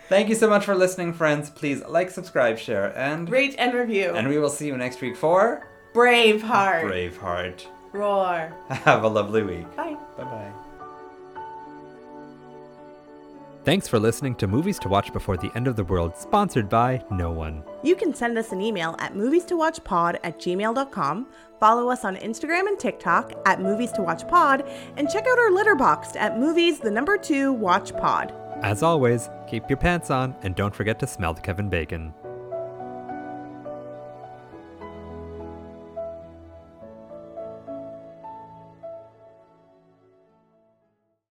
Thank 0.09 0.29
you 0.29 0.35
so 0.37 0.49
much 0.49 0.65
for 0.65 0.75
listening, 0.75 1.13
friends. 1.13 1.51
Please 1.51 1.83
like, 1.85 2.11
subscribe, 2.11 2.59
share, 2.59 2.97
and 2.97 3.29
Rate 3.29 3.57
and 3.59 3.75
review. 3.75 4.13
and 4.15 4.29
we 4.29 4.39
will 4.39 4.51
see 4.51 4.67
you 4.67 4.77
next 4.77 5.01
week 5.01 5.17
for 5.17 5.67
Braveheart. 5.95 6.83
Braveheart. 6.85 7.67
Roar. 7.93 8.53
Have 8.69 9.03
a 9.05 9.09
lovely 9.09 9.43
week. 9.43 9.77
Bye. 9.77 9.97
Bye 10.17 10.25
bye. 10.25 10.53
Thanks 13.65 13.89
for 13.89 13.99
listening 13.99 14.37
to 14.37 14.47
Movies 14.47 14.79
to 14.81 14.89
Watch 14.89 15.13
Before 15.13 15.37
the 15.37 15.51
End 15.57 15.67
of 15.67 15.75
the 15.75 15.83
World, 15.83 16.17
sponsored 16.17 16.69
by 16.69 17.03
no 17.11 17.33
one. 17.33 17.65
You 17.83 17.97
can 17.97 18.15
send 18.15 18.39
us 18.39 18.53
an 18.53 18.61
email 18.61 18.95
at 19.01 19.17
movies 19.17 19.45
to 19.47 19.57
watch 19.57 19.83
pod 19.83 20.21
at 20.23 20.39
gmail.com, 20.39 21.27
follow 21.59 21.91
us 21.91 22.05
on 22.05 22.15
Instagram 22.19 22.69
and 22.69 22.79
TikTok 22.79 23.33
at 23.45 23.61
movies 23.61 23.91
to 23.93 24.03
watch 24.03 24.29
pod, 24.29 24.71
and 24.97 25.11
check 25.11 25.27
out 25.27 25.39
our 25.41 25.51
letterboxd 25.51 26.15
at 26.15 26.39
movies 26.39 26.79
the 26.79 26.93
number 26.93 27.17
two 27.19 27.53
watch 27.55 27.93
pod. 27.97 28.33
As 28.63 28.83
always, 28.83 29.31
keep 29.47 29.69
your 29.69 29.77
pants 29.77 30.11
on 30.11 30.35
and 30.43 30.55
don't 30.55 30.75
forget 30.75 30.99
to 31.01 31.07
smell 31.07 31.35
the 31.35 31.41
Kevin 31.41 31.69
Bacon. 31.69 32.15